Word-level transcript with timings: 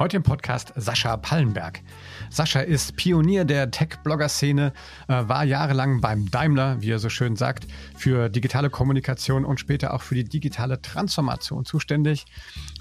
Heute 0.00 0.16
im 0.16 0.22
Podcast 0.22 0.72
Sascha 0.76 1.18
Pallenberg. 1.18 1.82
Sascha 2.30 2.60
ist 2.60 2.96
Pionier 2.96 3.44
der 3.44 3.70
Tech-Blogger-Szene, 3.70 4.72
äh, 5.08 5.28
war 5.28 5.44
jahrelang 5.44 6.00
beim 6.00 6.30
Daimler, 6.30 6.80
wie 6.80 6.92
er 6.92 6.98
so 6.98 7.10
schön 7.10 7.36
sagt, 7.36 7.66
für 7.98 8.30
digitale 8.30 8.70
Kommunikation 8.70 9.44
und 9.44 9.60
später 9.60 9.92
auch 9.92 10.00
für 10.00 10.14
die 10.14 10.24
digitale 10.24 10.80
Transformation 10.80 11.66
zuständig. 11.66 12.24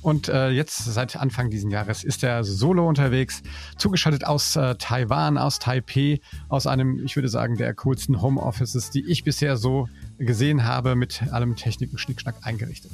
Und 0.01 0.29
äh, 0.29 0.49
jetzt 0.49 0.85
seit 0.85 1.15
Anfang 1.15 1.49
dieses 1.49 1.71
Jahres 1.71 2.03
ist 2.03 2.23
er 2.23 2.43
solo 2.43 2.87
unterwegs, 2.87 3.41
zugeschaltet 3.77 4.25
aus 4.25 4.55
äh, 4.55 4.75
Taiwan, 4.75 5.37
aus 5.37 5.59
Taipei, 5.59 6.19
aus 6.47 6.67
einem, 6.67 7.03
ich 7.05 7.15
würde 7.15 7.29
sagen, 7.29 7.57
der 7.57 7.73
coolsten 7.73 8.21
Homeoffices, 8.21 8.89
die 8.91 9.05
ich 9.05 9.23
bisher 9.23 9.57
so 9.57 9.87
gesehen 10.17 10.65
habe, 10.65 10.95
mit 10.95 11.23
allem 11.31 11.55
Technik 11.55 11.91
und 11.91 11.97
Schnickschnack 11.97 12.35
eingerichtet. 12.41 12.91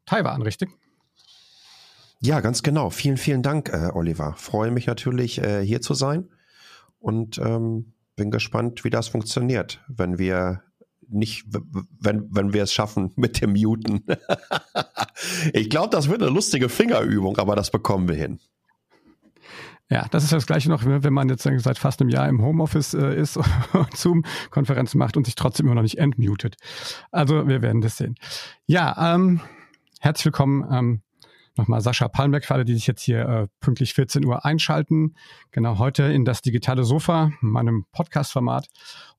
Taiwan, 0.07 0.43
richtig? 0.43 0.71
Ja, 2.21 2.41
ganz 2.41 2.63
genau. 2.63 2.91
Vielen, 2.91 3.17
vielen 3.17 3.43
Dank, 3.43 3.69
äh, 3.69 3.91
Oliver. 3.95 4.35
Freue 4.37 4.71
mich 4.71 4.87
natürlich, 4.87 5.39
äh, 5.39 5.65
hier 5.65 5.81
zu 5.81 5.95
sein 5.95 6.29
und 6.99 7.39
ähm, 7.39 7.93
bin 8.17 8.31
gespannt, 8.31 8.83
wie 8.85 8.91
das 8.91 9.09
funktioniert, 9.09 9.81
wenn 9.89 10.19
wir 10.19 10.63
nicht, 11.09 11.47
wenn, 12.01 12.29
wenn 12.31 12.53
wir 12.53 12.65
es 12.65 12.73
schaffen 12.73 13.13
mit 13.17 13.41
dem 13.41 13.53
Muten. 13.53 14.05
ich 15.53 15.71
glaube, 15.71 15.91
das 15.91 16.09
wird 16.09 16.23
eine 16.23 16.31
lustige 16.31 16.69
Fingerübung, 16.69 17.39
aber 17.39 17.55
das 17.57 17.71
bekommen 17.71 18.09
wir 18.09 18.17
hin. 18.17 18.41
Ja, 19.91 20.07
das 20.11 20.23
ist 20.23 20.35
das 20.35 20.47
Gleiche 20.47 20.69
noch, 20.69 20.85
wenn 20.85 21.13
man 21.15 21.31
jetzt 21.31 21.45
seit 21.45 21.79
fast 21.79 22.03
einem 22.03 22.11
Jahr 22.11 22.29
im 22.29 22.43
Homeoffice 22.43 22.93
äh, 22.93 23.19
ist 23.19 23.39
und 23.39 23.47
Zoom-Konferenzen 23.97 24.99
macht 24.99 25.17
und 25.17 25.25
sich 25.25 25.35
trotzdem 25.35 25.65
immer 25.65 25.77
noch 25.77 25.83
nicht 25.83 25.97
entmutet. 25.97 26.57
Also 27.11 27.49
wir 27.49 27.63
werden 27.63 27.81
das 27.81 27.97
sehen. 27.97 28.17
Ja, 28.67 29.15
ähm, 29.15 29.41
herzlich 30.01 30.27
willkommen 30.27 30.69
ähm, 30.71 31.03
nochmal 31.59 31.81
Sascha 31.81 32.09
Palmbeck 32.09 32.45
für 32.45 32.55
alle, 32.55 32.65
die 32.65 32.75
sich 32.75 32.87
jetzt 32.87 33.03
hier 33.03 33.29
äh, 33.29 33.47
pünktlich 33.61 33.95
14 33.95 34.25
Uhr 34.25 34.45
einschalten. 34.45 35.15
Genau 35.51 35.79
heute 35.79 36.05
in 36.05 36.25
das 36.25 36.41
digitale 36.41 36.85
Sofa, 36.85 37.33
meinem 37.41 37.85
Podcast-Format. 37.93 38.69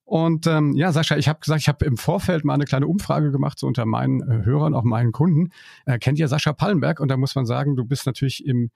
Und 0.04 0.48
ähm, 0.48 0.72
ja, 0.72 0.90
Sascha, 0.90 1.16
ich 1.16 1.28
habe 1.28 1.38
gesagt, 1.38 1.60
ich 1.60 1.68
habe 1.68 1.84
im 1.84 1.96
Vorfeld 1.96 2.44
mal 2.44 2.54
eine 2.54 2.64
kleine 2.64 2.88
Umfrage 2.88 3.30
gemacht, 3.30 3.60
so 3.60 3.68
unter 3.68 3.86
meinen 3.86 4.20
äh, 4.22 4.44
Hörern, 4.44 4.74
auch 4.74 4.82
meinen 4.82 5.12
Kunden. 5.12 5.50
Äh, 5.86 6.00
kennt 6.00 6.18
ihr 6.18 6.26
Sascha 6.26 6.52
Pallenberg? 6.52 6.98
Und 6.98 7.08
da 7.08 7.16
muss 7.16 7.36
man 7.36 7.46
sagen, 7.46 7.76
du 7.76 7.84
bist 7.84 8.06
natürlich 8.06 8.44
im, 8.44 8.70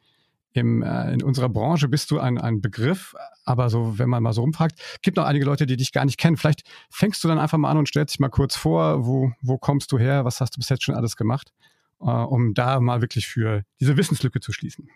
im, 0.52 0.82
äh, 0.82 1.12
in 1.12 1.22
unserer 1.24 1.48
Branche 1.48 1.88
bist 1.88 2.12
du 2.12 2.20
ein, 2.20 2.38
ein 2.38 2.60
Begriff, 2.60 3.16
aber 3.44 3.68
so, 3.68 3.98
wenn 3.98 4.08
man 4.08 4.22
mal 4.22 4.32
so 4.32 4.44
umfragt, 4.44 4.78
gibt 5.02 5.16
noch 5.16 5.24
einige 5.24 5.44
Leute, 5.44 5.66
die 5.66 5.76
dich 5.76 5.90
gar 5.90 6.04
nicht 6.04 6.18
kennen. 6.18 6.36
Vielleicht 6.36 6.62
fängst 6.88 7.24
du 7.24 7.28
dann 7.28 7.38
einfach 7.40 7.58
mal 7.58 7.70
an 7.70 7.78
und 7.78 7.88
stellst 7.88 8.14
dich 8.14 8.20
mal 8.20 8.28
kurz 8.28 8.54
vor, 8.54 9.04
wo, 9.04 9.32
wo 9.42 9.58
kommst 9.58 9.90
du 9.90 9.98
her, 9.98 10.24
was 10.24 10.40
hast 10.40 10.54
du 10.54 10.60
bis 10.60 10.68
jetzt 10.68 10.84
schon 10.84 10.94
alles 10.94 11.16
gemacht, 11.16 11.52
äh, 12.00 12.04
um 12.04 12.54
da 12.54 12.80
mal 12.80 13.00
wirklich 13.00 13.26
für 13.26 13.64
diese 13.80 13.96
Wissenslücke 13.96 14.40
zu 14.40 14.52
schließen. 14.52 14.88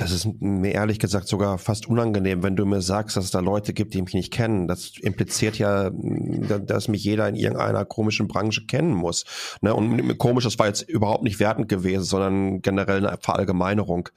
Das 0.00 0.12
ist 0.12 0.26
mir 0.40 0.72
ehrlich 0.72 0.98
gesagt 0.98 1.28
sogar 1.28 1.58
fast 1.58 1.86
unangenehm, 1.86 2.42
wenn 2.42 2.56
du 2.56 2.64
mir 2.64 2.80
sagst, 2.80 3.18
dass 3.18 3.26
es 3.26 3.32
da 3.32 3.40
Leute 3.40 3.74
gibt, 3.74 3.92
die 3.92 4.00
mich 4.00 4.14
nicht 4.14 4.32
kennen. 4.32 4.66
Das 4.66 4.92
impliziert 4.98 5.58
ja, 5.58 5.90
dass 5.90 6.88
mich 6.88 7.04
jeder 7.04 7.28
in 7.28 7.34
irgendeiner 7.34 7.84
komischen 7.84 8.26
Branche 8.26 8.64
kennen 8.64 8.94
muss. 8.94 9.26
Ne? 9.60 9.74
Und 9.74 10.16
komisch, 10.16 10.44
das 10.44 10.58
war 10.58 10.68
jetzt 10.68 10.88
überhaupt 10.88 11.22
nicht 11.22 11.38
wertend 11.38 11.68
gewesen, 11.68 12.04
sondern 12.04 12.62
generell 12.62 13.06
eine 13.06 13.18
Verallgemeinerung. 13.18 14.08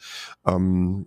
Ähm, 0.46 1.06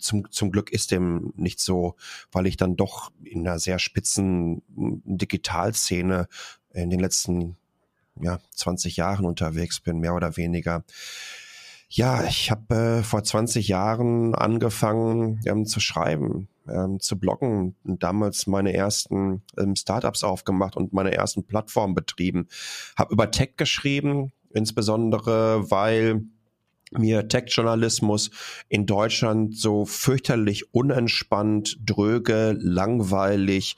zum, 0.00 0.28
zum 0.32 0.50
Glück 0.50 0.72
ist 0.72 0.90
dem 0.90 1.32
nicht 1.36 1.60
so, 1.60 1.94
weil 2.32 2.48
ich 2.48 2.56
dann 2.56 2.74
doch 2.74 3.12
in 3.22 3.46
einer 3.46 3.60
sehr 3.60 3.78
spitzen 3.78 4.62
Digitalszene 4.66 6.26
in 6.72 6.90
den 6.90 6.98
letzten 6.98 7.56
ja, 8.20 8.38
20 8.54 8.96
Jahren 8.96 9.24
unterwegs 9.24 9.80
bin, 9.80 9.98
mehr 9.98 10.14
oder 10.14 10.36
weniger. 10.36 10.84
Ja, 11.88 12.22
ich 12.24 12.50
habe 12.52 12.74
äh, 12.74 13.02
vor 13.02 13.24
20 13.24 13.66
Jahren 13.66 14.34
angefangen 14.36 15.40
ähm, 15.44 15.66
zu 15.66 15.80
schreiben, 15.80 16.48
ähm, 16.68 17.00
zu 17.00 17.18
bloggen 17.18 17.74
und 17.82 18.04
damals 18.04 18.46
meine 18.46 18.72
ersten 18.72 19.42
ähm, 19.58 19.74
Startups 19.74 20.22
aufgemacht 20.22 20.76
und 20.76 20.92
meine 20.92 21.12
ersten 21.12 21.44
Plattformen 21.44 21.96
betrieben. 21.96 22.46
Habe 22.96 23.12
über 23.12 23.32
Tech 23.32 23.54
geschrieben, 23.56 24.30
insbesondere 24.50 25.68
weil 25.70 26.22
mir 26.92 27.28
Tech-Journalismus 27.28 28.30
in 28.68 28.86
Deutschland 28.86 29.56
so 29.56 29.84
fürchterlich 29.84 30.74
unentspannt, 30.74 31.78
dröge, 31.84 32.56
langweilig, 32.58 33.76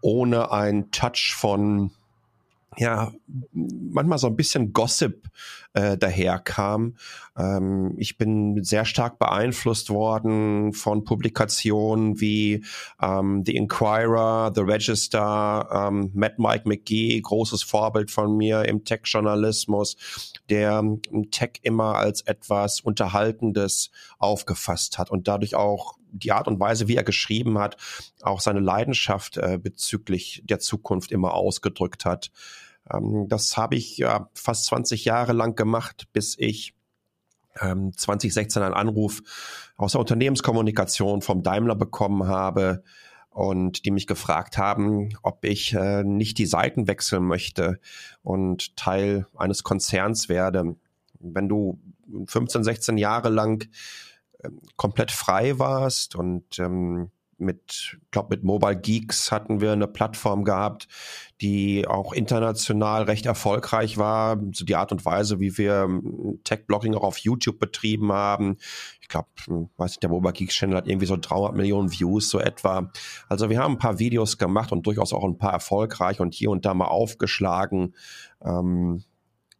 ohne 0.00 0.50
einen 0.50 0.90
Touch 0.90 1.34
von 1.36 1.92
ja, 2.76 3.12
manchmal 3.52 4.18
so 4.18 4.28
ein 4.28 4.36
bisschen 4.36 4.72
Gossip 4.72 5.28
äh, 5.74 5.98
daherkam. 5.98 6.96
Ähm, 7.36 7.94
ich 7.98 8.16
bin 8.16 8.62
sehr 8.62 8.84
stark 8.84 9.18
beeinflusst 9.18 9.90
worden 9.90 10.72
von 10.72 11.04
Publikationen 11.04 12.20
wie 12.20 12.64
ähm, 13.00 13.42
The 13.44 13.56
Inquirer, 13.56 14.52
The 14.54 14.62
Register, 14.62 15.68
ähm, 15.70 16.10
Matt 16.14 16.38
Mike 16.38 16.68
McGee, 16.68 17.20
großes 17.20 17.62
Vorbild 17.62 18.10
von 18.10 18.36
mir 18.36 18.64
im 18.64 18.84
Tech-Journalismus, 18.84 20.32
der 20.48 20.78
ähm, 20.78 21.00
Tech 21.30 21.52
immer 21.62 21.96
als 21.96 22.22
etwas 22.22 22.80
Unterhaltendes 22.80 23.90
aufgefasst 24.18 24.98
hat 24.98 25.10
und 25.10 25.28
dadurch 25.28 25.54
auch 25.54 25.96
die 26.12 26.32
Art 26.32 26.46
und 26.46 26.60
Weise, 26.60 26.88
wie 26.88 26.96
er 26.96 27.04
geschrieben 27.04 27.58
hat, 27.58 27.76
auch 28.20 28.40
seine 28.40 28.60
Leidenschaft 28.60 29.38
äh, 29.38 29.58
bezüglich 29.60 30.42
der 30.44 30.58
Zukunft 30.58 31.10
immer 31.10 31.34
ausgedrückt 31.34 32.04
hat. 32.04 32.30
Ähm, 32.92 33.28
das 33.28 33.56
habe 33.56 33.76
ich 33.76 33.96
ja 33.98 34.28
fast 34.34 34.66
20 34.66 35.04
Jahre 35.04 35.32
lang 35.32 35.56
gemacht, 35.56 36.08
bis 36.12 36.36
ich 36.38 36.74
ähm, 37.60 37.92
2016 37.96 38.62
einen 38.62 38.74
Anruf 38.74 39.22
aus 39.76 39.92
der 39.92 40.00
Unternehmenskommunikation 40.00 41.22
vom 41.22 41.42
Daimler 41.42 41.74
bekommen 41.74 42.26
habe 42.26 42.82
und 43.30 43.84
die 43.84 43.90
mich 43.90 44.06
gefragt 44.06 44.58
haben, 44.58 45.10
ob 45.22 45.44
ich 45.44 45.72
äh, 45.74 46.04
nicht 46.04 46.38
die 46.38 46.46
Seiten 46.46 46.86
wechseln 46.86 47.24
möchte 47.24 47.80
und 48.22 48.76
Teil 48.76 49.26
eines 49.36 49.62
Konzerns 49.62 50.28
werde. 50.28 50.76
Wenn 51.18 51.48
du 51.48 51.80
15, 52.26 52.64
16 52.64 52.98
Jahre 52.98 53.30
lang 53.30 53.68
äh, 54.38 54.50
komplett 54.76 55.10
frei 55.10 55.58
warst 55.58 56.14
und 56.14 56.58
ähm, 56.58 57.10
mit, 57.42 57.98
glaube 58.10 58.34
mit 58.36 58.44
Mobile 58.44 58.76
Geeks 58.76 59.30
hatten 59.30 59.60
wir 59.60 59.72
eine 59.72 59.86
Plattform 59.86 60.44
gehabt, 60.44 60.88
die 61.40 61.86
auch 61.86 62.12
international 62.12 63.02
recht 63.02 63.26
erfolgreich 63.26 63.98
war. 63.98 64.40
So 64.52 64.64
die 64.64 64.76
Art 64.76 64.92
und 64.92 65.04
Weise, 65.04 65.40
wie 65.40 65.58
wir 65.58 65.82
ähm, 65.82 66.40
Tech-Blogging 66.44 66.94
auch 66.94 67.02
auf 67.02 67.18
YouTube 67.18 67.58
betrieben 67.58 68.12
haben. 68.12 68.56
Ich 69.00 69.08
glaube, 69.08 69.28
hm, 69.44 69.68
weiß 69.76 69.92
nicht, 69.92 70.02
der 70.02 70.10
Mobile 70.10 70.32
Geeks 70.32 70.54
Channel 70.54 70.76
hat 70.76 70.88
irgendwie 70.88 71.06
so 71.06 71.16
300 71.16 71.54
Millionen 71.54 71.92
Views, 71.92 72.30
so 72.30 72.38
etwa. 72.38 72.90
Also 73.28 73.50
wir 73.50 73.58
haben 73.58 73.72
ein 73.72 73.78
paar 73.78 73.98
Videos 73.98 74.38
gemacht 74.38 74.72
und 74.72 74.86
durchaus 74.86 75.12
auch 75.12 75.24
ein 75.24 75.38
paar 75.38 75.52
erfolgreich 75.52 76.20
und 76.20 76.34
hier 76.34 76.50
und 76.50 76.64
da 76.64 76.74
mal 76.74 76.86
aufgeschlagen. 76.86 77.94
Ähm, 78.44 79.04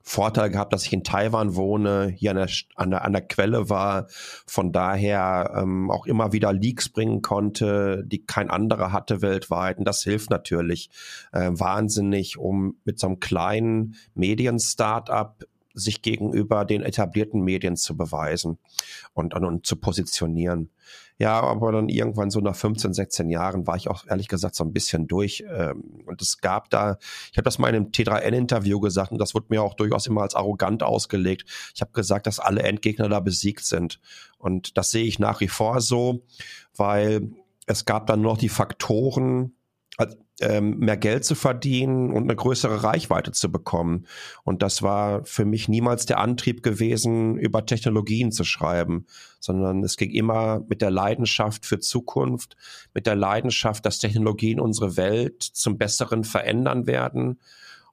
Vorteil 0.03 0.51
gehabt, 0.51 0.73
dass 0.73 0.85
ich 0.85 0.93
in 0.93 1.05
Taiwan 1.05 1.55
wohne, 1.55 2.09
hier 2.09 2.33
an 2.33 2.37
der, 2.37 2.49
an 2.75 2.91
der, 2.91 3.05
an 3.05 3.13
der 3.13 3.23
Quelle 3.23 3.71
war, 3.71 4.07
von 4.47 4.73
daher 4.73 5.55
ähm, 5.57 5.91
auch 5.91 6.07
immer 6.07 6.33
wieder 6.33 6.53
Leaks 6.53 6.89
bringen 6.89 7.23
konnte, 7.23 8.05
die 8.07 8.25
kein 8.25 8.51
anderer 8.51 8.93
hatte 8.93 9.23
weltweit. 9.23 9.79
Und 9.79 9.87
das 9.87 10.03
hilft 10.03 10.31
natürlich 10.31 10.91
äh, 11.33 11.51
wahnsinnig, 11.53 12.37
um 12.37 12.77
mit 12.85 12.99
so 12.99 13.07
einem 13.07 13.21
kleinen 13.21 13.95
Medien-Startup 14.15 15.37
sich 15.75 16.03
gegenüber 16.03 16.65
den 16.65 16.83
etablierten 16.83 17.43
Medien 17.43 17.77
zu 17.77 17.97
beweisen 17.97 18.59
und, 19.15 19.35
und, 19.35 19.45
und 19.45 19.67
zu 19.67 19.77
positionieren. 19.77 20.71
Ja, 21.23 21.41
aber 21.41 21.71
dann 21.71 21.89
irgendwann 21.89 22.33
so 22.33 22.41
nach 22.41 22.57
15, 22.57 22.95
16 22.95 23.31
Jahren 23.31 23.65
war 23.65 23.77
ich 23.77 23.87
auch 23.87 24.09
ehrlich 24.09 24.27
gesagt 24.27 24.57
so 24.57 24.65
ein 24.65 24.73
bisschen 24.73 25.07
durch. 25.07 25.45
Ähm, 25.49 26.03
und 26.05 26.21
es 26.21 26.39
gab 26.39 26.69
da, 26.71 26.99
ich 27.31 27.39
habe 27.39 27.45
das 27.45 27.61
mal 27.61 27.69
in 27.69 27.77
einem 27.77 27.93
T3N-Interview 27.93 28.81
gesagt 28.81 29.13
und 29.13 29.19
das 29.19 29.33
wurde 29.33 29.47
mir 29.51 29.63
auch 29.63 29.75
durchaus 29.75 30.09
immer 30.09 30.23
als 30.23 30.35
arrogant 30.35 30.83
ausgelegt. 30.83 31.45
Ich 31.77 31.81
habe 31.81 31.93
gesagt, 31.93 32.27
dass 32.27 32.41
alle 32.41 32.65
Endgegner 32.65 33.09
da 33.09 33.21
besiegt 33.21 33.65
sind. 33.65 34.01
Und 34.37 34.77
das 34.77 34.91
sehe 34.91 35.05
ich 35.05 35.21
nach 35.21 35.39
wie 35.39 35.47
vor 35.47 35.81
so, 35.81 36.25
weil 36.77 37.31
es 37.67 37.85
gab 37.85 38.09
dann 38.09 38.21
noch 38.21 38.37
die 38.37 38.49
Faktoren, 38.49 39.53
ähm, 40.43 40.79
mehr 40.79 40.97
Geld 40.97 41.25
zu 41.25 41.35
verdienen 41.35 42.13
und 42.13 42.25
eine 42.25 42.37
größere 42.37 42.83
Reichweite 42.83 43.33
zu 43.33 43.51
bekommen. 43.51 44.07
Und 44.45 44.63
das 44.63 44.83
war 44.83 45.25
für 45.25 45.45
mich 45.45 45.69
niemals 45.69 46.07
der 46.07 46.19
Antrieb 46.19 46.63
gewesen, 46.63 47.37
über 47.39 47.65
Technologien 47.65 48.33
zu 48.33 48.45
schreiben, 48.45 49.07
sondern 49.41 49.83
es 49.83 49.97
ging 49.97 50.11
immer 50.11 50.63
mit 50.69 50.83
der 50.83 50.91
Leidenschaft 50.91 51.65
für 51.65 51.79
Zukunft, 51.79 52.57
mit 52.95 53.07
der 53.07 53.17
Leidenschaft, 53.17 53.87
dass 53.87 53.99
Technologien 53.99 54.61
unsere 54.61 54.97
Welt 54.97 55.43
zum 55.43 55.79
Besseren 55.79 56.25
verändern 56.25 56.87
werden 56.87 57.39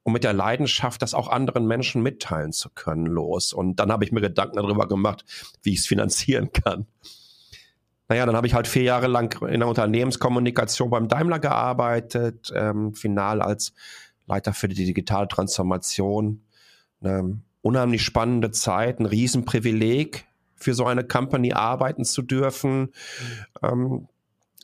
und 0.04 0.13
mit 0.13 0.24
der 0.24 0.34
Leidenschaft, 0.34 1.02
das 1.02 1.13
auch 1.13 1.28
anderen 1.28 1.68
Menschen 1.68 2.02
mitteilen 2.02 2.52
zu 2.52 2.69
können, 2.69 3.06
los. 3.06 3.54
Und 3.54 3.78
dann 3.78 3.92
habe 3.92 4.06
ich 4.06 4.12
mir 4.12 4.22
Gedanken 4.22 4.57
darüber 4.57 4.88
gemacht, 4.88 5.24
wie 5.62 5.74
ich 5.74 5.80
es 5.80 5.88
finanzieren 5.88 6.52
kann. 6.52 6.88
Naja, 8.09 8.25
dann 8.25 8.35
habe 8.35 8.47
ich 8.47 8.56
halt 8.56 8.67
vier 8.67 8.81
Jahre 8.81 9.07
lang 9.07 9.39
in 9.47 9.59
der 9.59 9.69
Unternehmenskommunikation 9.69 10.89
beim 10.89 11.07
Daimler 11.07 11.39
gearbeitet, 11.39 12.51
ähm, 12.56 12.94
final 12.94 13.41
als 13.41 13.73
Leiter 14.25 14.53
für 14.53 14.67
die 14.67 14.73
digitale 14.73 15.27
Transformation. 15.27 16.41
Eine 17.01 17.39
unheimlich 17.61 18.03
spannende 18.03 18.50
Zeit, 18.51 19.00
ein 19.00 19.06
Riesenprivileg 19.06 20.25
für 20.56 20.73
so 20.73 20.85
eine 20.85 21.03
Company 21.03 21.53
arbeiten 21.53 22.03
zu 22.03 22.21
dürfen. 22.21 22.89
Ähm, 23.63 24.08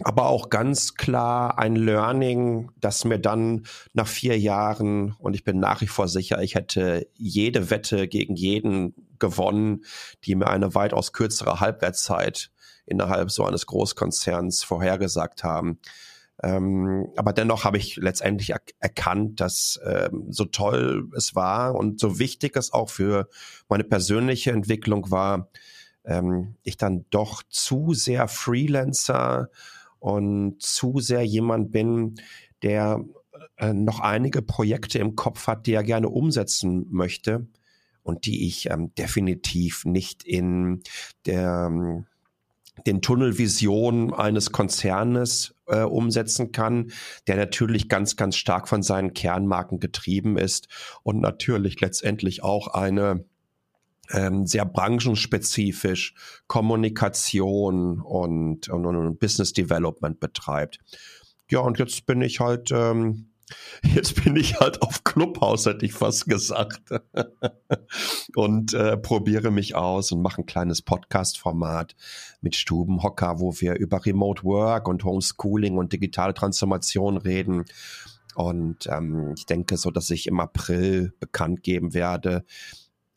aber 0.03 0.25
auch 0.25 0.49
ganz 0.49 0.95
klar 0.95 1.57
ein 1.57 1.75
Learning, 1.75 2.71
das 2.79 3.05
mir 3.05 3.19
dann 3.19 3.65
nach 3.93 4.07
vier 4.07 4.37
Jahren, 4.37 5.15
und 5.19 5.35
ich 5.35 5.43
bin 5.43 5.59
nach 5.59 5.81
wie 5.81 5.87
vor 5.87 6.07
sicher, 6.07 6.41
ich 6.41 6.55
hätte 6.55 7.07
jede 7.15 7.69
Wette 7.69 8.07
gegen 8.07 8.35
jeden 8.35 8.93
gewonnen, 9.19 9.85
die 10.25 10.35
mir 10.35 10.47
eine 10.47 10.75
weitaus 10.75 11.13
kürzere 11.13 11.61
Halbwertszeit 11.61 12.51
innerhalb 12.85 13.31
so 13.31 13.45
eines 13.45 13.65
Großkonzerns 13.65 14.63
vorhergesagt 14.63 15.43
haben. 15.43 15.79
Ähm, 16.43 17.07
aber 17.15 17.31
dennoch 17.31 17.63
habe 17.63 17.77
ich 17.77 17.95
letztendlich 17.95 18.51
er 18.51 18.61
erkannt, 18.79 19.39
dass 19.39 19.79
ähm, 19.85 20.27
so 20.29 20.43
toll 20.43 21.09
es 21.15 21.33
war 21.33 21.75
und 21.75 21.99
so 21.99 22.19
wichtig 22.19 22.57
es 22.57 22.73
auch 22.73 22.89
für 22.89 23.29
meine 23.69 23.85
persönliche 23.85 24.51
Entwicklung 24.51 25.09
war, 25.09 25.49
ähm, 26.03 26.55
ich 26.63 26.75
dann 26.75 27.05
doch 27.09 27.43
zu 27.49 27.93
sehr 27.93 28.27
Freelancer 28.27 29.49
und 29.99 30.61
zu 30.61 30.99
sehr 30.99 31.23
jemand 31.23 31.71
bin, 31.71 32.15
der 32.61 33.03
äh, 33.57 33.73
noch 33.73 33.99
einige 33.99 34.41
Projekte 34.41 34.99
im 34.99 35.15
Kopf 35.15 35.47
hat, 35.47 35.65
die 35.67 35.73
er 35.73 35.83
gerne 35.83 36.09
umsetzen 36.09 36.87
möchte 36.89 37.47
und 38.03 38.25
die 38.25 38.47
ich 38.47 38.69
ähm, 38.69 38.93
definitiv 38.95 39.85
nicht 39.85 40.23
in 40.23 40.81
der 41.25 41.67
ähm, 41.71 42.05
den 42.85 43.01
Tunnelvision 43.01 44.13
eines 44.13 44.51
Konzernes 44.51 45.55
äh, 45.67 45.81
umsetzen 45.81 46.51
kann, 46.51 46.91
der 47.27 47.37
natürlich 47.37 47.89
ganz, 47.89 48.15
ganz 48.15 48.35
stark 48.35 48.67
von 48.67 48.83
seinen 48.83 49.13
Kernmarken 49.13 49.79
getrieben 49.79 50.37
ist 50.37 50.67
und 51.03 51.21
natürlich 51.21 51.79
letztendlich 51.79 52.43
auch 52.43 52.67
eine 52.67 53.23
ähm, 54.11 54.45
sehr 54.45 54.65
branchenspezifisch 54.65 56.13
Kommunikation 56.47 58.01
und, 58.01 58.69
und, 58.69 58.85
und 58.85 59.19
Business 59.19 59.53
Development 59.53 60.19
betreibt. 60.19 60.79
Ja, 61.49 61.59
und 61.59 61.79
jetzt 61.79 62.05
bin 62.05 62.21
ich 62.21 62.39
halt 62.39 62.71
ähm, 62.71 63.27
Jetzt 63.83 64.23
bin 64.23 64.35
ich 64.35 64.59
halt 64.59 64.81
auf 64.81 65.03
Clubhouse, 65.03 65.65
hätte 65.65 65.85
ich 65.85 65.93
fast 65.93 66.25
gesagt. 66.27 66.81
und 68.35 68.73
äh, 68.73 68.97
probiere 68.97 69.51
mich 69.51 69.75
aus 69.75 70.11
und 70.11 70.21
mache 70.21 70.41
ein 70.41 70.45
kleines 70.45 70.81
Podcast-Format 70.81 71.95
mit 72.41 72.55
Stubenhocker, 72.55 73.39
wo 73.39 73.53
wir 73.59 73.75
über 73.75 74.05
Remote 74.05 74.43
Work 74.43 74.87
und 74.87 75.03
Homeschooling 75.03 75.77
und 75.77 75.93
digitale 75.93 76.33
Transformation 76.33 77.17
reden. 77.17 77.65
Und 78.35 78.87
ähm, 78.87 79.33
ich 79.37 79.45
denke 79.45 79.77
so, 79.77 79.91
dass 79.91 80.09
ich 80.09 80.27
im 80.27 80.39
April 80.39 81.13
bekannt 81.19 81.63
geben 81.63 81.93
werde, 81.93 82.43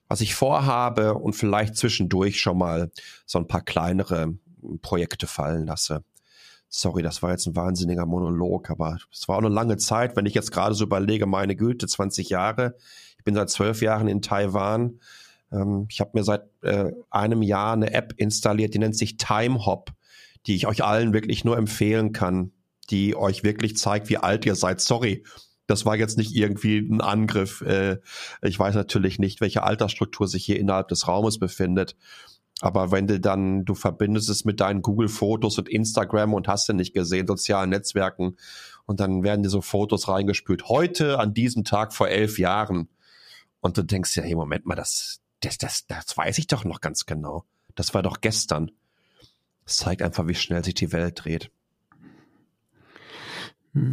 was 0.08 0.20
ich 0.22 0.34
vorhabe 0.34 1.14
und 1.14 1.34
vielleicht 1.34 1.76
zwischendurch 1.76 2.40
schon 2.40 2.58
mal 2.58 2.90
so 3.26 3.38
ein 3.38 3.46
paar 3.46 3.62
kleinere 3.62 4.34
Projekte 4.82 5.26
fallen 5.26 5.66
lasse. 5.66 6.02
Sorry, 6.70 7.02
das 7.02 7.22
war 7.22 7.30
jetzt 7.30 7.46
ein 7.46 7.56
wahnsinniger 7.56 8.06
Monolog, 8.06 8.70
aber 8.70 8.98
es 9.12 9.28
war 9.28 9.36
auch 9.36 9.42
eine 9.42 9.48
lange 9.48 9.76
Zeit, 9.76 10.16
wenn 10.16 10.26
ich 10.26 10.34
jetzt 10.34 10.52
gerade 10.52 10.74
so 10.74 10.84
überlege, 10.84 11.26
meine 11.26 11.56
Güte, 11.56 11.86
20 11.86 12.28
Jahre. 12.28 12.76
Ich 13.18 13.24
bin 13.24 13.34
seit 13.34 13.50
zwölf 13.50 13.80
Jahren 13.80 14.08
in 14.08 14.20
Taiwan. 14.20 15.00
Ähm, 15.50 15.86
ich 15.90 16.00
habe 16.00 16.10
mir 16.14 16.24
seit 16.24 16.42
äh, 16.62 16.92
einem 17.10 17.42
Jahr 17.42 17.72
eine 17.72 17.92
App 17.92 18.12
installiert, 18.16 18.74
die 18.74 18.78
nennt 18.78 18.96
sich 18.96 19.16
TimeHop, 19.16 19.92
die 20.46 20.56
ich 20.56 20.66
euch 20.66 20.84
allen 20.84 21.12
wirklich 21.14 21.44
nur 21.44 21.56
empfehlen 21.56 22.12
kann, 22.12 22.52
die 22.90 23.16
euch 23.16 23.44
wirklich 23.44 23.76
zeigt, 23.76 24.10
wie 24.10 24.18
alt 24.18 24.44
ihr 24.44 24.54
seid. 24.54 24.80
Sorry, 24.80 25.24
das 25.68 25.84
war 25.84 25.96
jetzt 25.96 26.16
nicht 26.16 26.34
irgendwie 26.34 26.78
ein 26.78 27.00
Angriff. 27.00 27.60
Äh, 27.60 27.98
ich 28.42 28.58
weiß 28.58 28.74
natürlich 28.74 29.18
nicht, 29.18 29.40
welche 29.40 29.62
Altersstruktur 29.62 30.26
sich 30.26 30.44
hier 30.44 30.58
innerhalb 30.58 30.88
des 30.88 31.06
Raumes 31.06 31.38
befindet. 31.38 31.94
Aber 32.60 32.90
wenn 32.90 33.06
du 33.06 33.20
dann, 33.20 33.64
du 33.64 33.74
verbindest 33.74 34.30
es 34.30 34.44
mit 34.44 34.60
deinen 34.60 34.82
Google-Fotos 34.82 35.58
und 35.58 35.68
Instagram 35.68 36.34
und 36.34 36.48
hast 36.48 36.68
du 36.68 36.72
nicht 36.72 36.94
gesehen, 36.94 37.26
sozialen 37.26 37.70
Netzwerken 37.70 38.36
und 38.86 38.98
dann 38.98 39.22
werden 39.22 39.42
dir 39.42 39.50
so 39.50 39.60
Fotos 39.60 40.08
reingespült. 40.08 40.68
Heute, 40.68 41.20
an 41.20 41.34
diesem 41.34 41.64
Tag 41.64 41.92
vor 41.92 42.08
elf 42.08 42.38
Jahren. 42.38 42.88
Und 43.60 43.76
du 43.76 43.82
denkst 43.82 44.16
ja, 44.16 44.22
hey, 44.22 44.34
Moment 44.34 44.64
mal, 44.64 44.74
das, 44.74 45.20
das, 45.40 45.58
das, 45.58 45.86
das 45.86 46.16
weiß 46.16 46.38
ich 46.38 46.46
doch 46.46 46.64
noch 46.64 46.80
ganz 46.80 47.04
genau. 47.04 47.44
Das 47.74 47.92
war 47.92 48.02
doch 48.02 48.22
gestern. 48.22 48.70
Das 49.64 49.76
zeigt 49.76 50.00
einfach, 50.00 50.26
wie 50.26 50.34
schnell 50.34 50.64
sich 50.64 50.74
die 50.74 50.92
Welt 50.92 51.24
dreht. 51.24 51.50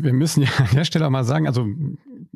Wir 0.01 0.13
müssen 0.13 0.41
ja 0.43 0.49
an 0.57 0.69
der 0.73 0.85
Stelle 0.85 1.05
auch 1.05 1.11
mal 1.11 1.23
sagen, 1.23 1.47
also 1.47 1.65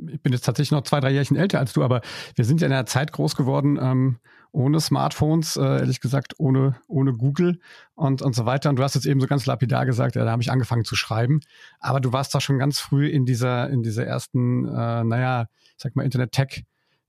ich 0.07 0.21
bin 0.21 0.33
jetzt 0.33 0.45
tatsächlich 0.45 0.71
noch 0.71 0.83
zwei, 0.83 0.99
drei 0.99 1.11
Jährchen 1.11 1.37
älter 1.37 1.59
als 1.59 1.73
du, 1.73 1.83
aber 1.83 2.01
wir 2.35 2.45
sind 2.45 2.61
ja 2.61 2.67
in 2.67 2.73
einer 2.73 2.85
Zeit 2.85 3.11
groß 3.11 3.35
geworden, 3.35 3.77
ähm, 3.81 4.17
ohne 4.51 4.79
Smartphones, 4.79 5.57
äh, 5.57 5.61
ehrlich 5.61 6.01
gesagt, 6.01 6.33
ohne, 6.37 6.75
ohne 6.87 7.13
Google 7.13 7.59
und, 7.93 8.21
und 8.21 8.33
so 8.33 8.45
weiter. 8.45 8.69
Und 8.69 8.77
du 8.77 8.83
hast 8.83 8.95
jetzt 8.95 9.05
eben 9.05 9.19
so 9.19 9.27
ganz 9.27 9.45
lapidar 9.45 9.85
gesagt, 9.85 10.15
ja, 10.15 10.23
da 10.23 10.31
habe 10.31 10.41
ich 10.41 10.51
angefangen 10.51 10.85
zu 10.85 10.95
schreiben. 10.95 11.41
Aber 11.79 11.99
du 11.99 12.13
warst 12.13 12.33
da 12.33 12.41
schon 12.41 12.57
ganz 12.57 12.79
früh 12.79 13.07
in 13.07 13.25
dieser, 13.25 13.69
in 13.69 13.83
dieser 13.83 14.05
ersten, 14.05 14.65
äh, 14.65 15.03
naja, 15.03 15.47
ich 15.65 15.83
sag 15.83 15.95
mal, 15.95 16.03
Internet-Tech- 16.03 16.63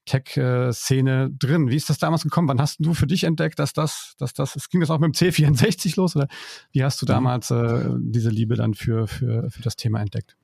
Tech-Szene 0.07 1.31
drin. 1.31 1.69
Wie 1.69 1.77
ist 1.77 1.91
das 1.91 1.99
damals 1.99 2.23
gekommen? 2.23 2.49
Wann 2.49 2.61
hast 2.61 2.79
du 2.81 2.95
für 2.95 3.07
dich 3.07 3.25
entdeckt, 3.25 3.59
dass 3.59 3.73
das, 3.73 4.15
dass 4.19 4.33
das, 4.33 4.57
es 4.57 4.69
ging 4.69 4.81
das 4.81 4.91
auch 4.91 4.99
mit 4.99 5.21
dem 5.21 5.29
C64 5.29 5.97
los 5.97 6.17
oder 6.17 6.29
wie 6.73 6.83
hast 6.83 7.01
du 7.03 7.07
mhm. 7.07 7.09
damals 7.09 7.51
äh, 7.51 7.89
diese 7.99 8.31
Liebe 8.31 8.57
dann 8.57 8.75
für, 8.75 9.07
für, 9.07 9.51
für 9.51 9.63
das 9.63 9.77
Thema 9.77 10.01
entdeckt? 10.01 10.37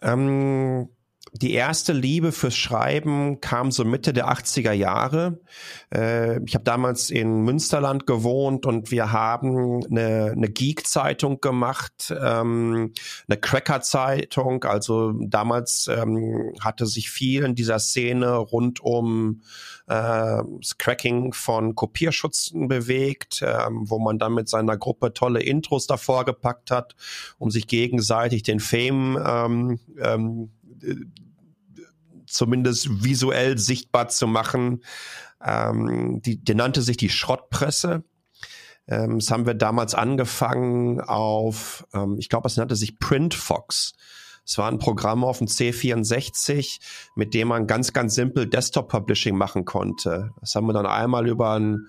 Ähm, 0.00 0.88
die 1.34 1.54
erste 1.54 1.94
Liebe 1.94 2.30
fürs 2.30 2.56
Schreiben 2.56 3.40
kam 3.40 3.70
so 3.70 3.86
Mitte 3.86 4.12
der 4.12 4.28
80er 4.28 4.72
Jahre. 4.72 5.40
Äh, 5.92 6.44
ich 6.44 6.54
habe 6.54 6.64
damals 6.64 7.08
in 7.08 7.40
Münsterland 7.40 8.06
gewohnt 8.06 8.66
und 8.66 8.90
wir 8.90 9.12
haben 9.12 9.82
eine, 9.86 10.32
eine 10.36 10.50
Geek-Zeitung 10.50 11.40
gemacht, 11.40 12.14
ähm, 12.22 12.92
eine 13.28 13.38
Cracker-Zeitung. 13.38 14.64
Also 14.64 15.12
damals 15.12 15.88
ähm, 15.88 16.52
hatte 16.60 16.84
sich 16.86 17.10
viel 17.10 17.44
in 17.44 17.54
dieser 17.54 17.78
Szene 17.78 18.36
rund 18.36 18.80
um 18.80 19.40
äh, 19.86 20.42
das 20.60 20.76
Cracking 20.76 21.32
von 21.32 21.74
Kopierschutzen 21.74 22.68
bewegt, 22.68 23.42
ähm, 23.42 23.88
wo 23.88 23.98
man 23.98 24.18
dann 24.18 24.34
mit 24.34 24.50
seiner 24.50 24.76
Gruppe 24.76 25.14
tolle 25.14 25.42
Intros 25.42 25.86
davor 25.86 26.26
gepackt 26.26 26.70
hat, 26.70 26.94
um 27.38 27.50
sich 27.50 27.66
gegenseitig 27.66 28.42
den 28.42 28.60
Fame 28.60 29.18
ähm, 29.98 30.50
zumindest 32.26 33.04
visuell 33.04 33.58
sichtbar 33.58 34.08
zu 34.08 34.26
machen. 34.26 34.82
Ähm, 35.44 36.20
die, 36.22 36.42
die 36.42 36.54
nannte 36.54 36.82
sich 36.82 36.96
die 36.96 37.10
Schrottpresse. 37.10 38.04
Ähm, 38.88 39.18
das 39.18 39.30
haben 39.30 39.46
wir 39.46 39.54
damals 39.54 39.94
angefangen 39.94 41.00
auf, 41.00 41.86
ähm, 41.92 42.16
ich 42.18 42.28
glaube, 42.28 42.48
es 42.48 42.56
nannte 42.56 42.76
sich 42.76 42.98
Printfox. 42.98 43.94
Es 44.44 44.58
war 44.58 44.68
ein 44.68 44.78
Programm 44.78 45.24
auf 45.24 45.38
dem 45.38 45.46
C64, 45.46 46.80
mit 47.14 47.32
dem 47.32 47.48
man 47.48 47.66
ganz, 47.66 47.92
ganz 47.92 48.14
simpel 48.14 48.48
Desktop-Publishing 48.48 49.36
machen 49.36 49.64
konnte. 49.64 50.30
Das 50.40 50.54
haben 50.54 50.66
wir 50.66 50.72
dann 50.72 50.86
einmal 50.86 51.28
über 51.28 51.58
ein 51.58 51.86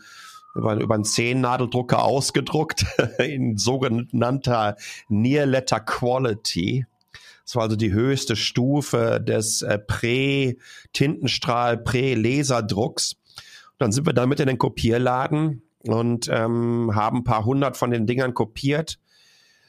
über, 0.56 0.76
über 0.76 0.94
einen 0.94 1.04
Zehn-Nadeldrucker 1.04 2.04
ausgedruckt 2.04 2.86
in 3.18 3.58
sogenannter 3.58 4.76
Near 5.10 5.48
Letter 5.48 5.80
Quality. 5.80 6.86
Das 7.46 7.56
war 7.56 7.64
also 7.64 7.76
die 7.76 7.92
höchste 7.92 8.36
Stufe 8.36 9.22
des 9.22 9.62
äh, 9.62 9.78
Prä-Tintenstrahl, 9.80 11.78
Prä-Laserdrucks. 11.78 13.16
Dann 13.78 13.92
sind 13.92 14.06
wir 14.06 14.14
damit 14.14 14.40
in 14.40 14.48
den 14.48 14.58
Kopierladen 14.58 15.64
und 15.80 16.30
ähm, 16.32 16.92
haben 16.96 17.20
ein 17.20 17.24
paar 17.24 17.46
hundert 17.46 17.76
von 17.76 17.92
den 17.92 18.08
Dingern 18.08 18.34
kopiert 18.34 19.00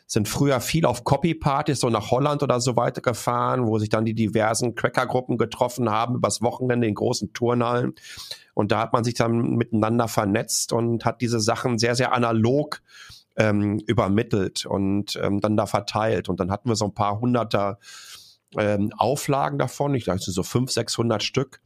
sind 0.06 0.28
früher 0.28 0.60
viel 0.60 0.84
auf 0.84 1.04
Copy-Partys 1.04 1.80
so 1.80 1.88
nach 1.88 2.10
Holland 2.10 2.42
oder 2.42 2.60
so 2.60 2.76
weiter 2.76 3.00
gefahren, 3.00 3.66
wo 3.66 3.78
sich 3.78 3.88
dann 3.88 4.04
die 4.04 4.14
diversen 4.14 4.74
Cracker-Gruppen 4.74 5.38
getroffen 5.38 5.90
haben, 5.90 6.16
übers 6.16 6.42
Wochenende 6.42 6.86
in 6.86 6.94
großen 6.94 7.32
Turnhallen. 7.32 7.94
Und 8.54 8.70
da 8.70 8.80
hat 8.80 8.92
man 8.92 9.04
sich 9.04 9.14
dann 9.14 9.56
miteinander 9.56 10.08
vernetzt 10.08 10.72
und 10.72 11.04
hat 11.04 11.20
diese 11.20 11.40
Sachen 11.40 11.78
sehr, 11.78 11.94
sehr 11.94 12.12
analog 12.12 12.82
ähm, 13.36 13.80
übermittelt 13.86 14.66
und 14.66 15.18
ähm, 15.22 15.40
dann 15.40 15.56
da 15.56 15.66
verteilt. 15.66 16.28
Und 16.28 16.40
dann 16.40 16.50
hatten 16.50 16.68
wir 16.68 16.76
so 16.76 16.86
ein 16.86 16.94
paar 16.94 17.20
hunderter 17.20 17.78
ähm, 18.56 18.92
Auflagen 18.96 19.58
davon, 19.58 19.94
ich 19.94 20.04
dachte 20.04 20.30
so 20.30 20.42
fünf, 20.42 20.70
sechshundert 20.70 21.22
Stück 21.22 21.60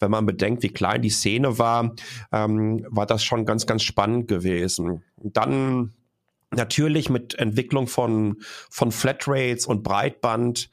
wenn 0.00 0.10
man 0.10 0.26
bedenkt, 0.26 0.62
wie 0.62 0.68
klein 0.68 1.02
die 1.02 1.10
Szene 1.10 1.58
war, 1.58 1.94
ähm, 2.32 2.86
war 2.90 3.06
das 3.06 3.24
schon 3.24 3.46
ganz, 3.46 3.66
ganz 3.66 3.82
spannend 3.82 4.28
gewesen. 4.28 5.02
Dann 5.16 5.94
natürlich 6.50 7.10
mit 7.10 7.34
Entwicklung 7.38 7.86
von, 7.86 8.36
von 8.70 8.92
Flatrates 8.92 9.66
und 9.66 9.82
Breitband 9.82 10.70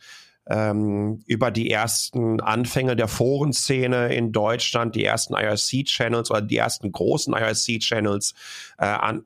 ähm, 0.47 1.23
über 1.25 1.51
die 1.51 1.71
ersten 1.71 2.41
Anfänge 2.41 2.95
der 2.95 3.07
Forenszene 3.07 4.13
in 4.13 4.31
Deutschland, 4.31 4.95
die 4.95 5.05
ersten 5.05 5.33
IRC-Channels 5.33 6.31
oder 6.31 6.41
die 6.41 6.57
ersten 6.57 6.91
großen 6.91 7.33
IRC-Channels 7.33 8.33
äh, 8.77 8.85
an, 8.85 9.23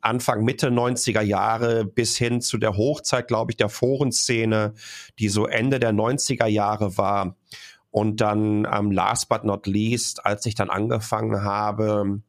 Anfang, 0.00 0.42
Mitte 0.44 0.68
90er 0.68 1.22
Jahre 1.22 1.84
bis 1.84 2.16
hin 2.16 2.40
zu 2.40 2.58
der 2.58 2.76
Hochzeit, 2.76 3.28
glaube 3.28 3.52
ich, 3.52 3.56
der 3.56 3.68
Forenszene, 3.68 4.74
die 5.18 5.28
so 5.28 5.46
Ende 5.46 5.78
der 5.78 5.92
90er 5.92 6.46
Jahre 6.46 6.96
war. 6.98 7.36
Und 7.90 8.20
dann 8.20 8.66
ähm, 8.72 8.90
last 8.90 9.28
but 9.28 9.44
not 9.44 9.66
least, 9.66 10.24
als 10.24 10.46
ich 10.46 10.54
dann 10.54 10.70
angefangen 10.70 11.42
habe, 11.42 12.22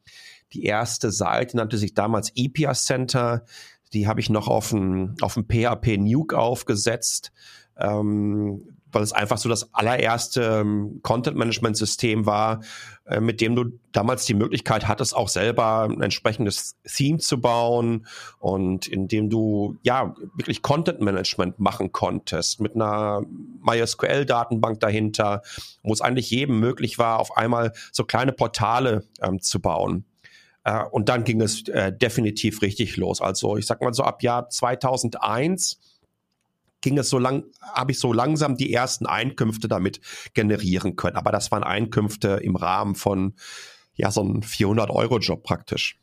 die 0.52 0.66
erste 0.66 1.10
Seite 1.10 1.58
nannte 1.58 1.78
sich 1.78 1.94
damals 1.96 2.32
EPIA 2.36 2.74
Center. 2.74 3.46
Die 3.94 4.08
habe 4.08 4.20
ich 4.20 4.30
noch 4.30 4.48
auf 4.48 4.70
dem, 4.70 5.16
auf 5.22 5.34
dem 5.34 5.46
PHP 5.46 5.98
Nuke 5.98 6.38
aufgesetzt, 6.38 7.32
ähm, 7.78 8.68
weil 8.94 9.04
es 9.04 9.12
einfach 9.12 9.38
so 9.38 9.50
das 9.50 9.74
allererste 9.74 10.62
ähm, 10.62 11.00
Content-Management-System 11.02 12.26
war, 12.26 12.62
äh, 13.06 13.20
mit 13.20 13.42
dem 13.42 13.56
du 13.56 13.80
damals 13.92 14.26
die 14.26 14.34
Möglichkeit 14.34 14.88
hattest, 14.88 15.16
auch 15.16 15.30
selber 15.30 15.84
ein 15.90 16.02
entsprechendes 16.02 16.78
Theme 16.86 17.18
zu 17.18 17.42
bauen 17.42 18.06
und 18.40 18.88
in 18.88 19.08
dem 19.08 19.30
du 19.30 19.78
ja 19.84 20.16
wirklich 20.36 20.62
Content-Management 20.62 21.60
machen 21.60 21.92
konntest 21.92 22.62
mit 22.62 22.76
einer 22.76 23.22
MySQL-Datenbank 23.62 24.80
dahinter, 24.80 25.42
wo 25.84 25.92
es 25.92 26.02
eigentlich 26.02 26.30
jedem 26.30 26.60
möglich 26.60 26.98
war, 27.00 27.20
auf 27.20 27.36
einmal 27.36 27.74
so 27.92 28.04
kleine 28.04 28.32
Portale 28.32 29.06
ähm, 29.22 29.42
zu 29.42 29.60
bauen. 29.60 30.06
Äh, 30.64 30.84
und 30.92 31.10
dann 31.10 31.24
ging 31.24 31.42
es 31.42 31.68
äh, 31.68 31.92
definitiv 31.92 32.62
richtig 32.62 32.96
los. 32.98 33.22
Also 33.22 33.58
ich 33.58 33.66
sag 33.66 33.82
mal 33.82 33.94
so 33.94 34.04
ab 34.04 34.22
Jahr 34.24 34.50
2001 34.50 35.80
ging 36.84 37.00
es 37.00 37.10
so 37.10 37.18
lang, 37.18 37.46
habe 37.74 37.92
ich 37.92 38.00
so 38.00 38.14
langsam 38.14 38.56
die 38.56 38.72
ersten 38.72 39.08
Einkünfte 39.08 39.68
damit 39.68 40.02
generieren 40.36 40.96
können. 40.96 41.16
Aber 41.16 41.32
das 41.32 41.52
waren 41.52 41.64
Einkünfte 41.64 42.40
im 42.44 42.56
Rahmen 42.56 42.94
von 42.94 43.34
ja 43.96 44.12
so 44.12 44.22
einem 44.22 44.44
400 44.44 44.92
Euro 44.92 45.18
Job 45.18 45.44
praktisch. 45.44 45.98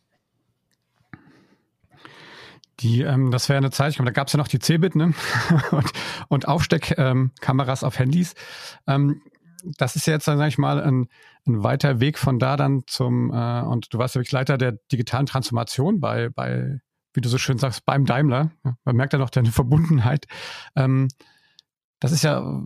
Die, 2.80 3.02
ähm, 3.02 3.30
das 3.30 3.48
wäre 3.48 3.58
eine 3.58 3.70
Zeit, 3.70 3.90
ich 3.90 3.96
glaube, 3.96 4.10
da 4.10 4.14
gab 4.14 4.28
es 4.28 4.32
ja 4.32 4.38
noch 4.38 4.48
die 4.48 4.58
Cebit 4.58 4.96
ne? 4.96 5.12
und, 5.70 5.92
und 6.28 6.48
Aufsteckkameras 6.48 7.82
ähm, 7.82 7.86
auf 7.86 7.98
Handys. 7.98 8.34
Ähm, 8.86 9.20
das 9.62 9.96
ist 9.96 10.06
jetzt, 10.06 10.24
sage 10.24 10.48
ich 10.48 10.56
mal, 10.56 10.82
ein, 10.82 11.08
ein 11.46 11.62
weiter 11.62 12.00
Weg 12.00 12.18
von 12.18 12.38
da 12.38 12.56
dann 12.56 12.84
zum, 12.86 13.30
äh, 13.30 13.60
und 13.60 13.92
du 13.92 13.98
warst 13.98 14.14
ja 14.14 14.20
wirklich 14.20 14.32
Leiter 14.32 14.56
der 14.56 14.72
digitalen 14.90 15.26
Transformation 15.26 16.00
bei, 16.00 16.30
bei, 16.30 16.80
wie 17.14 17.20
du 17.20 17.28
so 17.28 17.38
schön 17.38 17.58
sagst, 17.58 17.84
beim 17.84 18.04
Daimler. 18.04 18.50
Man 18.84 18.96
merkt 18.96 19.12
ja 19.12 19.18
noch 19.18 19.30
deine 19.30 19.50
Verbundenheit. 19.50 20.26
Ähm, 20.76 21.08
das 22.00 22.12
ist 22.12 22.24
ja 22.24 22.40
äh, 22.40 22.62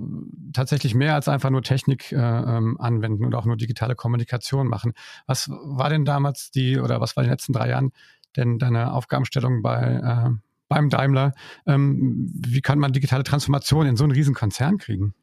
tatsächlich 0.52 0.94
mehr 0.94 1.14
als 1.14 1.28
einfach 1.28 1.50
nur 1.50 1.62
Technik 1.62 2.12
äh, 2.12 2.16
ähm, 2.16 2.80
anwenden 2.80 3.24
und 3.24 3.34
auch 3.34 3.44
nur 3.44 3.56
digitale 3.56 3.96
Kommunikation 3.96 4.68
machen. 4.68 4.92
Was 5.26 5.48
war 5.50 5.90
denn 5.90 6.04
damals 6.04 6.50
die, 6.50 6.78
oder 6.78 7.00
was 7.00 7.16
war 7.16 7.24
in 7.24 7.28
den 7.28 7.32
letzten 7.32 7.52
drei 7.52 7.68
Jahren 7.68 7.90
denn 8.36 8.58
deine 8.58 8.92
Aufgabenstellung 8.92 9.62
bei, 9.62 9.82
äh, 9.82 10.30
beim 10.68 10.88
Daimler? 10.88 11.32
Ähm, 11.66 12.32
wie 12.34 12.60
kann 12.60 12.78
man 12.78 12.92
digitale 12.92 13.24
Transformation 13.24 13.86
in 13.86 13.96
so 13.96 14.04
einen 14.04 14.12
riesen 14.12 14.34
Konzern 14.34 14.78
kriegen? 14.78 15.14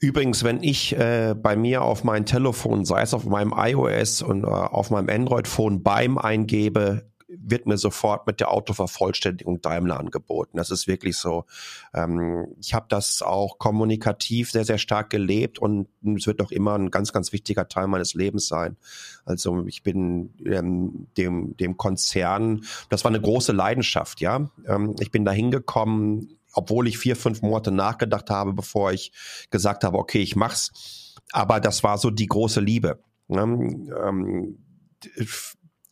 Übrigens, 0.00 0.44
wenn 0.44 0.62
ich 0.62 0.96
äh, 0.96 1.34
bei 1.36 1.56
mir 1.56 1.82
auf 1.82 2.04
mein 2.04 2.26
Telefon, 2.26 2.84
sei 2.84 3.02
es 3.02 3.14
auf 3.14 3.24
meinem 3.24 3.54
iOS 3.56 4.22
und 4.22 4.44
äh, 4.44 4.46
auf 4.46 4.90
meinem 4.90 5.08
Android-Phone 5.08 5.82
beim 5.82 6.18
eingebe, 6.18 7.06
wird 7.38 7.66
mir 7.66 7.78
sofort 7.78 8.26
mit 8.26 8.40
der 8.40 8.50
Autovervollständigung 8.50 9.60
Daimler 9.60 9.98
angeboten. 9.98 10.56
Das 10.56 10.70
ist 10.70 10.86
wirklich 10.86 11.16
so. 11.16 11.44
Ähm, 11.92 12.48
ich 12.60 12.74
habe 12.74 12.86
das 12.88 13.22
auch 13.22 13.58
kommunikativ 13.58 14.50
sehr, 14.50 14.64
sehr 14.64 14.78
stark 14.78 15.10
gelebt 15.10 15.58
und 15.58 15.88
es 16.16 16.26
wird 16.26 16.42
auch 16.42 16.50
immer 16.50 16.76
ein 16.76 16.90
ganz, 16.90 17.12
ganz 17.12 17.32
wichtiger 17.32 17.68
Teil 17.68 17.88
meines 17.88 18.14
Lebens 18.14 18.48
sein. 18.48 18.76
Also 19.24 19.66
ich 19.66 19.82
bin 19.82 20.34
ähm, 20.44 21.08
dem, 21.16 21.56
dem 21.56 21.76
Konzern, 21.76 22.64
das 22.88 23.04
war 23.04 23.10
eine 23.10 23.20
große 23.20 23.52
Leidenschaft, 23.52 24.20
ja. 24.20 24.50
Ähm, 24.66 24.94
ich 25.00 25.10
bin 25.10 25.24
da 25.24 25.32
hingekommen 25.32 26.38
obwohl 26.54 26.88
ich 26.88 26.98
vier, 26.98 27.16
fünf 27.16 27.42
Monate 27.42 27.70
nachgedacht 27.70 28.30
habe, 28.30 28.52
bevor 28.52 28.92
ich 28.92 29.12
gesagt 29.50 29.84
habe, 29.84 29.98
okay, 29.98 30.22
ich 30.22 30.36
mach's. 30.36 31.14
Aber 31.32 31.60
das 31.60 31.82
war 31.82 31.98
so 31.98 32.10
die 32.10 32.26
große 32.26 32.60
Liebe. 32.60 33.00
Ne? 33.28 33.42
Ähm, 33.42 34.58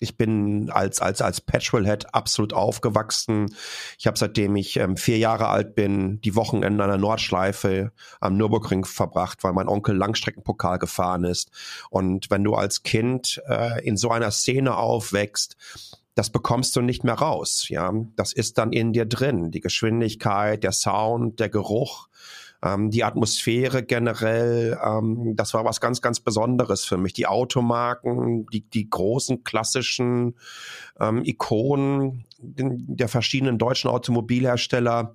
ich 0.02 0.16
bin 0.16 0.69
als 0.71 1.00
als 1.00 1.23
als 1.23 1.40
Petrolhead 1.40 2.12
absolut 2.12 2.52
aufgewachsen. 2.52 3.54
Ich 3.99 4.09
habe 4.09 4.19
seitdem 4.19 4.57
ich 4.57 4.76
ähm, 4.76 4.97
vier 4.97 5.19
Jahre 5.19 5.47
alt 5.47 5.76
bin 5.76 6.21
die 6.23 6.35
Wochenende 6.35 6.83
an 6.83 6.90
der 6.90 6.99
Nordschleife 6.99 7.92
am 8.21 8.37
Nürburgring 8.37 8.85
verbracht, 8.85 9.45
weil 9.45 9.52
mein 9.52 9.69
Onkel 9.69 9.97
Langstreckenpokal 9.97 10.81
gefahren 10.81 11.23
ist. 11.23 11.52
Und 11.88 12.31
wenn 12.31 12.42
du 12.42 12.54
als 12.54 12.83
Kind 12.83 13.40
äh, 13.49 13.87
in 13.87 13.97
so 13.97 14.11
einer 14.11 14.33
Szene 14.33 14.76
aufwächst, 14.76 15.57
das 16.14 16.31
bekommst 16.31 16.76
du 16.76 16.83
nicht 16.83 17.04
mehr 17.04 17.14
raus. 17.14 17.69
Ja, 17.69 17.92
das 18.16 18.33
ist 18.33 18.59
dann 18.59 18.73
in 18.73 18.92
dir 18.92 19.07
drin. 19.07 19.50
Die 19.50 19.61
Geschwindigkeit, 19.61 20.62
der 20.62 20.73
Sound, 20.73 21.40
der 21.40 21.49
Geruch, 21.49 22.09
ähm, 22.62 22.90
die 22.90 23.04
Atmosphäre 23.04 23.83
generell. 23.83 24.78
Ähm, 24.85 25.35
das 25.37 25.54
war 25.54 25.64
was 25.64 25.81
ganz, 25.81 26.02
ganz 26.02 26.21
Besonderes 26.21 26.85
für 26.85 26.97
mich. 26.97 27.12
Die 27.14 27.26
Automarken, 27.26 28.47
die, 28.52 28.61
die 28.61 28.88
großen 28.88 29.42
klassischen 29.45 30.37
ähm, 31.00 31.25
Ikonen 31.25 32.25
der 32.38 33.09
verschiedenen 33.09 33.59
deutschen 33.59 33.90
Automobilhersteller. 33.90 35.14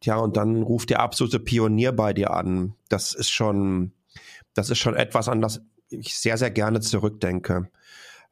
Tja, 0.00 0.16
und 0.16 0.36
dann 0.36 0.62
ruft 0.62 0.90
der 0.90 1.00
absolute 1.00 1.40
Pionier 1.40 1.92
bei 1.92 2.12
dir 2.12 2.30
an. 2.32 2.74
Das 2.88 3.12
ist 3.12 3.30
schon, 3.30 3.92
das 4.54 4.70
ist 4.70 4.78
schon 4.78 4.94
etwas, 4.94 5.28
an 5.28 5.40
das 5.40 5.62
ich 5.90 6.16
sehr, 6.16 6.36
sehr 6.36 6.50
gerne 6.50 6.80
zurückdenke. 6.80 7.70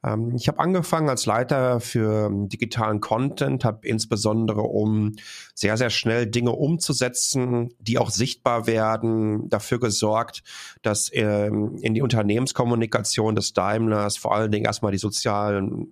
Ähm, 0.03 0.33
ich 0.35 0.47
habe 0.47 0.59
angefangen 0.59 1.09
als 1.09 1.25
Leiter 1.25 1.79
für 1.79 2.29
digitalen 2.31 3.01
Content, 3.01 3.65
habe 3.65 3.87
insbesondere 3.87 4.61
um 4.61 5.13
sehr, 5.53 5.77
sehr 5.77 5.89
schnell 5.89 6.27
Dinge 6.27 6.51
umzusetzen, 6.51 7.69
die 7.79 7.97
auch 7.97 8.09
sichtbar 8.09 8.67
werden, 8.67 9.49
dafür 9.49 9.79
gesorgt, 9.79 10.43
dass 10.81 11.09
ähm, 11.13 11.77
in 11.81 11.93
die 11.93 12.01
Unternehmenskommunikation 12.01 13.35
des 13.35 13.53
Daimlers 13.53 14.17
vor 14.17 14.35
allen 14.35 14.51
Dingen 14.51 14.65
erstmal 14.65 14.91
die 14.91 14.97
sozialen 14.97 15.87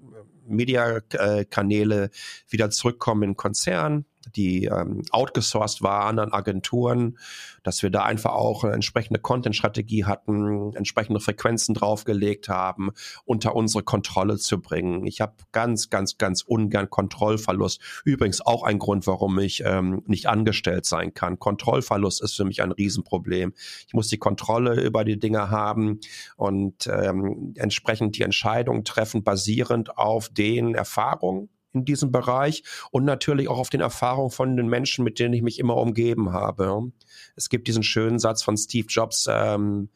Media-Kanäle 0.48 2.10
wieder 2.48 2.70
zurückkommen 2.70 3.24
in 3.24 3.36
Konzern 3.36 4.06
die 4.36 4.66
ähm, 4.66 5.04
outgesourced 5.12 5.82
waren 5.82 6.20
an 6.20 6.32
Agenturen, 6.32 7.18
dass 7.64 7.84
wir 7.84 7.90
da 7.90 8.04
einfach 8.04 8.34
auch 8.34 8.64
eine 8.64 8.74
entsprechende 8.74 9.20
Content-Strategie 9.20 10.06
hatten, 10.06 10.76
entsprechende 10.76 11.20
Frequenzen 11.20 11.74
draufgelegt 11.74 12.50
haben, 12.50 12.92
unter 13.26 13.56
unsere 13.56 13.84
Kontrolle 13.84 14.38
zu 14.38 14.62
bringen. 14.62 15.06
Ich 15.08 15.22
habe 15.22 15.34
ganz, 15.52 15.90
ganz, 15.90 16.18
ganz 16.18 16.42
ungern 16.42 16.90
Kontrollverlust. 16.90 17.82
Übrigens 18.04 18.42
auch 18.42 18.64
ein 18.64 18.80
Grund, 18.80 19.08
warum 19.08 19.40
ich 19.40 19.64
ähm, 19.66 20.04
nicht 20.06 20.28
angestellt 20.28 20.86
sein 20.86 21.14
kann. 21.14 21.40
Kontrollverlust 21.40 22.22
ist 22.22 22.36
für 22.36 22.46
mich 22.46 22.62
ein 22.62 22.72
Riesenproblem. 22.72 23.54
Ich 23.88 23.94
muss 23.94 24.08
die 24.08 24.18
Kontrolle 24.18 24.82
über 24.82 25.04
die 25.04 25.20
Dinge 25.20 25.50
haben 25.50 26.00
und 26.38 26.88
ähm, 26.88 27.54
entsprechend 27.56 28.18
die 28.18 28.24
Entscheidung 28.24 28.84
treffen, 28.84 29.24
basierend 29.24 29.98
auf 29.98 30.30
den 30.30 30.76
Erfahrungen, 30.76 31.50
in 31.76 31.86
diesem 31.86 32.12
Bereich 32.12 32.64
und 32.92 33.06
natürlich 33.06 33.48
auch 33.48 33.60
auf 33.60 33.70
den 33.70 33.82
Erfahrungen 33.82 34.32
von 34.32 34.58
den 34.58 34.68
Menschen, 34.68 35.04
mit 35.04 35.20
denen 35.20 35.34
ich 35.34 35.42
mich 35.42 35.60
immer 35.60 35.78
umgeben 35.78 36.34
habe. 36.34 36.92
Es 37.36 37.50
gibt 37.50 37.68
diesen 37.68 37.84
schönen 37.84 38.20
Satz 38.20 38.44
von 38.44 38.58
Steve 38.58 38.88
Jobs, 38.90 39.28
ähm, 39.30 39.90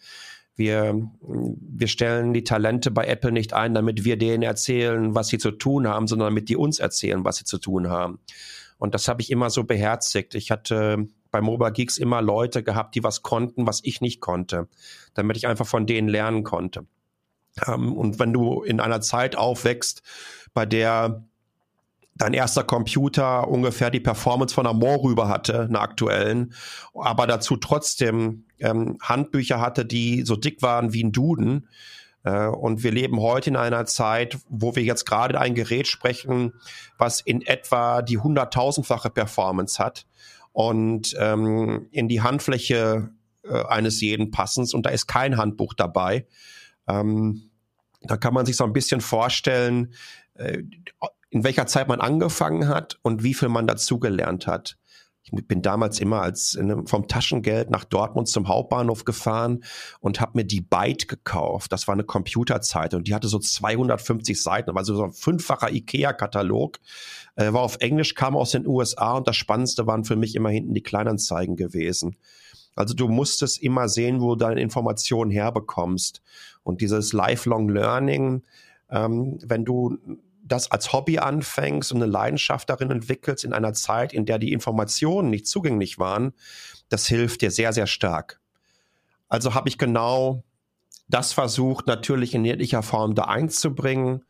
wir, 0.60 1.10
wir 1.22 1.88
stellen 1.88 2.34
die 2.34 2.44
Talente 2.44 2.92
bei 2.92 3.06
Apple 3.08 3.32
nicht 3.32 3.54
ein, 3.54 3.74
damit 3.74 4.04
wir 4.04 4.18
denen 4.18 4.44
erzählen, 4.44 5.16
was 5.16 5.30
sie 5.30 5.38
zu 5.38 5.52
tun 5.52 5.88
haben, 5.88 6.06
sondern 6.06 6.28
damit 6.32 6.50
die 6.50 6.58
uns 6.58 6.80
erzählen, 6.80 7.24
was 7.24 7.38
sie 7.38 7.46
zu 7.46 7.60
tun 7.60 7.90
haben. 7.90 8.20
Und 8.78 8.94
das 8.94 9.08
habe 9.08 9.22
ich 9.22 9.32
immer 9.32 9.50
so 9.50 9.64
beherzigt. 9.64 10.36
Ich 10.36 10.52
hatte 10.52 11.08
bei 11.32 11.40
Mobile 11.40 11.72
Geeks 11.72 11.98
immer 11.98 12.22
Leute 12.22 12.62
gehabt, 12.62 12.96
die 12.96 13.04
was 13.04 13.22
konnten, 13.22 13.68
was 13.68 13.80
ich 13.84 14.02
nicht 14.02 14.20
konnte, 14.20 14.68
damit 15.14 15.38
ich 15.38 15.48
einfach 15.48 15.66
von 15.66 15.86
denen 15.86 16.10
lernen 16.10 16.44
konnte. 16.44 16.86
Ähm, 17.66 17.94
und 17.94 18.20
wenn 18.20 18.34
du 18.34 18.62
in 18.62 18.82
einer 18.82 19.00
Zeit 19.00 19.38
aufwächst, 19.38 20.02
bei 20.54 20.66
der 20.66 21.24
dein 22.20 22.34
erster 22.34 22.64
Computer 22.64 23.48
ungefähr 23.48 23.90
die 23.90 24.02
Performance 24.02 24.54
von 24.54 24.68
einer 24.68 25.04
rüber 25.04 25.28
hatte, 25.28 25.62
einer 25.62 25.82
aktuellen, 25.82 26.54
aber 26.94 27.26
dazu 27.26 27.56
trotzdem 27.56 28.44
ähm, 28.60 28.98
Handbücher 29.02 29.60
hatte, 29.60 29.86
die 29.86 30.24
so 30.24 30.36
dick 30.36 30.62
waren 30.62 30.94
wie 30.94 31.04
ein 31.04 31.14
Duden. 31.14 31.70
Äh, 32.24 32.48
und 32.48 32.84
wir 32.84 32.92
leben 32.92 33.22
heute 33.22 33.52
in 33.52 33.56
einer 33.56 33.86
Zeit, 33.86 34.38
wo 34.50 34.76
wir 34.76 34.84
jetzt 34.84 35.06
gerade 35.06 35.40
ein 35.40 35.56
Gerät 35.56 35.88
sprechen, 35.88 36.54
was 36.98 37.22
in 37.22 37.42
etwa 37.42 38.02
die 38.02 38.18
hunderttausendfache 38.18 39.10
Performance 39.10 39.82
hat 39.82 40.06
und 40.52 41.16
ähm, 41.18 41.88
in 41.92 42.10
die 42.10 42.22
Handfläche 42.22 43.12
äh, 43.44 43.64
eines 43.64 44.02
jeden 44.02 44.30
passens 44.30 44.74
und 44.74 44.86
da 44.86 44.90
ist 44.90 45.08
kein 45.08 45.38
Handbuch 45.38 45.74
dabei. 45.74 46.28
Ähm, 46.86 47.50
da 48.02 48.18
kann 48.18 48.34
man 48.34 48.46
sich 48.46 48.58
so 48.58 48.66
ein 48.66 48.74
bisschen 48.74 49.00
vorstellen, 49.00 49.94
äh, 50.34 50.64
in 51.30 51.44
welcher 51.44 51.68
Zeit 51.68 51.88
man 51.88 52.02
angefangen 52.02 52.68
hat 52.68 53.00
und 53.02 53.24
wie 53.24 53.34
viel 53.34 53.50
man 53.50 53.68
dazugelernt 53.68 54.48
hat. 54.48 54.78
Ich 55.32 55.48
bin 55.48 55.62
damals 55.62 56.00
immer 56.00 56.22
als 56.22 56.58
einem, 56.58 56.88
vom 56.88 57.08
Taschengeld 57.08 57.70
nach 57.70 57.84
Dortmund 57.84 58.28
zum 58.28 58.48
Hauptbahnhof 58.48 59.06
gefahren 59.06 59.64
und 60.00 60.22
habe 60.22 60.32
mir 60.36 60.44
die 60.44 60.62
Byte 60.62 61.08
gekauft. 61.08 61.72
Das 61.72 61.88
war 61.88 61.94
eine 61.94 62.04
Computerzeit 62.04 62.94
und 62.94 63.08
die 63.08 63.14
hatte 63.14 63.28
so 63.28 63.38
250 63.38 64.42
Seiten, 64.42 64.76
also 64.76 64.96
so 64.96 65.04
ein 65.04 65.12
fünffacher 65.12 65.72
Ikea-Katalog. 65.72 66.80
Äh, 67.36 67.54
war 67.54 67.62
auf 67.62 67.78
Englisch, 67.78 68.16
kam 68.16 68.36
aus 68.36 68.52
den 68.52 68.66
USA 68.66 69.18
und 69.18 69.28
das 69.28 69.36
Spannendste 69.36 69.86
waren 69.86 70.04
für 70.04 70.16
mich 70.16 70.36
immer 70.36 70.50
hinten 70.50 70.74
die 70.74 70.84
Kleinanzeigen 70.84 71.56
gewesen. 71.56 72.16
Also 72.76 72.94
du 72.94 73.08
musstest 73.08 73.62
immer 73.62 73.90
sehen, 73.90 74.22
wo 74.22 74.36
du 74.36 74.46
deine 74.46 74.62
Informationen 74.62 75.32
herbekommst. 75.32 76.22
Und 76.64 76.82
dieses 76.82 77.14
Lifelong 77.14 77.70
Learning, 77.70 78.44
ähm, 78.90 79.38
wenn 79.44 79.66
du 79.66 79.98
das 80.50 80.72
als 80.72 80.92
Hobby 80.92 81.20
anfängst 81.20 81.92
und 81.92 82.02
eine 82.02 82.12
Leidenschaft 82.12 82.70
darin 82.70 82.92
entwickelst 82.92 83.44
in 83.44 83.54
einer 83.54 83.74
Zeit, 83.74 84.14
in 84.14 84.26
der 84.26 84.40
die 84.40 84.52
Informationen 84.52 85.30
nicht 85.30 85.48
zugänglich 85.48 86.00
waren, 86.00 86.34
das 86.90 87.08
hilft 87.08 87.42
dir 87.42 87.52
sehr, 87.52 87.72
sehr 87.74 87.88
stark. 87.88 88.40
Also 89.30 89.54
habe 89.54 89.70
ich 89.70 89.78
genau 89.78 90.44
das 91.08 91.34
versucht, 91.34 91.88
natürlich 91.88 92.34
in 92.34 92.46
jeglicher 92.46 92.84
Form 92.84 93.16
da 93.16 93.24
einzubringen, 93.24 94.26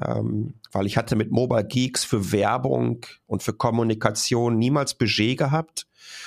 ähm, 0.00 0.54
weil 0.72 0.86
ich 0.86 0.96
hatte 0.96 1.16
mit 1.16 1.30
Mobile 1.30 1.64
Geeks 1.64 2.04
für 2.04 2.32
Werbung 2.32 3.04
und 3.26 3.42
für 3.42 3.52
Kommunikation 3.52 4.58
niemals 4.58 4.94
Budget 4.94 5.38
gehabt, 5.38 5.86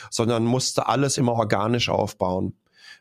sondern 0.10 0.45
musste 0.45 0.88
alles 0.88 1.17
immer 1.17 1.33
organisch 1.33 1.89
aufbauen. 1.89 2.55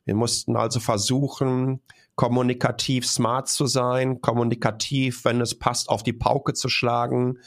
Wir 0.05 0.15
mussten 0.15 0.57
also 0.57 0.81
versuchen, 0.81 1.81
kommunikativ 2.21 3.07
smart 3.07 3.49
zu 3.49 3.65
sein, 3.65 4.21
kommunikativ, 4.21 5.25
wenn 5.25 5.41
es 5.41 5.59
passt, 5.59 5.89
auf 5.89 6.03
die 6.03 6.13
Pauke 6.13 6.53
zu 6.53 6.69
schlagen, 6.69 7.39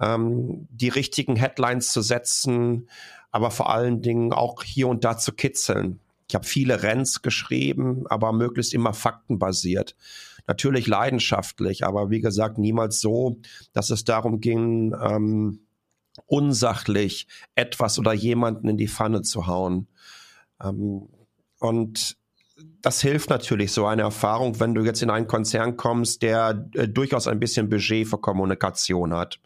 ähm, 0.00 0.66
die 0.68 0.88
richtigen 0.88 1.36
Headlines 1.36 1.92
zu 1.92 2.00
setzen, 2.00 2.88
aber 3.30 3.52
vor 3.52 3.70
allen 3.70 4.02
Dingen 4.02 4.32
auch 4.32 4.64
hier 4.64 4.88
und 4.88 5.04
da 5.04 5.16
zu 5.16 5.30
kitzeln. 5.30 6.00
Ich 6.28 6.34
habe 6.34 6.44
viele 6.44 6.82
Rents 6.82 7.22
geschrieben, 7.22 8.04
aber 8.08 8.32
möglichst 8.32 8.74
immer 8.74 8.94
faktenbasiert. 8.94 9.94
Natürlich 10.48 10.88
leidenschaftlich, 10.88 11.86
aber 11.86 12.10
wie 12.10 12.20
gesagt, 12.20 12.58
niemals 12.58 13.00
so, 13.00 13.36
dass 13.74 13.90
es 13.90 14.02
darum 14.02 14.40
ging, 14.40 14.92
ähm, 15.00 15.60
unsachlich 16.26 17.28
etwas 17.54 17.96
oder 17.96 18.12
jemanden 18.12 18.66
in 18.70 18.76
die 18.76 18.88
Pfanne 18.88 19.22
zu 19.22 19.46
hauen. 19.46 19.86
Ähm, 20.60 21.10
und 21.60 22.16
das 22.80 23.00
hilft 23.00 23.30
natürlich, 23.30 23.72
so 23.72 23.86
eine 23.86 24.02
Erfahrung, 24.02 24.60
wenn 24.60 24.74
du 24.74 24.82
jetzt 24.82 25.02
in 25.02 25.10
einen 25.10 25.26
Konzern 25.26 25.76
kommst, 25.76 26.22
der 26.22 26.68
äh, 26.74 26.88
durchaus 26.88 27.26
ein 27.26 27.40
bisschen 27.40 27.68
Budget 27.68 28.06
für 28.08 28.18
Kommunikation 28.18 29.12
hat. 29.14 29.40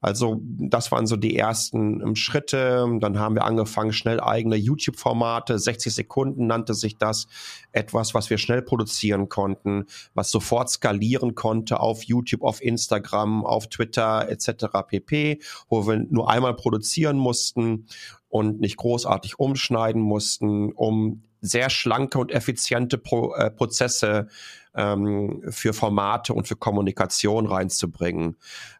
Also 0.00 0.38
das 0.42 0.92
waren 0.92 1.06
so 1.06 1.16
die 1.16 1.34
ersten 1.34 2.02
ähm, 2.02 2.14
Schritte. 2.14 2.86
Dann 3.00 3.18
haben 3.18 3.36
wir 3.36 3.44
angefangen, 3.44 3.94
schnell 3.94 4.20
eigene 4.20 4.56
YouTube-Formate, 4.56 5.58
60 5.58 5.94
Sekunden 5.94 6.46
nannte 6.46 6.74
sich 6.74 6.98
das, 6.98 7.26
etwas, 7.72 8.12
was 8.12 8.28
wir 8.28 8.36
schnell 8.36 8.60
produzieren 8.60 9.30
konnten, 9.30 9.86
was 10.12 10.30
sofort 10.30 10.68
skalieren 10.68 11.34
konnte 11.34 11.80
auf 11.80 12.02
YouTube, 12.02 12.42
auf 12.42 12.62
Instagram, 12.62 13.46
auf 13.46 13.68
Twitter 13.68 14.28
etc. 14.28 14.66
pp, 14.86 15.40
wo 15.68 15.86
wir 15.86 15.96
nur 16.10 16.28
einmal 16.28 16.54
produzieren 16.54 17.16
mussten 17.16 17.86
und 18.28 18.60
nicht 18.60 18.76
großartig 18.76 19.38
umschneiden 19.38 20.02
mussten, 20.02 20.72
um 20.72 21.22
sehr 21.44 21.70
schlanke 21.70 22.18
und 22.18 22.32
effiziente 22.32 22.98
Pro, 22.98 23.34
äh, 23.34 23.50
Prozesse 23.50 24.28
ähm, 24.74 25.42
für 25.48 25.72
Formate 25.72 26.32
und 26.34 26.48
für 26.48 26.56
Kommunikation 26.56 27.46
reinzubringen. 27.46 28.36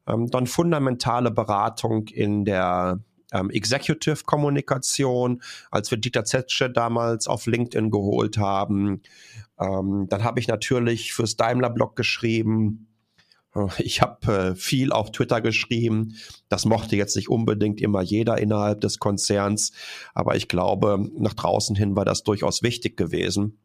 Ähm, 0.07 0.31
dann 0.31 0.47
fundamentale 0.47 1.31
Beratung 1.31 2.09
in 2.09 2.45
der 2.45 3.01
ähm, 3.33 3.51
Executive-Kommunikation, 3.51 5.43
als 5.71 5.91
wir 5.91 5.99
Dieter 5.99 6.25
Zetsche 6.25 6.71
damals 6.71 7.27
auf 7.27 7.47
LinkedIn 7.47 7.91
geholt 7.91 8.39
haben. 8.39 9.03
Ähm, 9.59 10.07
dann 10.09 10.25
habe 10.25 10.41
ich 10.41 10.49
natürlich 10.49 11.13
fürs 11.13 11.37
Daimler-Blog 11.37 11.97
geschrieben. 11.97 12.89
Ich 13.79 14.03
habe 14.03 14.33
äh, 14.33 14.55
viel 14.55 14.93
auf 14.93 15.13
Twitter 15.13 15.41
geschrieben. 15.41 16.17
Das 16.49 16.65
mochte 16.65 16.97
jetzt 16.97 17.17
nicht 17.17 17.29
unbedingt 17.29 17.81
immer 17.81 18.03
jeder 18.03 18.39
innerhalb 18.39 18.81
des 18.81 18.99
Konzerns, 18.99 19.73
aber 20.13 20.37
ich 20.37 20.49
glaube, 20.49 20.99
nach 21.17 21.35
draußen 21.35 21.77
hin 21.77 21.97
war 21.97 22.05
das 22.05 22.23
durchaus 22.23 22.63
wichtig 22.63 22.97
gewesen. 22.97 23.59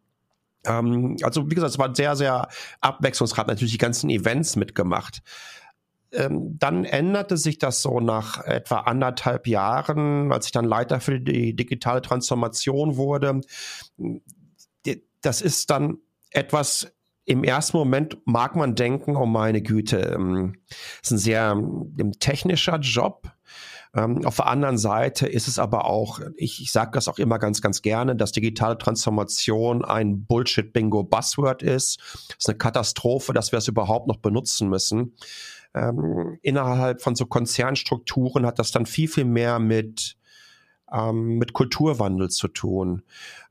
Ähm, 0.65 1.17
also 1.23 1.49
wie 1.49 1.55
gesagt, 1.55 1.71
es 1.71 1.79
war 1.79 1.95
sehr, 1.95 2.15
sehr 2.15 2.47
abwechslungsreich. 2.81 3.47
Natürlich 3.47 3.73
die 3.73 3.77
ganzen 3.77 4.09
Events 4.09 4.55
mitgemacht. 4.55 5.21
Ähm, 6.11 6.57
dann 6.57 6.85
änderte 6.85 7.37
sich 7.37 7.59
das 7.59 7.81
so 7.81 7.99
nach 7.99 8.43
etwa 8.43 8.79
anderthalb 8.79 9.47
Jahren, 9.47 10.31
als 10.31 10.47
ich 10.47 10.51
dann 10.51 10.65
Leiter 10.65 10.99
für 10.99 11.19
die 11.19 11.55
digitale 11.55 12.01
Transformation 12.01 12.97
wurde. 12.97 13.41
Das 15.21 15.41
ist 15.41 15.69
dann 15.69 15.99
etwas 16.31 16.91
im 17.29 17.43
ersten 17.43 17.77
Moment 17.77 18.17
mag 18.25 18.55
man 18.55 18.73
denken, 18.73 19.15
oh 19.15 19.27
meine 19.27 19.61
Güte, 19.61 19.99
ähm, 20.15 20.55
ist 21.03 21.11
ein 21.11 21.19
sehr 21.19 21.51
ähm, 21.51 22.13
technischer 22.19 22.79
Job. 22.79 23.31
Ähm, 23.95 24.25
auf 24.25 24.37
der 24.37 24.47
anderen 24.47 24.79
Seite 24.79 25.27
ist 25.27 25.47
es 25.47 25.59
aber 25.59 25.85
auch, 25.85 26.21
ich, 26.37 26.59
ich 26.59 26.71
sage 26.71 26.89
das 26.93 27.07
auch 27.07 27.19
immer 27.19 27.37
ganz, 27.37 27.61
ganz 27.61 27.83
gerne, 27.83 28.15
dass 28.15 28.31
digitale 28.31 28.79
Transformation 28.79 29.85
ein 29.85 30.25
Bullshit-Bingo-Buzzword 30.25 31.61
ist. 31.61 31.99
Es 32.29 32.35
ist 32.39 32.49
eine 32.49 32.57
Katastrophe, 32.57 33.31
dass 33.31 33.51
wir 33.51 33.59
es 33.59 33.67
überhaupt 33.67 34.07
noch 34.07 34.17
benutzen 34.17 34.67
müssen. 34.67 35.13
Ähm, 35.75 36.39
innerhalb 36.41 37.03
von 37.03 37.13
so 37.13 37.27
Konzernstrukturen 37.27 38.43
hat 38.43 38.57
das 38.57 38.71
dann 38.71 38.87
viel, 38.87 39.07
viel 39.07 39.25
mehr 39.25 39.59
mit 39.59 40.17
ähm, 40.91 41.37
mit 41.37 41.53
Kulturwandel 41.53 42.29
zu 42.29 42.47
tun, 42.47 43.03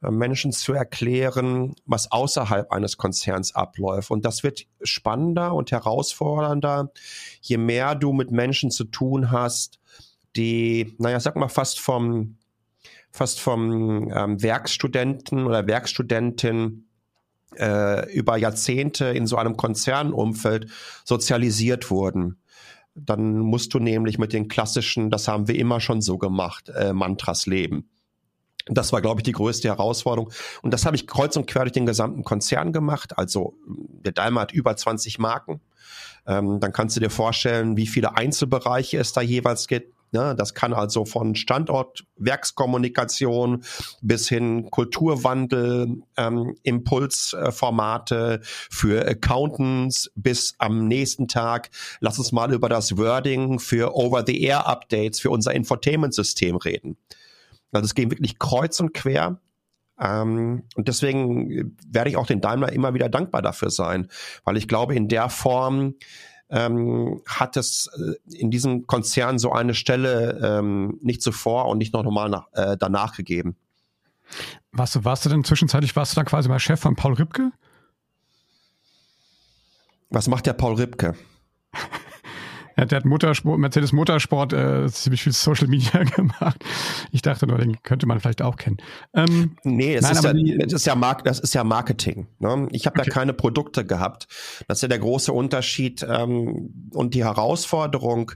äh, 0.02 0.10
Menschen 0.10 0.52
zu 0.52 0.72
erklären, 0.72 1.74
was 1.86 2.10
außerhalb 2.10 2.70
eines 2.72 2.96
Konzerns 2.96 3.54
abläuft. 3.54 4.10
Und 4.10 4.24
das 4.24 4.42
wird 4.42 4.66
spannender 4.82 5.54
und 5.54 5.70
herausfordernder, 5.70 6.90
je 7.40 7.58
mehr 7.58 7.94
du 7.94 8.12
mit 8.12 8.30
Menschen 8.30 8.70
zu 8.70 8.84
tun 8.84 9.30
hast, 9.30 9.78
die, 10.36 10.94
naja, 10.98 11.20
sag 11.20 11.36
mal, 11.36 11.48
fast 11.48 11.80
vom, 11.80 12.36
fast 13.10 13.40
vom 13.40 14.10
ähm, 14.14 14.42
Werkstudenten 14.42 15.46
oder 15.46 15.66
Werkstudentin 15.66 16.84
äh, 17.56 18.12
über 18.12 18.36
Jahrzehnte 18.36 19.06
in 19.06 19.26
so 19.26 19.36
einem 19.36 19.56
Konzernumfeld 19.56 20.70
sozialisiert 21.04 21.90
wurden 21.90 22.38
dann 23.04 23.38
musst 23.38 23.74
du 23.74 23.78
nämlich 23.78 24.18
mit 24.18 24.32
den 24.32 24.48
klassischen, 24.48 25.10
das 25.10 25.28
haben 25.28 25.48
wir 25.48 25.56
immer 25.56 25.80
schon 25.80 26.00
so 26.00 26.18
gemacht, 26.18 26.68
äh, 26.70 26.92
Mantras 26.92 27.46
leben. 27.46 27.88
Das 28.66 28.92
war, 28.92 29.00
glaube 29.00 29.20
ich, 29.20 29.24
die 29.24 29.32
größte 29.32 29.68
Herausforderung. 29.68 30.30
Und 30.62 30.72
das 30.74 30.84
habe 30.84 30.96
ich 30.96 31.06
kreuz 31.06 31.36
und 31.36 31.46
quer 31.46 31.62
durch 31.62 31.72
den 31.72 31.86
gesamten 31.86 32.22
Konzern 32.22 32.72
gemacht. 32.72 33.16
Also 33.16 33.54
der 33.66 34.12
Daimler 34.12 34.42
hat 34.42 34.52
über 34.52 34.76
20 34.76 35.18
Marken. 35.18 35.60
Ähm, 36.26 36.60
dann 36.60 36.72
kannst 36.72 36.96
du 36.96 37.00
dir 37.00 37.10
vorstellen, 37.10 37.76
wie 37.76 37.86
viele 37.86 38.16
Einzelbereiche 38.16 38.98
es 38.98 39.12
da 39.12 39.22
jeweils 39.22 39.66
gibt. 39.66 39.94
Ja, 40.10 40.32
das 40.32 40.54
kann 40.54 40.72
also 40.72 41.04
von 41.04 41.34
Standort, 41.34 42.04
Werkskommunikation 42.16 43.62
bis 44.00 44.28
hin 44.28 44.70
Kulturwandel, 44.70 46.02
ähm, 46.16 46.56
Impulsformate 46.62 48.40
für 48.42 49.06
Accountants 49.06 50.10
bis 50.14 50.54
am 50.58 50.88
nächsten 50.88 51.28
Tag. 51.28 51.70
Lass 52.00 52.18
uns 52.18 52.32
mal 52.32 52.52
über 52.54 52.70
das 52.70 52.96
Wording 52.96 53.58
für 53.58 53.94
Over-the-Air-Updates 53.94 55.20
für 55.20 55.30
unser 55.30 55.54
Infotainment-System 55.54 56.56
reden. 56.56 56.96
Also 57.72 57.84
es 57.84 57.94
geht 57.94 58.10
wirklich 58.10 58.38
kreuz 58.38 58.80
und 58.80 58.94
quer. 58.94 59.40
Ähm, 60.00 60.62
und 60.74 60.88
deswegen 60.88 61.76
werde 61.86 62.08
ich 62.10 62.16
auch 62.16 62.26
den 62.26 62.40
Daimler 62.40 62.72
immer 62.72 62.94
wieder 62.94 63.08
dankbar 63.08 63.42
dafür 63.42 63.70
sein, 63.70 64.08
weil 64.44 64.56
ich 64.56 64.68
glaube, 64.68 64.94
in 64.94 65.08
der 65.08 65.28
Form 65.28 65.94
ähm, 66.50 67.22
hat 67.26 67.56
es 67.56 67.90
äh, 67.96 68.36
in 68.36 68.50
diesem 68.50 68.86
Konzern 68.86 69.38
so 69.38 69.52
eine 69.52 69.74
Stelle 69.74 70.40
ähm, 70.42 70.98
nicht 71.02 71.22
zuvor 71.22 71.66
und 71.66 71.78
nicht 71.78 71.92
noch 71.92 72.02
normal 72.02 72.30
nach, 72.30 72.46
äh, 72.52 72.76
danach 72.78 73.16
gegeben. 73.16 73.56
Warst 74.72 74.94
du, 74.94 75.04
warst 75.04 75.24
du 75.24 75.30
denn 75.30 75.44
zwischenzeitlich, 75.44 75.96
warst 75.96 76.12
du 76.12 76.16
dann 76.16 76.26
quasi 76.26 76.48
mal 76.48 76.58
Chef 76.58 76.80
von 76.80 76.96
Paul 76.96 77.14
Ripke? 77.14 77.52
Was 80.10 80.28
macht 80.28 80.46
der 80.46 80.54
Paul 80.54 80.74
Ripke? 80.74 81.14
Ja, 82.78 82.84
der 82.84 82.98
hat 82.98 83.04
Motorsport, 83.04 83.58
Mercedes 83.58 83.92
Motorsport 83.92 84.52
äh, 84.52 84.86
ziemlich 84.88 85.24
viel 85.24 85.32
Social 85.32 85.66
Media 85.66 86.04
gemacht. 86.16 86.64
Ich 87.10 87.22
dachte 87.22 87.46
nur, 87.48 87.58
den 87.58 87.82
könnte 87.82 88.06
man 88.06 88.20
vielleicht 88.20 88.40
auch 88.40 88.54
kennen. 88.56 88.76
Ähm, 89.14 89.56
nee, 89.64 89.96
das, 89.96 90.04
nein, 90.04 90.12
ist 90.12 90.24
ja, 90.24 90.32
die, 90.32 90.58
das, 90.58 90.72
ist 90.72 90.86
ja 90.86 90.94
Mark, 90.94 91.24
das 91.24 91.40
ist 91.40 91.54
ja 91.54 91.64
Marketing. 91.64 92.28
Ne? 92.38 92.68
Ich 92.70 92.86
habe 92.86 93.00
okay. 93.00 93.10
da 93.10 93.14
keine 93.14 93.32
Produkte 93.32 93.84
gehabt. 93.84 94.28
Das 94.68 94.78
ist 94.78 94.82
ja 94.82 94.88
der 94.88 95.00
große 95.00 95.32
Unterschied 95.32 96.06
ähm, 96.08 96.90
und 96.92 97.14
die 97.14 97.24
Herausforderung 97.24 98.32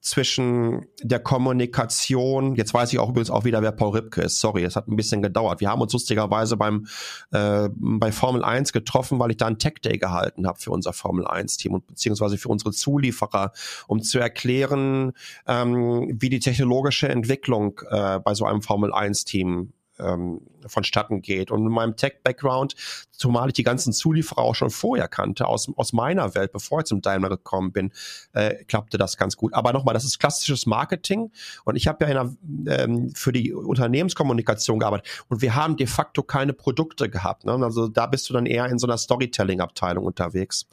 zwischen 0.00 0.86
der 1.02 1.20
Kommunikation, 1.20 2.54
jetzt 2.54 2.72
weiß 2.72 2.92
ich 2.92 2.98
auch 2.98 3.10
übrigens 3.10 3.30
auch 3.30 3.44
wieder, 3.44 3.60
wer 3.60 3.72
Paul 3.72 3.96
Ripke 3.96 4.22
ist, 4.22 4.40
sorry, 4.40 4.64
es 4.64 4.74
hat 4.74 4.88
ein 4.88 4.96
bisschen 4.96 5.20
gedauert. 5.20 5.60
Wir 5.60 5.68
haben 5.68 5.82
uns 5.82 5.92
lustigerweise 5.92 6.56
beim 6.56 6.86
äh, 7.32 7.68
bei 7.74 8.10
Formel 8.10 8.42
1 8.42 8.72
getroffen, 8.72 9.18
weil 9.18 9.30
ich 9.30 9.36
da 9.36 9.46
einen 9.46 9.58
Tech 9.58 9.74
Day 9.84 9.98
gehalten 9.98 10.46
habe 10.46 10.58
für 10.58 10.70
unser 10.70 10.92
Formel 10.92 11.26
1 11.26 11.58
Team 11.58 11.74
und 11.74 11.86
beziehungsweise 11.86 12.38
für 12.38 12.48
unsere 12.48 12.72
Zulieferer, 12.72 13.52
um 13.88 14.02
zu 14.02 14.18
erklären, 14.18 15.12
ähm, 15.46 16.16
wie 16.20 16.30
die 16.30 16.40
technologische 16.40 17.08
Entwicklung 17.08 17.80
äh, 17.90 18.20
bei 18.20 18.34
so 18.34 18.46
einem 18.46 18.62
Formel 18.62 18.92
1 18.94 19.24
Team 19.26 19.72
ähm, 20.02 20.40
vonstatten 20.66 21.22
geht. 21.22 21.50
Und 21.50 21.66
in 21.66 21.72
meinem 21.72 21.96
Tech-Background, 21.96 22.74
zumal 23.10 23.48
ich 23.48 23.54
die 23.54 23.62
ganzen 23.62 23.92
Zulieferer 23.92 24.42
auch 24.42 24.54
schon 24.54 24.70
vorher 24.70 25.08
kannte, 25.08 25.46
aus, 25.46 25.70
aus 25.76 25.92
meiner 25.92 26.34
Welt, 26.34 26.52
bevor 26.52 26.80
ich 26.80 26.86
zum 26.86 27.02
Daimler 27.02 27.28
gekommen 27.28 27.72
bin, 27.72 27.92
äh, 28.32 28.64
klappte 28.64 28.98
das 28.98 29.16
ganz 29.16 29.36
gut. 29.36 29.54
Aber 29.54 29.72
nochmal, 29.72 29.94
das 29.94 30.04
ist 30.04 30.18
klassisches 30.18 30.66
Marketing 30.66 31.30
und 31.64 31.76
ich 31.76 31.86
habe 31.86 32.04
ja 32.04 32.10
einer, 32.10 32.34
ähm, 32.66 33.12
für 33.14 33.32
die 33.32 33.52
Unternehmenskommunikation 33.52 34.78
gearbeitet 34.78 35.24
und 35.28 35.42
wir 35.42 35.54
haben 35.54 35.76
de 35.76 35.86
facto 35.86 36.22
keine 36.22 36.52
Produkte 36.52 37.08
gehabt. 37.08 37.44
Ne? 37.44 37.52
Also 37.52 37.88
da 37.88 38.06
bist 38.06 38.28
du 38.28 38.34
dann 38.34 38.46
eher 38.46 38.66
in 38.66 38.78
so 38.78 38.86
einer 38.86 38.98
Storytelling-Abteilung 38.98 40.04
unterwegs. 40.04 40.66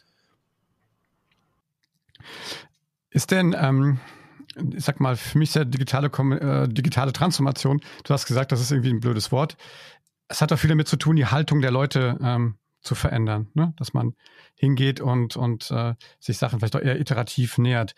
Ist 3.09 3.31
denn, 3.31 3.55
ähm, 3.59 3.99
ich 4.75 4.83
sag 4.83 4.99
mal, 4.99 5.15
für 5.15 5.37
mich 5.37 5.51
sehr 5.51 5.65
digitale, 5.65 6.07
äh, 6.07 6.67
digitale 6.67 7.13
Transformation. 7.13 7.81
Du 8.03 8.13
hast 8.13 8.25
gesagt, 8.25 8.51
das 8.51 8.61
ist 8.61 8.71
irgendwie 8.71 8.91
ein 8.91 8.99
blödes 8.99 9.31
Wort. 9.31 9.57
Es 10.27 10.41
hat 10.41 10.51
auch 10.51 10.59
viel 10.59 10.69
damit 10.69 10.87
zu 10.87 10.97
tun, 10.97 11.15
die 11.15 11.25
Haltung 11.25 11.61
der 11.61 11.71
Leute 11.71 12.17
ähm, 12.21 12.55
zu 12.81 12.95
verändern, 12.95 13.47
ne? 13.53 13.73
dass 13.77 13.93
man 13.93 14.15
hingeht 14.55 15.01
und, 15.01 15.35
und 15.35 15.71
äh, 15.71 15.93
sich 16.19 16.37
Sachen 16.37 16.59
vielleicht 16.59 16.75
auch 16.75 16.81
eher 16.81 16.99
iterativ 16.99 17.57
nähert. 17.57 17.93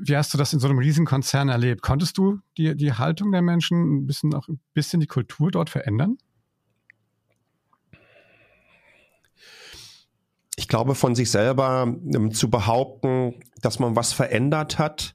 Wie 0.00 0.16
hast 0.16 0.34
du 0.34 0.38
das 0.38 0.52
in 0.52 0.58
so 0.58 0.68
einem 0.68 0.78
Riesenkonzern 0.78 1.48
erlebt? 1.48 1.80
Konntest 1.80 2.18
du 2.18 2.40
die, 2.56 2.76
die 2.76 2.92
Haltung 2.92 3.30
der 3.30 3.42
Menschen 3.42 3.98
ein 3.98 4.06
bisschen 4.06 4.34
auch 4.34 4.48
ein 4.48 4.60
bisschen 4.74 5.00
die 5.00 5.06
Kultur 5.06 5.50
dort 5.50 5.70
verändern? 5.70 6.18
Ich 10.56 10.68
glaube, 10.68 10.94
von 10.94 11.14
sich 11.14 11.30
selber 11.30 11.82
ähm, 12.14 12.32
zu 12.32 12.50
behaupten, 12.50 13.34
dass 13.60 13.78
man 13.78 13.94
was 13.94 14.12
verändert 14.12 14.78
hat, 14.78 15.14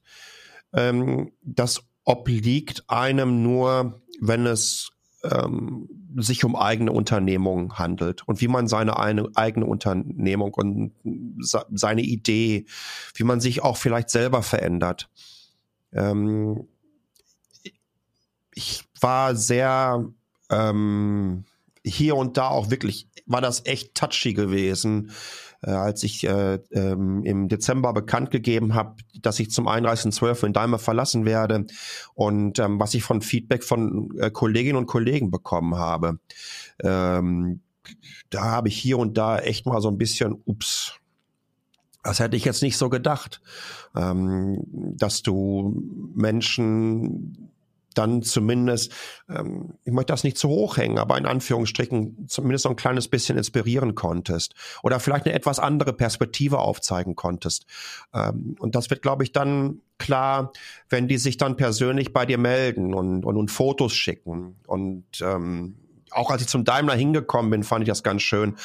ähm, 0.74 1.32
das 1.42 1.84
obliegt 2.04 2.84
einem 2.88 3.44
nur, 3.44 4.02
wenn 4.20 4.46
es 4.46 4.92
ähm, 5.24 5.90
sich 6.18 6.44
um 6.44 6.56
eigene 6.56 6.92
Unternehmung 6.92 7.78
handelt 7.78 8.28
und 8.28 8.42
wie 8.42 8.48
man 8.48 8.68
seine 8.68 8.98
eine, 8.98 9.30
eigene 9.36 9.66
Unternehmung 9.66 10.54
und 10.54 10.94
seine 11.44 12.02
Idee, 12.02 12.66
wie 13.16 13.24
man 13.24 13.40
sich 13.40 13.62
auch 13.62 13.78
vielleicht 13.78 14.10
selber 14.10 14.44
verändert. 14.44 15.10
Ähm, 15.94 16.68
ich 18.54 18.84
war 19.00 19.36
sehr 19.36 20.06
ähm, 20.50 21.46
hier 21.84 22.16
und 22.16 22.38
da 22.38 22.50
auch 22.50 22.70
wirklich, 22.70 23.08
war 23.26 23.42
das 23.42 23.66
echt 23.66 23.96
touchy 23.96 24.34
gewesen, 24.34 25.12
äh, 25.62 25.72
als 25.72 26.04
ich 26.04 26.28
äh, 26.28 26.60
ähm, 26.72 27.24
im 27.24 27.48
Dezember 27.48 27.94
bekannt 27.94 28.32
gegeben 28.32 28.74
habe, 28.74 28.96
dass 29.22 29.40
ich 29.40 29.52
zum 29.52 29.68
31.12. 29.68 30.48
in 30.48 30.54
Daimler 30.54 30.80
verlassen 30.80 31.26
werde 31.26 31.66
und 32.14 32.60
ähm, 32.60 32.80
was 32.80 32.94
ich 32.94 33.04
von 33.04 33.22
Feedback 33.22 33.64
von 33.64 34.18
äh, 34.20 34.32
Kolleginnen 34.32 34.78
und 34.78 34.88
Kollegen 34.88 35.32
bekommen 35.32 35.76
habe. 35.76 36.20
Ähm, 36.84 37.62
da 38.30 38.44
habe 38.44 38.70
ich 38.70 38.78
hier 38.78 38.98
und 38.98 39.18
da 39.18 39.40
echt 39.40 39.66
mal 39.66 39.82
so 39.82 39.90
ein 39.90 39.98
bisschen, 39.98 40.42
ups, 40.46 40.94
das 42.04 42.20
hätte 42.20 42.36
ich 42.36 42.46
jetzt 42.46 42.64
nicht 42.64 42.78
so 42.78 42.90
gedacht, 42.90 43.42
ähm, 43.96 44.64
dass 44.98 45.22
du 45.22 45.84
Menschen 46.16 47.51
dann 47.94 48.22
zumindest, 48.22 48.94
ähm, 49.30 49.74
ich 49.84 49.94
möchte 49.94 50.14
das 50.14 50.24
nicht 50.24 50.38
zu 50.38 50.50
hoch 50.50 50.78
hängen, 50.78 50.98
aber 50.98 51.18
in 51.18 51.26
Anführungsstrichen 51.26 52.28
zumindest 52.28 52.64
so 52.64 52.70
ein 52.70 52.76
kleines 52.76 53.08
bisschen 53.08 53.38
inspirieren 53.38 53.96
konntest 53.96 54.54
oder 54.84 55.00
vielleicht 55.00 55.26
eine 55.26 55.36
etwas 55.36 55.60
andere 55.60 55.94
Perspektive 55.94 56.60
aufzeigen 56.60 57.16
konntest. 57.16 57.66
Ähm, 58.14 58.56
und 58.60 58.76
das 58.76 58.90
wird, 58.90 59.02
glaube 59.02 59.24
ich, 59.24 59.32
dann 59.32 59.82
klar, 59.98 60.52
wenn 60.90 61.08
die 61.08 61.18
sich 61.18 61.38
dann 61.38 61.58
persönlich 61.58 62.14
bei 62.14 62.26
dir 62.26 62.38
melden 62.38 62.94
und, 62.94 63.24
und, 63.26 63.38
und 63.38 63.52
Fotos 63.52 63.94
schicken. 63.94 64.56
Und 64.66 65.06
ähm, 65.22 65.76
auch 66.12 66.32
als 66.32 66.42
ich 66.42 66.48
zum 66.48 66.66
Daimler 66.66 66.96
hingekommen 66.96 67.52
bin, 67.52 67.64
fand 67.64 67.84
ich 67.84 67.90
das 67.90 68.04
ganz 68.04 68.22
schön. 68.22 68.56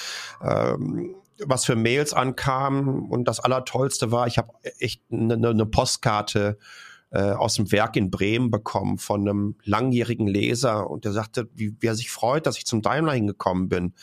Ähm, 0.42 1.14
was 1.44 1.66
für 1.66 1.76
Mails 1.76 2.14
ankam 2.14 3.10
und 3.10 3.28
das 3.28 3.40
Allertollste 3.40 4.10
war, 4.10 4.26
ich 4.26 4.38
habe 4.38 4.52
echt 4.78 5.02
eine, 5.12 5.34
eine 5.34 5.66
Postkarte 5.66 6.56
äh, 6.58 6.62
aus 7.10 7.54
dem 7.54 7.70
Werk 7.72 7.96
in 7.96 8.10
Bremen 8.10 8.50
bekommen 8.50 8.98
von 8.98 9.28
einem 9.28 9.54
langjährigen 9.62 10.26
Leser 10.26 10.90
und 10.90 11.04
der 11.04 11.12
sagte, 11.12 11.48
wie, 11.54 11.74
wie 11.80 11.86
er 11.86 11.94
sich 11.94 12.10
freut, 12.10 12.46
dass 12.46 12.58
ich 12.58 12.66
zum 12.66 12.82
Daimler 12.82 13.12
hingekommen 13.12 13.68
bin. 13.68 13.94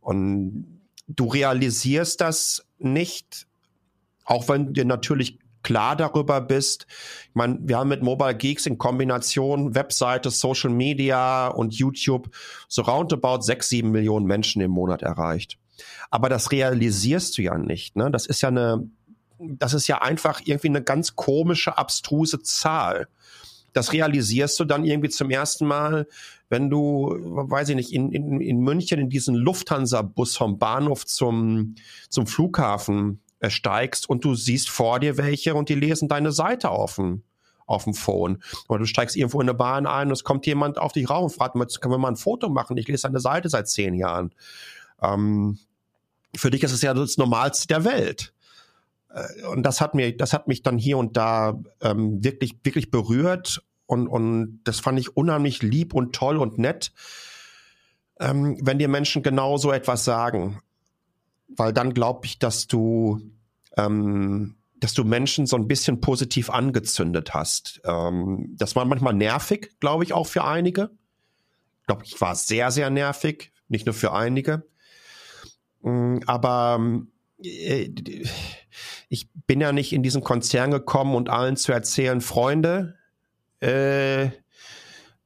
Und 0.00 0.82
du 1.06 1.26
realisierst 1.26 2.20
das 2.20 2.66
nicht, 2.78 3.46
auch 4.24 4.48
wenn 4.48 4.74
dir 4.74 4.84
natürlich 4.84 5.38
klar 5.62 5.96
darüber 5.96 6.40
bist. 6.40 6.86
Ich 7.28 7.34
meine, 7.34 7.58
wir 7.62 7.78
haben 7.78 7.88
mit 7.88 8.02
Mobile 8.02 8.34
Geeks 8.34 8.66
in 8.66 8.78
Kombination 8.78 9.74
Webseite, 9.74 10.30
Social 10.30 10.70
Media 10.70 11.48
und 11.48 11.74
YouTube 11.74 12.30
so 12.68 12.82
roundabout 12.82 13.42
sechs, 13.42 13.68
sieben 13.68 13.90
Millionen 13.90 14.26
Menschen 14.26 14.62
im 14.62 14.70
Monat 14.70 15.02
erreicht. 15.02 15.58
Aber 16.10 16.28
das 16.28 16.52
realisierst 16.52 17.38
du 17.38 17.42
ja 17.42 17.56
nicht. 17.58 17.96
Ne? 17.96 18.10
Das 18.10 18.26
ist 18.26 18.40
ja 18.40 18.48
eine 18.48 18.88
das 19.38 19.74
ist 19.74 19.86
ja 19.86 20.02
einfach 20.02 20.40
irgendwie 20.44 20.68
eine 20.68 20.82
ganz 20.82 21.16
komische, 21.16 21.78
abstruse 21.78 22.42
Zahl. 22.42 23.08
Das 23.72 23.92
realisierst 23.92 24.58
du 24.58 24.64
dann 24.64 24.84
irgendwie 24.84 25.10
zum 25.10 25.30
ersten 25.30 25.66
Mal, 25.66 26.08
wenn 26.48 26.70
du, 26.70 27.16
weiß 27.20 27.68
ich 27.68 27.76
nicht, 27.76 27.92
in, 27.92 28.10
in, 28.10 28.40
in 28.40 28.60
München 28.60 28.98
in 28.98 29.10
diesen 29.10 29.34
Lufthansa-Bus 29.34 30.36
vom 30.36 30.58
Bahnhof 30.58 31.06
zum, 31.06 31.74
zum 32.08 32.26
Flughafen 32.26 33.20
äh, 33.40 33.50
steigst 33.50 34.08
und 34.08 34.24
du 34.24 34.34
siehst 34.34 34.70
vor 34.70 34.98
dir 34.98 35.16
welche 35.16 35.54
und 35.54 35.68
die 35.68 35.74
lesen 35.74 36.08
deine 36.08 36.32
Seite 36.32 36.70
dem, 36.96 37.22
auf 37.66 37.84
dem 37.84 37.94
Phone. 37.94 38.42
Oder 38.68 38.80
du 38.80 38.86
steigst 38.86 39.16
irgendwo 39.16 39.40
in 39.40 39.48
eine 39.48 39.56
Bahn 39.56 39.86
ein 39.86 40.08
und 40.08 40.14
es 40.14 40.24
kommt 40.24 40.46
jemand 40.46 40.78
auf 40.78 40.92
dich 40.92 41.08
rauf 41.08 41.24
und 41.24 41.30
fragt, 41.30 41.54
können 41.80 41.94
wir 41.94 41.98
mal 41.98 42.08
ein 42.08 42.16
Foto 42.16 42.48
machen? 42.48 42.76
Ich 42.78 42.88
lese 42.88 43.02
deine 43.02 43.20
Seite 43.20 43.48
seit 43.48 43.68
zehn 43.68 43.94
Jahren. 43.94 44.34
Ähm, 45.02 45.58
für 46.34 46.50
dich 46.50 46.62
ist 46.62 46.72
es 46.72 46.82
ja 46.82 46.94
das 46.94 47.18
Normalste 47.18 47.68
der 47.68 47.84
Welt. 47.84 48.32
Äh, 49.10 49.46
und 49.46 49.62
das 49.62 49.80
hat 49.80 49.94
mir, 49.94 50.16
das 50.16 50.32
hat 50.32 50.48
mich 50.48 50.62
dann 50.62 50.78
hier 50.78 50.98
und 50.98 51.16
da 51.16 51.60
ähm, 51.80 52.22
wirklich, 52.22 52.58
wirklich 52.62 52.90
berührt 52.90 53.62
und, 53.88 54.06
und 54.06 54.60
das 54.64 54.80
fand 54.80 55.00
ich 55.00 55.16
unheimlich 55.16 55.62
lieb 55.62 55.94
und 55.94 56.14
toll 56.14 56.36
und 56.36 56.58
nett, 56.58 56.92
ähm, 58.20 58.58
wenn 58.60 58.78
dir 58.78 58.88
Menschen 58.88 59.22
genau 59.22 59.56
so 59.56 59.72
etwas 59.72 60.04
sagen. 60.04 60.60
Weil 61.48 61.72
dann 61.72 61.94
glaube 61.94 62.26
ich, 62.26 62.38
dass 62.38 62.66
du, 62.66 63.18
ähm, 63.78 64.56
dass 64.76 64.92
du 64.92 65.04
Menschen 65.04 65.46
so 65.46 65.56
ein 65.56 65.68
bisschen 65.68 66.02
positiv 66.02 66.50
angezündet 66.50 67.32
hast. 67.32 67.80
Ähm, 67.84 68.54
das 68.58 68.76
war 68.76 68.84
manchmal 68.84 69.14
nervig, 69.14 69.70
glaube 69.80 70.04
ich, 70.04 70.12
auch 70.12 70.26
für 70.26 70.44
einige. 70.44 70.90
Ich 71.80 71.86
glaube, 71.86 72.04
ich 72.04 72.20
war 72.20 72.34
sehr, 72.34 72.70
sehr 72.70 72.90
nervig, 72.90 73.52
nicht 73.68 73.86
nur 73.86 73.94
für 73.94 74.12
einige. 74.12 74.66
Mm, 75.80 76.18
aber 76.26 76.78
äh, 76.78 77.17
ich 77.40 79.28
bin 79.46 79.60
ja 79.60 79.72
nicht 79.72 79.92
in 79.92 80.02
diesen 80.02 80.22
Konzern 80.22 80.70
gekommen 80.70 81.14
und 81.14 81.30
allen 81.30 81.56
zu 81.56 81.72
erzählen, 81.72 82.20
Freunde, 82.20 82.96
äh, 83.60 84.30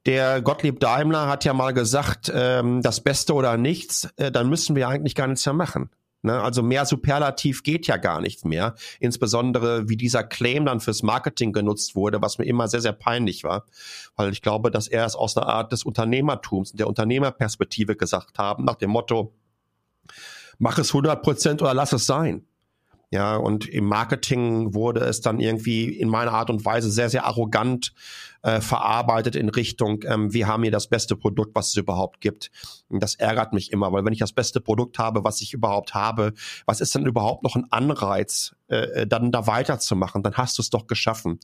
der 0.04 0.42
Gottlieb 0.42 0.80
Daimler 0.80 1.28
hat 1.28 1.44
ja 1.44 1.54
mal 1.54 1.72
gesagt, 1.72 2.30
ähm, 2.34 2.82
das 2.82 3.02
Beste 3.02 3.34
oder 3.34 3.56
nichts, 3.56 4.08
äh, 4.16 4.32
dann 4.32 4.48
müssen 4.48 4.74
wir 4.74 4.88
eigentlich 4.88 5.14
gar 5.14 5.28
nichts 5.28 5.46
mehr 5.46 5.54
machen. 5.54 5.90
Ne? 6.22 6.40
Also 6.40 6.62
mehr 6.62 6.86
Superlativ 6.86 7.62
geht 7.62 7.86
ja 7.86 7.96
gar 7.96 8.20
nicht 8.20 8.44
mehr. 8.44 8.74
Insbesondere 9.00 9.88
wie 9.88 9.96
dieser 9.96 10.24
Claim 10.24 10.64
dann 10.64 10.80
fürs 10.80 11.02
Marketing 11.02 11.52
genutzt 11.52 11.94
wurde, 11.94 12.20
was 12.20 12.38
mir 12.38 12.44
immer 12.44 12.68
sehr, 12.68 12.80
sehr 12.80 12.92
peinlich 12.92 13.44
war. 13.44 13.66
Weil 14.16 14.32
ich 14.32 14.42
glaube, 14.42 14.70
dass 14.70 14.88
er 14.88 15.04
es 15.04 15.14
aus 15.14 15.36
einer 15.36 15.46
Art 15.46 15.72
des 15.72 15.84
Unternehmertums, 15.84 16.72
der 16.72 16.88
Unternehmerperspektive 16.88 17.96
gesagt 17.96 18.38
haben, 18.38 18.64
nach 18.64 18.76
dem 18.76 18.90
Motto, 18.90 19.34
mach 20.58 20.78
es 20.78 20.90
100 20.90 21.22
Prozent 21.22 21.62
oder 21.62 21.74
lass 21.74 21.92
es 21.92 22.06
sein. 22.06 22.46
Ja, 23.12 23.36
und 23.36 23.68
im 23.68 23.84
Marketing 23.84 24.72
wurde 24.72 25.00
es 25.00 25.20
dann 25.20 25.38
irgendwie 25.38 25.90
in 25.90 26.08
meiner 26.08 26.32
Art 26.32 26.48
und 26.48 26.64
Weise 26.64 26.90
sehr, 26.90 27.10
sehr 27.10 27.26
arrogant 27.26 27.92
äh, 28.40 28.62
verarbeitet 28.62 29.36
in 29.36 29.50
Richtung, 29.50 30.02
ähm, 30.06 30.32
wir 30.32 30.46
haben 30.46 30.62
hier 30.62 30.72
das 30.72 30.88
beste 30.88 31.14
Produkt, 31.14 31.54
was 31.54 31.68
es 31.68 31.76
überhaupt 31.76 32.22
gibt. 32.22 32.50
Und 32.88 33.02
das 33.02 33.14
ärgert 33.14 33.52
mich 33.52 33.70
immer, 33.70 33.92
weil 33.92 34.04
wenn 34.06 34.14
ich 34.14 34.18
das 34.18 34.32
beste 34.32 34.62
Produkt 34.62 34.98
habe, 34.98 35.24
was 35.24 35.42
ich 35.42 35.52
überhaupt 35.52 35.92
habe, 35.92 36.32
was 36.64 36.80
ist 36.80 36.94
denn 36.94 37.04
überhaupt 37.04 37.42
noch 37.42 37.54
ein 37.54 37.66
Anreiz, 37.70 38.56
äh, 38.68 39.06
dann 39.06 39.30
da 39.30 39.46
weiterzumachen? 39.46 40.22
Dann 40.22 40.34
hast 40.38 40.56
du 40.56 40.62
es 40.62 40.70
doch 40.70 40.86
geschaffen. 40.86 41.38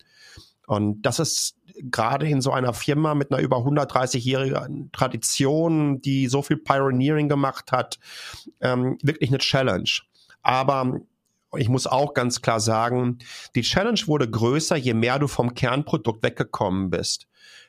Und 0.67 1.03
das 1.03 1.19
ist 1.19 1.58
gerade 1.83 2.29
in 2.29 2.41
so 2.41 2.53
einer 2.53 2.73
Firma 2.75 3.15
mit 3.15 3.33
einer 3.33 3.43
über 3.43 3.59
130-jährigen 3.59 4.91
Tradition, 4.93 6.01
die 6.01 6.27
so 6.29 6.43
viel 6.43 6.57
Pioneering 6.57 7.29
gemacht 7.29 7.73
hat, 7.73 7.99
ähm, 8.61 8.99
wirklich 9.03 9.31
eine 9.31 9.39
Challenge. 9.39 9.91
Aber 10.43 11.01
ich 11.57 11.69
muss 11.69 11.87
auch 11.87 12.15
ganz 12.15 12.43
klar 12.43 12.61
sagen, 12.61 13.19
die 13.55 13.63
Challenge 13.63 14.01
wurde 14.07 14.29
größer, 14.29 14.77
je 14.77 14.95
mehr 14.95 15.19
du 15.19 15.29
vom 15.29 15.55
Kernprodukt 15.55 16.23
weggekommen 16.23 16.91
bist. 16.91 17.27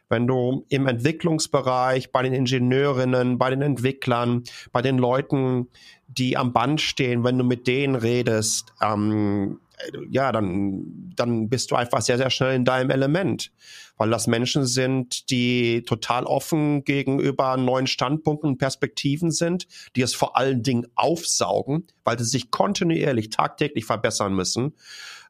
Wenn 0.09 0.25
du 0.25 0.65
im 0.69 0.87
Entwicklungsbereich, 0.87 2.11
bei 2.11 2.23
den 2.23 2.33
Ingenieurinnen, 2.33 3.37
bei 3.37 3.51
den 3.51 3.61
Entwicklern, 3.61 4.43
bei 4.71 4.81
den 4.81 4.97
Leuten, 4.97 5.67
die 6.07 6.35
am 6.35 6.51
Band 6.51 6.81
stehen, 6.81 7.23
wenn 7.23 7.37
du 7.37 7.43
mit 7.43 7.67
denen 7.67 7.95
redest, 7.95 8.73
ähm, 8.81 9.59
ja, 10.09 10.31
dann, 10.31 11.11
dann 11.15 11.49
bist 11.49 11.71
du 11.71 11.75
einfach 11.75 12.01
sehr, 12.01 12.17
sehr 12.17 12.29
schnell 12.29 12.55
in 12.55 12.65
deinem 12.65 12.89
Element. 12.89 13.51
Weil 13.97 14.09
das 14.09 14.27
Menschen 14.27 14.65
sind, 14.65 15.29
die 15.29 15.83
total 15.83 16.23
offen 16.23 16.83
gegenüber 16.85 17.57
neuen 17.57 17.87
Standpunkten 17.87 18.51
und 18.51 18.57
Perspektiven 18.57 19.31
sind, 19.31 19.67
die 19.95 20.01
es 20.01 20.15
vor 20.15 20.37
allen 20.37 20.63
Dingen 20.63 20.87
aufsaugen, 20.95 21.87
weil 22.05 22.17
sie 22.17 22.25
sich 22.25 22.49
kontinuierlich, 22.49 23.29
tagtäglich 23.29 23.85
verbessern 23.85 24.33
müssen. 24.33 24.73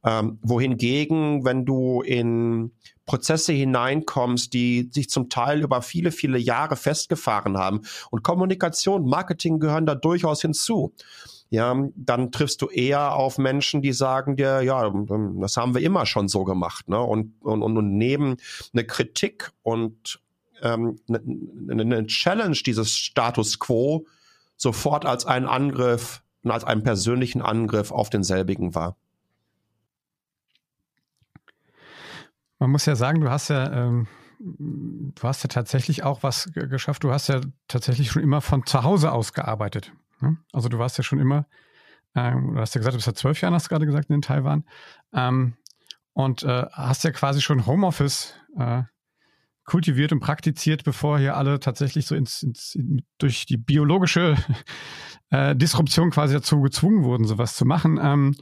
Ähm, 0.03 0.39
wohingegen, 0.41 1.43
wenn 1.43 1.65
du 1.65 2.01
in 2.01 2.71
Prozesse 3.05 3.53
hineinkommst, 3.53 4.53
die 4.53 4.89
sich 4.93 5.09
zum 5.09 5.29
Teil 5.29 5.63
über 5.63 5.81
viele, 5.81 6.11
viele 6.11 6.37
Jahre 6.37 6.75
festgefahren 6.75 7.57
haben 7.57 7.81
und 8.11 8.23
Kommunikation, 8.23 9.09
Marketing 9.09 9.59
gehören 9.59 9.87
da 9.87 9.95
durchaus 9.95 10.41
hinzu 10.41 10.93
ja, 11.49 11.75
dann 11.95 12.31
triffst 12.31 12.61
du 12.61 12.67
eher 12.67 13.13
auf 13.13 13.37
Menschen, 13.37 13.81
die 13.81 13.91
sagen 13.91 14.35
dir, 14.35 14.61
ja, 14.61 14.85
ähm, 14.85 15.39
das 15.41 15.57
haben 15.57 15.73
wir 15.73 15.81
immer 15.81 16.05
schon 16.05 16.27
so 16.27 16.43
gemacht, 16.43 16.87
ne? 16.89 16.99
Und, 16.99 17.33
und, 17.41 17.63
und 17.63 17.97
neben 17.97 18.37
eine 18.73 18.85
Kritik 18.85 19.51
und 19.63 20.21
ähm, 20.61 20.99
eine, 21.07 21.81
eine 21.81 22.05
Challenge 22.07 22.57
dieses 22.65 22.95
Status 22.95 23.57
quo 23.57 24.05
sofort 24.57 25.05
als 25.05 25.25
einen 25.25 25.47
Angriff 25.47 26.21
und 26.43 26.51
als 26.51 26.63
einen 26.65 26.83
persönlichen 26.83 27.41
Angriff 27.41 27.91
auf 27.91 28.09
denselbigen 28.09 28.75
war. 28.75 28.95
Man 32.59 32.71
muss 32.71 32.85
ja 32.85 32.95
sagen, 32.95 33.21
du 33.21 33.29
hast 33.29 33.49
ja, 33.49 33.71
ähm, 33.71 34.07
du 34.39 35.23
hast 35.23 35.43
ja 35.43 35.47
tatsächlich 35.47 36.03
auch 36.03 36.23
was 36.23 36.49
geschafft. 36.53 37.03
Du 37.03 37.11
hast 37.11 37.27
ja 37.29 37.41
tatsächlich 37.67 38.11
schon 38.11 38.21
immer 38.21 38.41
von 38.41 38.65
zu 38.65 38.83
Hause 38.83 39.13
aus 39.13 39.33
gearbeitet. 39.33 39.93
Ne? 40.21 40.37
Also 40.51 40.69
du 40.69 40.79
warst 40.79 40.97
ja 40.97 41.03
schon 41.03 41.19
immer, 41.19 41.47
ähm, 42.15 42.55
du 42.55 42.61
hast 42.61 42.75
ja 42.75 42.79
gesagt, 42.79 42.93
du 42.93 42.97
bist 42.97 43.07
ja 43.07 43.13
zwölf 43.13 43.41
Jahre, 43.41 43.55
hast 43.55 43.65
du 43.65 43.69
gerade 43.69 43.85
gesagt, 43.85 44.09
in 44.09 44.21
Taiwan. 44.21 44.65
Ähm, 45.13 45.55
und 46.13 46.43
äh, 46.43 46.65
hast 46.71 47.03
ja 47.03 47.11
quasi 47.11 47.41
schon 47.41 47.65
Homeoffice 47.65 48.33
äh, 48.57 48.83
kultiviert 49.63 50.11
und 50.11 50.19
praktiziert, 50.19 50.83
bevor 50.83 51.19
hier 51.19 51.37
alle 51.37 51.59
tatsächlich 51.59 52.07
so 52.07 52.15
ins, 52.15 52.41
ins 52.43 52.77
durch 53.19 53.45
die 53.45 53.57
biologische 53.57 54.35
äh, 55.29 55.55
Disruption 55.55 56.09
quasi 56.09 56.33
dazu 56.33 56.61
gezwungen 56.61 57.03
wurden, 57.03 57.25
sowas 57.25 57.55
zu 57.55 57.65
machen. 57.65 57.99
Ähm, 58.01 58.35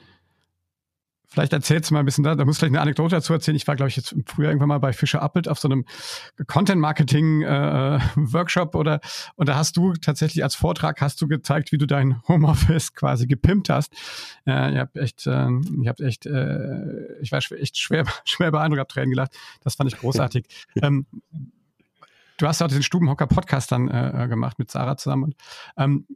Vielleicht 1.29 1.51
erzählst 1.51 1.89
du 1.89 1.93
mal 1.93 1.99
ein 1.99 2.05
bisschen 2.05 2.23
da, 2.23 2.35
da 2.35 2.45
muss 2.45 2.55
ich 2.55 2.59
vielleicht 2.59 2.73
eine 2.73 2.79
Anekdote 2.81 3.15
dazu 3.15 3.33
erzählen. 3.33 3.57
Ich 3.57 3.67
war, 3.67 3.75
glaube 3.75 3.89
ich, 3.89 3.97
jetzt 3.97 4.15
früher 4.25 4.47
irgendwann 4.47 4.69
mal 4.69 4.79
bei 4.79 4.93
Fischer 4.93 5.21
Appelt 5.21 5.49
auf 5.49 5.59
so 5.59 5.67
einem 5.67 5.83
Content-Marketing-Workshop 6.47 8.73
äh, 8.73 8.77
oder 8.77 9.01
und 9.35 9.49
da 9.49 9.55
hast 9.55 9.75
du 9.75 9.91
tatsächlich 9.93 10.41
als 10.43 10.55
Vortrag 10.55 11.01
hast 11.01 11.21
du 11.21 11.27
gezeigt, 11.27 11.73
wie 11.73 11.77
du 11.77 11.85
dein 11.85 12.21
Homeoffice 12.27 12.93
quasi 12.93 13.27
gepimpt 13.27 13.69
hast. 13.69 13.91
Äh, 14.45 14.71
ich 14.71 14.77
habe 14.77 15.01
echt, 15.01 15.27
äh, 15.27 15.49
ich 15.81 15.87
habe 15.87 16.05
echt, 16.05 16.25
äh, 16.25 17.19
ich 17.21 17.33
war 17.33 17.39
echt 17.39 17.77
schwer, 17.77 18.05
schwer 18.25 18.51
beeindruckt, 18.51 18.79
habe 18.79 18.87
Tränen 18.87 19.09
gelacht. 19.09 19.37
Das 19.63 19.75
fand 19.75 19.91
ich 19.91 19.99
großartig. 19.99 20.45
ähm, 20.81 21.05
du 22.37 22.47
hast 22.47 22.61
ja 22.61 22.67
auch 22.67 22.71
den 22.71 22.83
Stubenhocker-Podcast 22.83 23.73
dann 23.73 23.89
äh, 23.89 24.27
gemacht 24.29 24.59
mit 24.59 24.71
Sarah 24.71 24.95
zusammen. 24.95 25.23
Und, 25.23 25.35
ähm, 25.75 26.07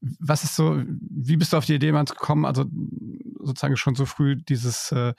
was 0.00 0.44
ist 0.44 0.56
so, 0.56 0.82
wie 0.86 1.36
bist 1.36 1.52
du 1.52 1.56
auf 1.56 1.64
die 1.64 1.74
Idee 1.74 1.92
mal 1.92 2.04
gekommen, 2.04 2.44
also 2.44 2.64
sozusagen 3.40 3.76
schon 3.76 3.94
so 3.94 4.06
früh 4.06 4.36
dieses, 4.36 4.92
äh, 4.92 5.14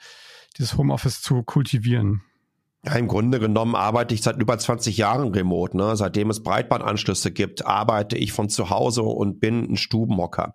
dieses 0.56 0.76
Homeoffice 0.76 1.20
zu 1.20 1.42
kultivieren? 1.42 2.22
Ja, 2.84 2.94
im 2.94 3.08
Grunde 3.08 3.40
genommen 3.40 3.74
arbeite 3.74 4.14
ich 4.14 4.22
seit 4.22 4.40
über 4.40 4.56
20 4.56 4.96
Jahren 4.96 5.32
remote. 5.34 5.76
Ne? 5.76 5.96
Seitdem 5.96 6.30
es 6.30 6.42
Breitbandanschlüsse 6.42 7.32
gibt, 7.32 7.66
arbeite 7.66 8.16
ich 8.16 8.32
von 8.32 8.48
zu 8.48 8.70
Hause 8.70 9.02
und 9.02 9.40
bin 9.40 9.72
ein 9.72 9.76
Stubenhocker. 9.76 10.54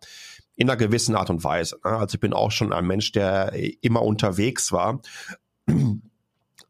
In 0.55 0.69
einer 0.69 0.77
gewissen 0.77 1.15
Art 1.15 1.29
und 1.29 1.43
Weise. 1.43 1.77
Ne? 1.83 1.91
Also 1.91 2.15
ich 2.15 2.21
bin 2.21 2.33
auch 2.33 2.51
schon 2.51 2.71
ein 2.71 2.85
Mensch, 2.85 3.11
der 3.11 3.53
immer 3.83 4.03
unterwegs 4.03 4.71
war. 4.71 5.01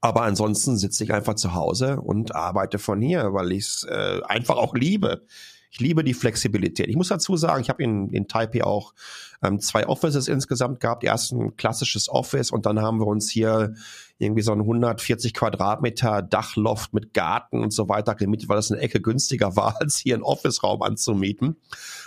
Aber 0.01 0.23
ansonsten 0.23 0.75
sitze 0.75 1.03
ich 1.03 1.13
einfach 1.13 1.35
zu 1.35 1.53
Hause 1.53 2.01
und 2.01 2.35
arbeite 2.35 2.79
von 2.79 2.99
hier, 3.01 3.33
weil 3.33 3.51
ich 3.53 3.65
es 3.65 3.87
äh, 3.89 4.21
einfach 4.27 4.57
auch 4.57 4.73
liebe. 4.75 5.25
Ich 5.73 5.79
liebe 5.79 6.03
die 6.03 6.13
Flexibilität. 6.13 6.87
Ich 6.87 6.95
muss 6.95 7.07
dazu 7.07 7.35
sagen, 7.35 7.59
ich 7.59 7.69
habe 7.69 7.81
in, 7.81 8.09
in 8.11 8.27
Taipei 8.27 8.63
auch 8.63 8.93
ähm, 9.41 9.59
zwei 9.59 9.87
Offices 9.87 10.27
insgesamt 10.27 10.79
gehabt. 10.79 11.03
Erst 11.03 11.31
ein 11.31 11.57
klassisches 11.57 12.09
Office 12.09 12.51
und 12.51 12.67
dann 12.67 12.79
haben 12.79 12.99
wir 12.99 13.07
uns 13.07 13.31
hier 13.31 13.73
irgendwie 14.19 14.43
so 14.43 14.51
ein 14.51 14.59
140 14.59 15.33
Quadratmeter 15.33 16.21
Dachloft 16.21 16.93
mit 16.93 17.15
Garten 17.15 17.63
und 17.63 17.73
so 17.73 17.89
weiter 17.89 18.13
gemietet, 18.13 18.49
weil 18.49 18.57
das 18.57 18.71
eine 18.71 18.81
Ecke 18.81 19.01
günstiger 19.01 19.55
war, 19.55 19.77
als 19.81 19.97
hier 19.97 20.13
einen 20.13 20.21
Office-Raum 20.21 20.83
anzumieten. 20.83 21.57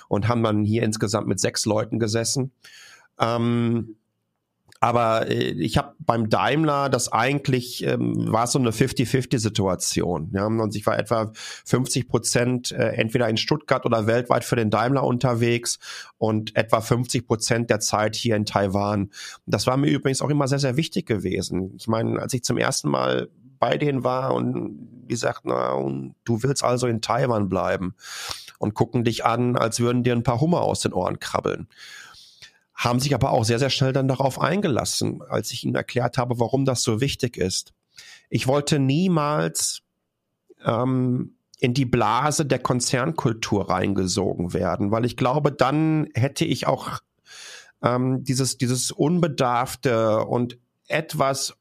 Und 0.09 0.29
haben 0.29 0.45
dann 0.45 0.63
hier 0.63 0.85
insgesamt 0.85 1.27
mit 1.27 1.41
sechs 1.41 1.67
Leuten 1.67 1.99
gesessen. 1.99 2.53
Ähm, 3.19 3.97
aber 4.87 5.29
äh, 5.29 5.51
ich 5.51 5.79
habe 5.79 5.95
beim 5.99 6.31
Daimler 6.31 6.89
das 6.89 7.13
eigentlich 7.13 7.85
ähm, 7.85 8.33
war 8.33 8.47
so 8.47 8.61
eine 8.61 8.71
50-50-Situation. 8.71 10.31
Ja? 10.33 10.47
Und 10.47 10.77
ich 10.77 10.87
war 10.87 10.97
etwa 10.97 11.33
50 11.65 12.09
Prozent 12.09 12.71
äh, 12.71 12.91
entweder 12.93 13.29
in 13.29 13.37
Stuttgart 13.37 13.85
oder 13.85 14.07
weltweit 14.07 14.45
für 14.45 14.55
den 14.55 14.71
Daimler 14.71 15.03
unterwegs 15.03 15.81
und 16.19 16.55
etwa 16.55 16.81
50 16.81 17.27
Prozent 17.27 17.69
der 17.69 17.81
Zeit 17.81 18.15
hier 18.15 18.37
in 18.37 18.47
Taiwan. 18.47 19.11
Das 19.47 19.67
war 19.67 19.77
mir 19.77 19.91
übrigens 19.91 20.23
auch 20.23 20.31
immer 20.31 20.47
sehr, 20.47 20.61
sehr 20.61 20.77
wichtig 20.77 21.05
gewesen. 21.07 21.75
Ich 21.77 21.89
meine, 21.89 22.23
als 22.23 22.33
ich 22.33 22.45
zum 22.45 22.57
ersten 22.57 22.89
Mal 22.89 23.29
bei 23.59 23.79
denen 23.79 24.05
war 24.05 24.35
und 24.35 24.77
die 25.11 25.17
sagten, 25.17 25.49
na, 25.49 25.73
und 25.73 26.15
du 26.25 26.45
willst 26.45 26.63
also 26.63 26.87
in 26.87 27.01
Taiwan 27.01 27.49
bleiben 27.49 27.97
und 28.61 28.75
gucken 28.75 29.03
dich 29.03 29.25
an, 29.25 29.57
als 29.57 29.81
würden 29.81 30.05
dir 30.05 30.13
ein 30.13 30.23
paar 30.23 30.41
Hummer 30.41 30.61
aus 30.61 30.81
den 30.81 30.93
Ohren 30.93 31.19
krabbeln 31.19 31.67
haben 32.77 33.01
sich 33.01 33.15
aber 33.15 33.31
auch 33.31 33.45
sehr, 33.45 33.59
sehr 33.59 33.71
schnell 33.71 33.93
dann 33.93 34.07
darauf 34.07 34.41
eingelassen, 34.41 35.23
als 35.29 35.51
ich 35.51 35.65
ihnen 35.65 35.75
erklärt 35.75 36.19
habe, 36.19 36.39
warum 36.39 36.65
das 36.65 36.83
so 36.83 37.01
wichtig 37.01 37.37
ist. 37.37 37.73
Ich 38.29 38.47
wollte 38.47 38.79
niemals 38.79 39.83
ähm, 40.65 41.37
in 41.59 41.73
die 41.73 41.87
Blase 41.87 42.45
der 42.45 42.59
Konzernkultur 42.59 43.71
reingesogen 43.71 44.53
werden, 44.53 44.91
weil 44.91 45.07
ich 45.07 45.17
glaube, 45.17 45.53
dann 45.53 46.09
hätte 46.15 46.45
ich 46.45 46.67
auch 46.67 47.01
ähm, 47.83 48.25
dieses, 48.25 48.59
dieses 48.59 48.91
unbedarfte 48.91 50.25
und 50.27 50.59
etwas 50.87 51.57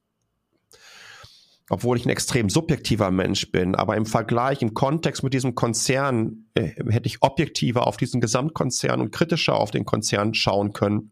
obwohl 1.70 1.98
ich 1.98 2.06
ein 2.06 2.12
extrem 2.12 2.50
subjektiver 2.50 3.12
Mensch 3.12 3.52
bin, 3.52 3.76
aber 3.76 3.96
im 3.96 4.06
Vergleich, 4.06 4.62
im 4.62 4.74
Kontext 4.74 5.24
mit 5.24 5.34
diesem 5.34 5.56
Konzern 5.56 6.46
äh, 6.54 6.70
hätte 6.90 7.08
ich 7.08 7.22
objektiver 7.22 7.88
auf 7.88 7.98
diesen 7.98 8.22
Gesamtkonzern 8.22 9.02
und 9.02 9.12
kritischer 9.12 9.56
auf 9.56 9.72
den 9.72 9.86
Konzern 9.86 10.34
schauen 10.34 10.74
können. 10.74 11.12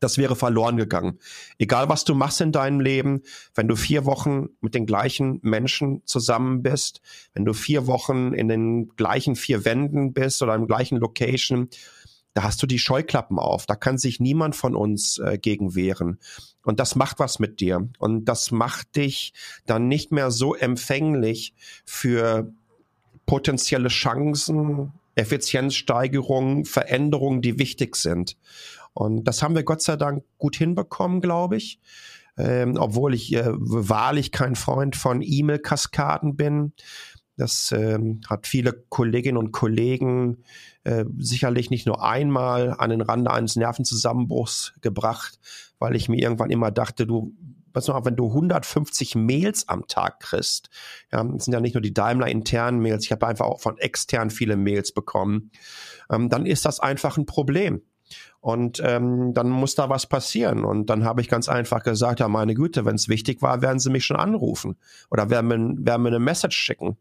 Das 0.00 0.18
wäre 0.18 0.36
verloren 0.36 0.76
gegangen. 0.76 1.18
Egal 1.58 1.88
was 1.88 2.04
du 2.04 2.14
machst 2.14 2.40
in 2.40 2.52
deinem 2.52 2.80
Leben, 2.80 3.22
wenn 3.54 3.68
du 3.68 3.76
vier 3.76 4.04
Wochen 4.04 4.48
mit 4.60 4.74
den 4.74 4.86
gleichen 4.86 5.38
Menschen 5.42 6.02
zusammen 6.04 6.62
bist, 6.62 7.00
wenn 7.32 7.44
du 7.44 7.54
vier 7.54 7.86
Wochen 7.86 8.34
in 8.34 8.48
den 8.48 8.88
gleichen 8.96 9.36
vier 9.36 9.64
Wänden 9.64 10.12
bist 10.12 10.42
oder 10.42 10.54
im 10.54 10.66
gleichen 10.66 10.98
Location, 10.98 11.70
da 12.34 12.42
hast 12.42 12.62
du 12.62 12.66
die 12.66 12.78
Scheuklappen 12.78 13.38
auf. 13.38 13.64
Da 13.64 13.76
kann 13.76 13.96
sich 13.96 14.20
niemand 14.20 14.54
von 14.54 14.76
uns 14.76 15.16
äh, 15.18 15.38
gegen 15.38 15.74
wehren. 15.74 16.18
Und 16.66 16.80
das 16.80 16.96
macht 16.96 17.20
was 17.20 17.38
mit 17.38 17.60
dir. 17.60 17.88
Und 17.98 18.24
das 18.24 18.50
macht 18.50 18.96
dich 18.96 19.32
dann 19.66 19.86
nicht 19.86 20.10
mehr 20.10 20.32
so 20.32 20.54
empfänglich 20.56 21.54
für 21.84 22.52
potenzielle 23.24 23.88
Chancen, 23.88 24.92
Effizienzsteigerungen, 25.14 26.64
Veränderungen, 26.64 27.40
die 27.40 27.60
wichtig 27.60 27.94
sind. 27.94 28.36
Und 28.94 29.24
das 29.24 29.44
haben 29.44 29.54
wir 29.54 29.62
Gott 29.62 29.80
sei 29.80 29.94
Dank 29.94 30.24
gut 30.38 30.56
hinbekommen, 30.56 31.20
glaube 31.20 31.56
ich. 31.56 31.78
Ähm, 32.36 32.76
obwohl 32.78 33.14
ich 33.14 33.32
äh, 33.32 33.44
wahrlich 33.46 34.32
kein 34.32 34.56
Freund 34.56 34.96
von 34.96 35.22
E-Mail-Kaskaden 35.22 36.34
bin. 36.34 36.72
Das 37.36 37.70
ähm, 37.70 38.22
hat 38.28 38.48
viele 38.48 38.72
Kolleginnen 38.88 39.38
und 39.38 39.52
Kollegen 39.52 40.42
äh, 40.86 41.04
sicherlich 41.18 41.70
nicht 41.70 41.84
nur 41.86 42.02
einmal 42.02 42.74
an 42.78 42.90
den 42.90 43.00
Rande 43.00 43.32
eines 43.32 43.56
Nervenzusammenbruchs 43.56 44.74
gebracht, 44.82 45.40
weil 45.80 45.96
ich 45.96 46.08
mir 46.08 46.16
irgendwann 46.16 46.50
immer 46.50 46.70
dachte, 46.70 47.06
du 47.06 47.34
was 47.72 47.88
noch, 47.88 48.04
wenn 48.06 48.16
du 48.16 48.28
150 48.28 49.16
Mails 49.16 49.68
am 49.68 49.86
Tag 49.86 50.20
kriegst, 50.20 50.70
ja, 51.12 51.22
das 51.22 51.44
sind 51.44 51.52
ja 51.52 51.60
nicht 51.60 51.74
nur 51.74 51.82
die 51.82 51.92
Daimler 51.92 52.28
internen 52.28 52.80
Mails, 52.80 53.04
ich 53.04 53.12
habe 53.12 53.26
einfach 53.26 53.44
auch 53.44 53.60
von 53.60 53.76
extern 53.76 54.30
viele 54.30 54.56
Mails 54.56 54.92
bekommen, 54.92 55.50
ähm, 56.10 56.30
dann 56.30 56.46
ist 56.46 56.64
das 56.64 56.80
einfach 56.80 57.18
ein 57.18 57.26
Problem. 57.26 57.82
Und 58.40 58.80
ähm, 58.82 59.34
dann 59.34 59.50
muss 59.50 59.74
da 59.74 59.90
was 59.90 60.06
passieren. 60.06 60.64
Und 60.64 60.88
dann 60.88 61.04
habe 61.04 61.20
ich 61.20 61.28
ganz 61.28 61.48
einfach 61.48 61.82
gesagt, 61.82 62.20
ja, 62.20 62.28
meine 62.28 62.54
Güte, 62.54 62.84
wenn 62.84 62.94
es 62.94 63.08
wichtig 63.08 63.42
war, 63.42 63.60
werden 63.60 63.80
sie 63.80 63.90
mich 63.90 64.04
schon 64.04 64.16
anrufen 64.16 64.76
oder 65.10 65.28
werden 65.28 65.48
mir, 65.48 65.84
werden 65.84 66.02
mir 66.02 66.10
eine 66.10 66.20
Message 66.20 66.56
schicken. 66.56 66.96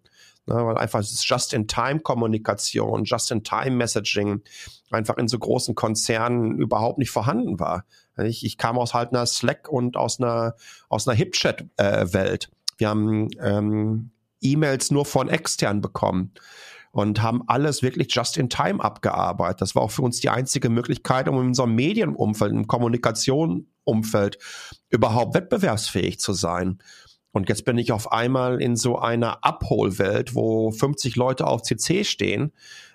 Ne, 0.48 0.56
weil 0.56 0.78
einfach 0.78 1.02
Just-in-Time-Kommunikation, 1.02 3.06
Just-in-Time-Messaging 3.06 4.44
einfach 4.92 5.18
in 5.18 5.28
so 5.28 5.40
großen 5.40 5.74
Konzernen 5.74 6.60
überhaupt 6.60 7.00
nicht 7.00 7.10
vorhanden 7.10 7.60
war. 7.60 7.86
Ich, 8.18 8.46
ich 8.46 8.60
kam 8.60 8.78
aus 8.78 8.94
halt 8.94 9.12
einer 9.12 9.26
Slack 9.26 9.68
und 9.68 9.98
aus 9.98 10.20
einer, 10.20 10.54
aus 10.88 11.08
einer 11.08 11.18
HipChat-Welt. 11.18 12.46
Äh, 12.46 12.48
Wir 12.78 12.90
haben 12.90 13.30
ähm, 13.42 14.12
E-Mails 14.42 14.92
nur 14.92 15.06
von 15.06 15.30
extern 15.30 15.82
bekommen 15.82 16.32
und 16.92 17.24
haben 17.24 17.42
alles 17.48 17.82
wirklich 17.82 18.14
just 18.14 18.38
in 18.38 18.50
time 18.50 18.84
abgearbeitet. 18.84 19.62
Das 19.62 19.76
war 19.76 19.82
auch 19.82 19.92
für 19.92 20.04
uns 20.04 20.20
die 20.20 20.30
einzige 20.30 20.70
Möglichkeit, 20.70 21.28
um 21.28 21.42
in 21.42 21.48
unserem 21.48 21.74
Medienumfeld, 21.74 22.52
im 22.52 22.68
Kommunikationsumfeld 22.68 24.38
überhaupt 24.90 25.34
wettbewerbsfähig 25.34 26.20
zu 26.20 26.34
sein. 26.34 26.78
Und 27.36 27.50
jetzt 27.50 27.65
bin 27.65 27.78
ich 27.78 27.91
auf 27.91 28.13
einmal 28.13 28.62
in 28.62 28.78
so 28.78 28.98
einer 28.98 29.43
Abholwelt, 29.43 30.36
wo 30.36 30.71
50 30.71 31.17
Leute 31.17 31.45
auf 31.45 31.63
CC 31.63 32.06
stehen, 32.06 32.54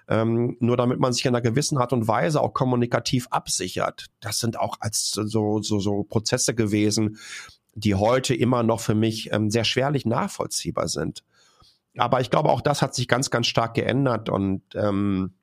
ähm, 0.08 0.56
nur 0.60 0.78
damit 0.78 0.98
man 0.98 1.12
sich 1.12 1.26
in 1.26 1.34
einer 1.34 1.42
gewissen 1.42 1.76
Art 1.76 1.92
und 1.92 2.08
Weise 2.08 2.40
auch 2.40 2.54
kommunikativ 2.54 3.28
absichert. 3.28 4.06
Das 4.20 4.38
sind 4.38 4.58
auch 4.58 4.78
als 4.80 5.10
so, 5.10 5.60
so, 5.60 5.78
so 5.78 6.04
Prozesse 6.04 6.54
gewesen, 6.54 7.18
die 7.74 7.96
heute 7.96 8.34
immer 8.34 8.62
noch 8.62 8.80
für 8.80 8.94
mich 8.94 9.30
ähm, 9.30 9.50
sehr 9.50 9.64
schwerlich 9.64 10.06
nachvollziehbar 10.06 10.88
sind. 10.88 11.22
Aber 11.98 12.22
ich 12.22 12.30
glaube, 12.30 12.48
auch 12.48 12.62
das 12.62 12.80
hat 12.80 12.94
sich 12.94 13.08
ganz, 13.08 13.28
ganz 13.28 13.46
stark 13.46 13.74
geändert 13.74 14.30
und 14.30 14.62
ähm, 14.74 15.34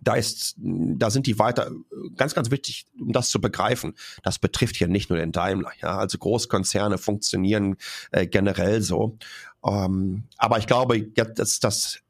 da 0.00 0.14
ist, 0.14 0.54
da 0.58 1.10
sind 1.10 1.26
die 1.26 1.38
weiter 1.38 1.70
ganz, 2.16 2.34
ganz 2.34 2.50
wichtig, 2.50 2.86
um 3.00 3.12
das 3.12 3.30
zu 3.30 3.40
begreifen. 3.40 3.94
Das 4.22 4.38
betrifft 4.38 4.76
hier 4.76 4.88
nicht 4.88 5.08
nur 5.08 5.18
den 5.18 5.32
Daimler. 5.32 5.72
Ja, 5.80 5.98
also 5.98 6.18
Großkonzerne 6.18 6.98
funktionieren 6.98 7.76
äh, 8.12 8.26
generell 8.26 8.82
so. 8.82 9.18
Ähm, 9.64 10.24
aber 10.36 10.58
ich 10.58 10.66
glaube, 10.66 11.02
dass 11.02 11.60
das 11.60 12.00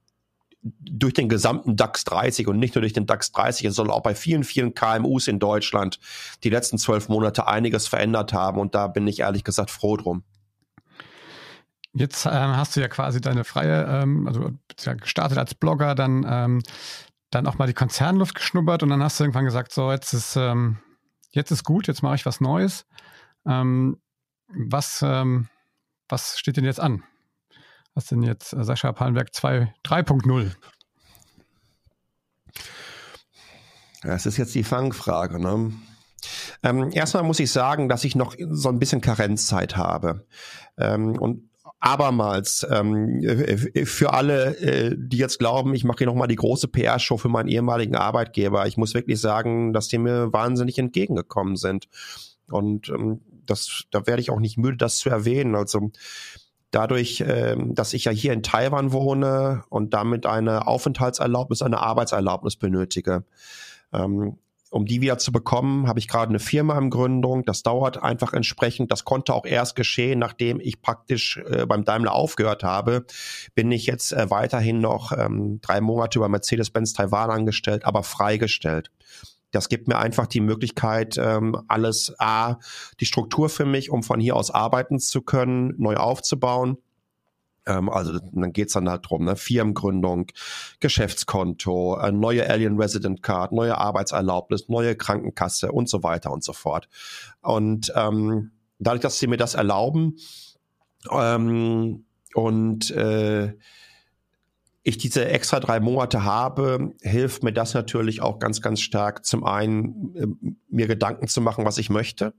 durch 0.65 1.13
den 1.13 1.29
gesamten 1.29 1.77
DAX 1.77 2.05
30 2.05 2.49
und 2.49 2.59
nicht 2.59 2.75
nur 2.75 2.81
durch 2.81 2.95
den 2.95 3.07
DAX 3.07 3.33
30, 3.33 3.67
es 3.67 3.75
soll 3.75 3.91
auch 3.91 4.03
bei 4.03 4.15
vielen, 4.15 4.45
vielen 4.45 4.75
KMUs 4.75 5.29
in 5.29 5.39
Deutschland 5.39 6.01
die 6.43 6.51
letzten 6.51 6.79
zwölf 6.79 7.09
Monate 7.09 7.47
einiges 7.47 7.87
verändert 7.87 8.33
haben. 8.33 8.59
Und 8.59 8.75
da 8.75 8.87
bin 8.87 9.07
ich 9.07 9.21
ehrlich 9.21 9.45
gesagt 9.45 9.71
froh 9.71 9.97
drum. 9.97 10.25
Jetzt 11.93 12.27
ähm, 12.27 12.57
hast 12.57 12.75
du 12.75 12.81
ja 12.81 12.89
quasi 12.89 13.21
deine 13.21 13.45
freie, 13.45 13.85
ähm, 13.85 14.27
also 14.27 14.51
ja 14.81 14.95
gestartet 14.95 15.39
als 15.39 15.55
Blogger, 15.55 15.95
dann 15.95 16.27
ähm, 16.29 16.63
dann 17.35 17.47
auch 17.47 17.59
mal 17.59 17.67
die 17.67 17.75
Konzernluft 17.75 18.35
geschnuppert 18.35 18.83
und 18.83 18.91
dann 18.91 19.03
hast 19.03 19.19
du 19.19 19.25
irgendwann 19.25 19.45
gesagt, 19.45 19.73
so 19.73 19.91
jetzt 19.91 20.13
ist 20.13 20.37
ähm, 20.37 20.79
jetzt 21.31 21.51
ist 21.51 21.65
gut, 21.65 21.87
jetzt 21.87 22.03
mache 22.03 22.15
ich 22.15 22.27
was 22.27 22.41
Neues. 22.41 22.87
Ähm, 23.47 23.99
was 24.49 25.03
ähm, 25.03 25.49
was 26.09 26.39
steht 26.39 26.57
denn 26.57 26.65
jetzt 26.65 26.81
an? 26.81 27.03
Was 27.95 28.07
denn 28.07 28.23
jetzt 28.23 28.53
äh, 28.53 28.65
Sascha 28.65 28.93
Pallenberg 28.93 29.29
3.0? 29.29 30.53
Das 34.03 34.27
ist 34.27 34.37
jetzt 34.37 34.55
die 34.55 34.65
Fangfrage. 34.65 35.41
Ne? 35.41 35.73
Ähm, 36.63 36.91
erstmal 36.93 37.23
muss 37.23 37.41
ich 37.41 37.51
sagen, 37.51 37.89
dass 37.89 38.05
ich 38.05 38.17
noch 38.17 38.35
so 38.51 38.69
ein 38.69 38.79
bisschen 38.79 39.01
Karenzzeit 39.01 39.77
habe. 39.77 40.27
Ähm, 40.77 41.19
und 41.19 41.51
abermals 41.85 42.67
ähm, 42.71 43.23
äh, 43.23 43.85
für 43.85 44.15
alle, 44.15 44.57
äh, 44.57 44.97
die 44.97 45.19
jetzt 45.19 45.39
glauben, 45.39 45.75
ich 45.75 45.85
mache 45.85 45.99
hier 45.99 46.07
nochmal 46.07 46.29
die 46.29 46.37
große 46.37 46.69
PR-Show 46.69 47.19
für 47.19 47.29
meinen 47.29 47.49
ehemaligen 47.49 47.95
Arbeitgeber. 47.95 48.67
Ich 48.67 48.77
muss 48.77 48.95
wirklich 48.95 49.21
sagen, 49.21 49.73
dass 49.75 49.89
die 49.89 49.99
mir 49.99 50.33
wahnsinnig 50.33 50.79
entgegengekommen 50.79 51.57
sind. 51.57 51.89
Und 52.51 52.89
ähm, 52.89 53.21
das, 53.45 53.85
da 53.91 54.07
werde 54.07 54.23
ich 54.23 54.31
auch 54.31 54.41
nicht 54.41 54.57
müde, 54.57 54.79
das 54.79 54.99
zu 54.99 55.11
erwähnen. 55.11 55.55
Also 55.55 55.91
dadurch, 56.71 57.23
ähm, 57.27 57.75
dass 57.75 57.93
ich 57.93 58.07
ja 58.07 58.13
hier 58.13 58.33
in 58.33 58.43
Taiwan 58.43 58.93
wohne 58.93 59.65
und 59.69 59.93
damit 59.93 60.25
eine 60.25 60.67
Aufenthaltserlaubnis, 60.67 61.61
eine 61.61 61.81
Arbeitserlaubnis 61.81 62.57
benötige. 62.57 63.25
Ähm, 63.93 64.39
um 64.75 64.87
die 64.87 65.01
wieder 65.01 65.19
zu 65.19 65.31
bekommen, 65.31 65.87
habe 65.87 66.01
ich 66.01 66.09
gerade 66.09 66.31
eine 66.31 66.41
Firma 66.41 66.77
in 66.77 66.91
Gründung. 66.91 67.45
Das 67.45 67.63
dauert 67.63 68.03
einfach 68.03 68.33
entsprechend. 68.33 68.91
Das 68.91 69.05
konnte 69.05 69.33
auch 69.33 69.47
erst 69.47 69.77
geschehen, 69.77 70.19
nachdem 70.19 70.59
ich 70.59 70.83
praktisch 70.83 71.41
äh, 71.49 71.65
beim 71.65 71.85
Daimler 71.85 72.13
aufgehört 72.13 72.65
habe. 72.65 73.07
Bin 73.55 73.71
ich 73.71 73.87
jetzt 73.87 74.13
äh, 74.13 74.31
weiterhin 74.31 74.81
noch 74.81 75.13
ähm, 75.13 75.61
drei 75.61 75.81
Monate 75.81 76.19
über 76.19 76.29
Mercedes-Benz 76.29 76.93
Taiwan 76.93 77.31
angestellt, 77.31 77.85
aber 77.85 78.03
freigestellt. 78.03 78.91
Das 79.53 79.69
gibt 79.69 79.87
mir 79.87 79.99
einfach 79.99 80.27
die 80.27 80.41
Möglichkeit, 80.41 81.17
ähm, 81.19 81.57
alles 81.69 82.13
A, 82.19 82.59
die 82.99 83.07
Struktur 83.07 83.49
für 83.49 83.67
mich, 83.67 83.91
um 83.91 84.03
von 84.03 84.19
hier 84.19 84.35
aus 84.35 84.51
arbeiten 84.51 84.99
zu 84.99 85.23
können, 85.23 85.75
neu 85.79 85.95
aufzubauen 85.95 86.79
ähm, 87.67 87.89
also 87.89 88.19
dann 88.19 88.53
geht's 88.53 88.75
dann 88.75 88.89
halt 88.89 89.09
drum, 89.09 89.25
ne? 89.25 89.37
Firmengründung, 89.37 90.27
Geschäftskonto, 90.81 91.99
äh, 91.99 92.13
neue 92.13 92.49
Alien 92.49 92.81
Resident 92.81 93.23
Card, 93.23 93.53
neue 93.53 93.79
Arbeitserlaubnis, 93.79 94.69
neue 94.69 94.97
Krankenkasse 94.97 95.73
und 95.73 95.89
so 95.89 96.03
weiter 96.03 96.33
und 96.33 96.45
so 96.45 96.53
fort. 96.53 96.89
Und 97.41 97.93
ähm, 97.97 98.53
dadurch, 98.79 99.03
dass 99.03 99.19
sie 99.19 99.27
mir 99.27 99.37
das 99.37 99.55
erlauben 99.55 100.17
ähm, 101.11 102.05
und 102.35 102.91
äh, 102.91 103.55
ich 104.87 104.99
diese 104.99 105.27
extra 105.27 105.61
drei 105.61 105.81
Monate 105.81 106.25
habe, 106.25 106.93
hilft 107.01 107.43
mir 107.43 107.53
das 107.53 107.73
natürlich 107.73 108.21
auch 108.21 108.39
ganz, 108.39 108.61
ganz 108.61 108.81
stark. 108.81 109.25
Zum 109.25 109.45
einen, 109.45 110.15
äh, 110.15 110.27
mir 110.69 110.87
Gedanken 110.87 111.27
zu 111.27 111.41
machen, 111.41 111.65
was 111.65 111.79
ich 111.79 111.89
möchte, 111.89 112.35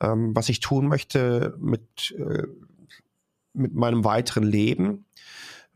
ähm, 0.00 0.34
was 0.34 0.48
ich 0.48 0.60
tun 0.60 0.88
möchte 0.88 1.54
mit 1.58 2.14
äh, 2.18 2.44
mit 3.56 3.74
meinem 3.74 4.04
weiteren 4.04 4.44
Leben. 4.44 5.06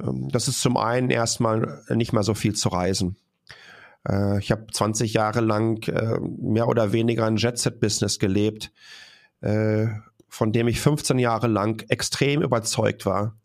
Ähm, 0.01 0.29
das 0.31 0.49
ist 0.49 0.61
zum 0.61 0.77
einen 0.77 1.11
erstmal 1.11 1.83
nicht 1.91 2.13
mehr 2.13 2.23
so 2.23 2.35
viel 2.35 2.55
zu 2.55 2.69
reisen. 2.69 3.17
Äh, 4.09 4.39
ich 4.39 4.51
habe 4.51 4.67
20 4.73 5.13
Jahre 5.13 5.41
lang 5.41 5.87
äh, 5.89 6.19
mehr 6.21 6.69
oder 6.69 6.93
weniger 6.93 7.27
ein 7.27 7.37
Jet-Set-Business 7.37 8.19
gelebt, 8.19 8.73
äh, 9.41 9.87
von 10.29 10.53
dem 10.53 10.69
ich 10.69 10.81
15 10.81 11.19
Jahre 11.19 11.49
lang 11.49 11.85
extrem 11.89 12.43
überzeugt 12.43 13.07
war. 13.07 13.37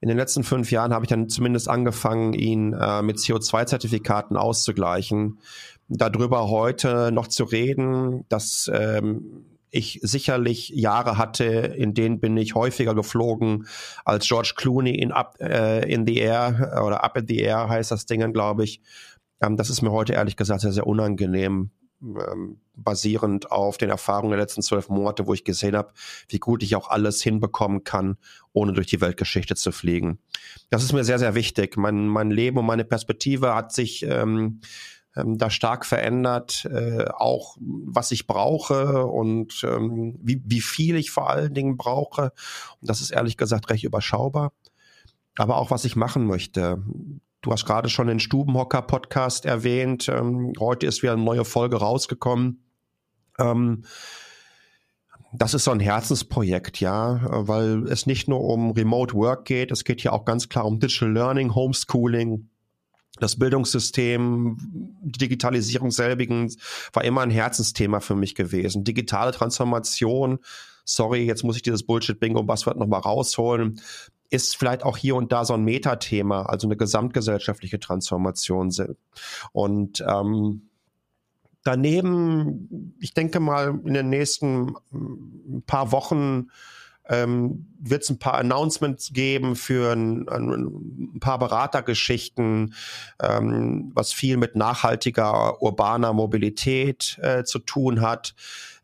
In 0.00 0.08
den 0.08 0.18
letzten 0.18 0.44
fünf 0.44 0.70
Jahren 0.70 0.92
habe 0.92 1.04
ich 1.04 1.08
dann 1.08 1.28
zumindest 1.28 1.68
angefangen, 1.68 2.34
ihn 2.34 2.70
mit 2.70 3.16
CO2-Zertifikaten 3.16 4.36
auszugleichen. 4.36 5.38
Darüber 5.88 6.50
heute 6.50 7.10
noch 7.10 7.28
zu 7.28 7.44
reden, 7.44 8.26
dass 8.28 8.70
ähm, 8.74 9.46
ich 9.74 9.98
sicherlich 10.02 10.68
Jahre 10.70 11.18
hatte, 11.18 11.44
in 11.44 11.94
denen 11.94 12.20
bin 12.20 12.36
ich 12.36 12.54
häufiger 12.54 12.94
geflogen 12.94 13.66
als 14.04 14.26
George 14.26 14.54
Clooney 14.56 14.94
in 14.94 15.12
Up 15.12 15.36
äh, 15.40 15.90
in 15.92 16.06
the 16.06 16.16
Air 16.16 16.80
oder 16.84 17.02
Up 17.02 17.16
in 17.16 17.26
the 17.26 17.38
Air 17.38 17.68
heißt 17.68 17.90
das 17.90 18.06
Ding, 18.06 18.32
glaube 18.32 18.64
ich. 18.64 18.80
Ähm, 19.40 19.56
das 19.56 19.70
ist 19.70 19.82
mir 19.82 19.90
heute 19.90 20.12
ehrlich 20.12 20.36
gesagt 20.36 20.60
sehr, 20.60 20.72
sehr 20.72 20.86
unangenehm, 20.86 21.70
ähm, 22.02 22.60
basierend 22.76 23.50
auf 23.50 23.76
den 23.78 23.90
Erfahrungen 23.90 24.30
der 24.30 24.40
letzten 24.40 24.62
zwölf 24.62 24.88
Monate, 24.88 25.26
wo 25.26 25.34
ich 25.34 25.44
gesehen 25.44 25.76
habe, 25.76 25.92
wie 26.28 26.38
gut 26.38 26.62
ich 26.62 26.76
auch 26.76 26.88
alles 26.88 27.22
hinbekommen 27.22 27.84
kann, 27.84 28.16
ohne 28.52 28.72
durch 28.72 28.86
die 28.86 29.00
Weltgeschichte 29.00 29.54
zu 29.54 29.72
fliegen. 29.72 30.18
Das 30.70 30.82
ist 30.82 30.92
mir 30.92 31.04
sehr, 31.04 31.18
sehr 31.18 31.34
wichtig. 31.34 31.76
Mein, 31.76 32.06
mein 32.06 32.30
Leben 32.30 32.58
und 32.58 32.66
meine 32.66 32.84
Perspektive 32.84 33.54
hat 33.54 33.72
sich 33.72 34.04
ähm, 34.08 34.60
ähm, 35.16 35.38
da 35.38 35.50
stark 35.50 35.86
verändert, 35.86 36.64
äh, 36.66 37.06
auch 37.16 37.56
was 37.60 38.10
ich 38.10 38.26
brauche 38.26 39.06
und 39.06 39.64
ähm, 39.64 40.18
wie, 40.22 40.42
wie 40.44 40.60
viel 40.60 40.96
ich 40.96 41.10
vor 41.10 41.30
allen 41.30 41.54
Dingen 41.54 41.76
brauche. 41.76 42.32
Und 42.80 42.90
das 42.90 43.00
ist 43.00 43.10
ehrlich 43.10 43.36
gesagt 43.36 43.70
recht 43.70 43.84
überschaubar. 43.84 44.52
Aber 45.36 45.56
auch 45.56 45.70
was 45.70 45.84
ich 45.84 45.96
machen 45.96 46.26
möchte. 46.26 46.82
Du 47.42 47.52
hast 47.52 47.66
gerade 47.66 47.88
schon 47.88 48.06
den 48.06 48.20
Stubenhocker-Podcast 48.20 49.44
erwähnt. 49.44 50.08
Ähm, 50.08 50.52
heute 50.58 50.86
ist 50.86 51.02
wieder 51.02 51.12
eine 51.12 51.22
neue 51.22 51.44
Folge 51.44 51.76
rausgekommen. 51.76 52.64
Ähm, 53.38 53.84
das 55.36 55.52
ist 55.52 55.64
so 55.64 55.72
ein 55.72 55.80
Herzensprojekt, 55.80 56.78
ja, 56.78 57.20
weil 57.28 57.88
es 57.88 58.06
nicht 58.06 58.28
nur 58.28 58.40
um 58.40 58.70
Remote 58.70 59.14
Work 59.14 59.46
geht, 59.46 59.72
es 59.72 59.82
geht 59.82 60.00
hier 60.00 60.12
auch 60.12 60.24
ganz 60.24 60.48
klar 60.48 60.64
um 60.64 60.78
Digital 60.78 61.12
Learning, 61.12 61.54
Homeschooling, 61.56 62.48
das 63.20 63.36
Bildungssystem, 63.38 64.56
die 65.02 65.18
Digitalisierung 65.18 65.90
selbigen 65.90 66.52
war 66.92 67.04
immer 67.04 67.20
ein 67.22 67.30
Herzensthema 67.30 68.00
für 68.00 68.16
mich 68.16 68.34
gewesen. 68.34 68.84
Digitale 68.84 69.32
Transformation, 69.32 70.40
sorry, 70.84 71.24
jetzt 71.24 71.44
muss 71.44 71.56
ich 71.56 71.62
dieses 71.62 71.84
Bullshit-Bingo-Buzzword 71.84 72.76
nochmal 72.76 73.00
rausholen, 73.00 73.80
ist 74.30 74.56
vielleicht 74.56 74.82
auch 74.82 74.96
hier 74.96 75.14
und 75.14 75.30
da 75.30 75.44
so 75.44 75.54
ein 75.54 75.62
Metathema, 75.62 76.42
also 76.42 76.66
eine 76.66 76.76
gesamtgesellschaftliche 76.76 77.78
Transformation. 77.78 78.72
Und 79.52 80.04
ähm, 80.06 80.62
daneben, 81.62 82.96
ich 83.00 83.14
denke 83.14 83.38
mal, 83.38 83.80
in 83.84 83.94
den 83.94 84.08
nächsten 84.08 84.74
paar 85.66 85.92
Wochen 85.92 86.48
ähm, 87.08 87.66
wird 87.78 88.02
es 88.02 88.10
ein 88.10 88.18
paar 88.18 88.34
Announcements 88.34 89.12
geben 89.12 89.56
für 89.56 89.92
ein, 89.92 90.28
ein 90.28 91.20
paar 91.20 91.38
Beratergeschichten, 91.38 92.74
ähm, 93.22 93.92
was 93.94 94.12
viel 94.12 94.36
mit 94.36 94.56
nachhaltiger 94.56 95.60
urbaner 95.62 96.12
Mobilität 96.12 97.18
äh, 97.20 97.44
zu 97.44 97.58
tun 97.58 98.00
hat. 98.00 98.34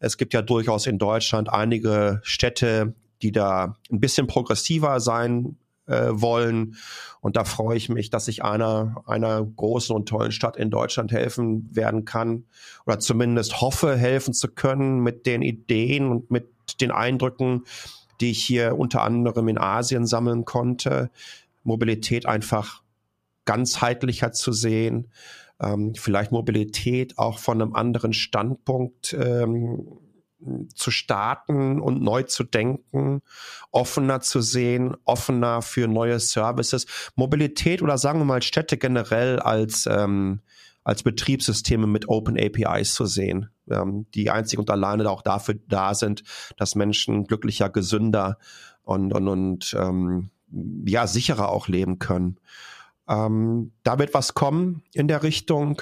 Es 0.01 0.19
gibt 0.19 0.35
ja 0.35 0.43
durchaus 0.43 0.87
in 0.87 0.99
Deutschland 0.99 1.51
einige 1.51 2.21
Städte, 2.23 2.95
die 3.23 3.33
da 3.33 3.77
ein 3.91 4.01
bisschen 4.01 4.27
progressiver 4.27 5.01
sein 5.01 5.57
äh, 5.87 6.09
wollen. 6.11 6.77
Und 7.21 7.37
da 7.37 7.45
freue 7.45 7.77
ich 7.77 7.89
mich, 7.89 8.11
dass 8.11 8.29
ich 8.29 8.43
einer, 8.43 9.03
einer 9.07 9.45
großen 9.45 9.95
und 9.95 10.09
tollen 10.09 10.33
Stadt 10.33 10.57
in 10.57 10.71
Deutschland 10.71 11.13
helfen 11.13 11.69
werden 11.75 12.05
kann 12.05 12.45
oder 12.87 12.99
zumindest 12.99 13.61
hoffe, 13.61 13.97
helfen 13.97 14.33
zu 14.33 14.49
können 14.49 15.01
mit 15.01 15.27
den 15.27 15.43
Ideen 15.43 16.09
und 16.09 16.31
mit 16.31 16.49
den 16.81 16.91
Eindrücken, 16.91 17.65
die 18.21 18.31
ich 18.31 18.43
hier 18.43 18.79
unter 18.79 19.03
anderem 19.03 19.49
in 19.49 19.59
Asien 19.59 20.07
sammeln 20.07 20.45
konnte. 20.45 21.11
Mobilität 21.63 22.27
einfach 22.27 22.83
ganzheitlicher 23.45 24.33
zu 24.33 24.53
sehen, 24.53 25.11
ähm, 25.61 25.95
vielleicht 25.95 26.33
Mobilität 26.33 27.19
auch 27.19 27.39
von 27.39 27.61
einem 27.61 27.75
anderen 27.75 28.13
Standpunkt 28.13 29.13
ähm, 29.13 29.87
zu 30.75 30.91
starten 30.91 31.81
und 31.81 32.03
neu 32.03 32.23
zu 32.23 32.45
denken, 32.45 33.21
offener 33.71 34.21
zu 34.21 34.41
sehen, 34.41 34.97
offener 35.05 35.61
für 35.61 35.87
neue 35.87 36.19
Services. 36.19 36.87
Mobilität 37.15 37.83
oder 37.83 37.99
sagen 37.99 38.21
wir 38.21 38.25
mal 38.25 38.43
Städte 38.43 38.79
generell 38.79 39.39
als, 39.39 39.87
ähm, 39.87 40.41
als 40.91 41.05
Betriebssysteme 41.05 41.87
mit 41.87 42.09
Open 42.09 42.37
APIs 42.37 42.95
zu 42.95 43.07
sehen, 43.07 43.49
ähm, 43.71 44.07
die 44.13 44.29
einzig 44.29 44.59
und 44.59 44.71
alleine 44.71 45.09
auch 45.09 45.23
dafür 45.23 45.55
da 45.69 45.95
sind, 45.95 46.25
dass 46.57 46.75
Menschen 46.75 47.29
glücklicher, 47.29 47.71
gesünder 47.71 48.39
und, 48.83 49.13
und, 49.13 49.29
und 49.29 49.77
ähm, 49.79 50.31
ja, 50.85 51.07
sicherer 51.07 51.51
auch 51.51 51.69
leben 51.69 52.01
können. 52.01 52.41
Ähm, 53.09 53.71
da 53.85 54.01
wird 54.01 54.15
was 54.15 54.35
kommen 54.35 54.83
in 54.93 55.07
der 55.07 55.23
Richtung. 55.23 55.81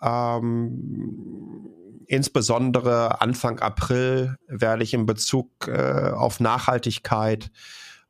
Ähm, 0.00 1.68
insbesondere 2.06 3.20
Anfang 3.20 3.60
April 3.60 4.38
werde 4.48 4.84
ich 4.84 4.94
in 4.94 5.04
Bezug 5.04 5.68
äh, 5.68 6.12
auf 6.14 6.40
Nachhaltigkeit 6.40 7.50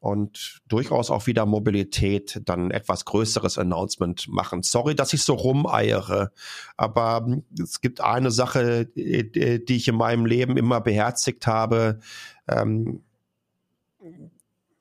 und 0.04 0.60
durchaus 0.68 1.10
auch 1.10 1.26
wieder 1.26 1.46
Mobilität 1.46 2.42
dann 2.44 2.70
etwas 2.70 3.06
größeres 3.06 3.56
Announcement 3.56 4.28
machen. 4.28 4.62
Sorry, 4.62 4.94
dass 4.94 5.14
ich 5.14 5.22
so 5.22 5.32
rumeiere, 5.32 6.30
aber 6.76 7.26
es 7.58 7.80
gibt 7.80 8.02
eine 8.02 8.30
Sache, 8.30 8.84
die 8.84 9.64
ich 9.68 9.88
in 9.88 9.94
meinem 9.94 10.26
Leben 10.26 10.58
immer 10.58 10.82
beherzigt 10.82 11.46
habe. 11.46 12.00
Ähm, 12.46 13.02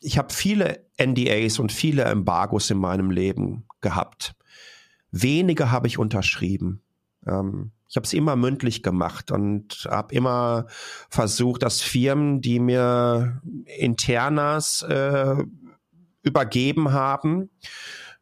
ich 0.02 0.18
habe 0.18 0.34
viele 0.34 0.86
NDAs 1.02 1.58
und 1.58 1.72
viele 1.72 2.04
Embargos 2.04 2.70
in 2.70 2.78
meinem 2.78 3.10
Leben 3.10 3.64
gehabt. 3.80 4.36
Wenige 5.12 5.72
habe 5.72 5.88
ich 5.88 5.98
unterschrieben. 5.98 6.82
Ähm, 7.26 7.72
ich 7.94 7.96
habe 7.96 8.06
es 8.06 8.14
immer 8.14 8.36
mündlich 8.36 8.82
gemacht 8.82 9.30
und 9.30 9.88
habe 9.88 10.16
immer 10.16 10.66
versucht, 11.10 11.62
dass 11.62 11.80
Firmen, 11.80 12.42
die 12.42 12.58
mir 12.58 13.40
Internas 13.66 14.82
äh, 14.82 15.36
übergeben 16.24 16.92
haben, 16.92 17.52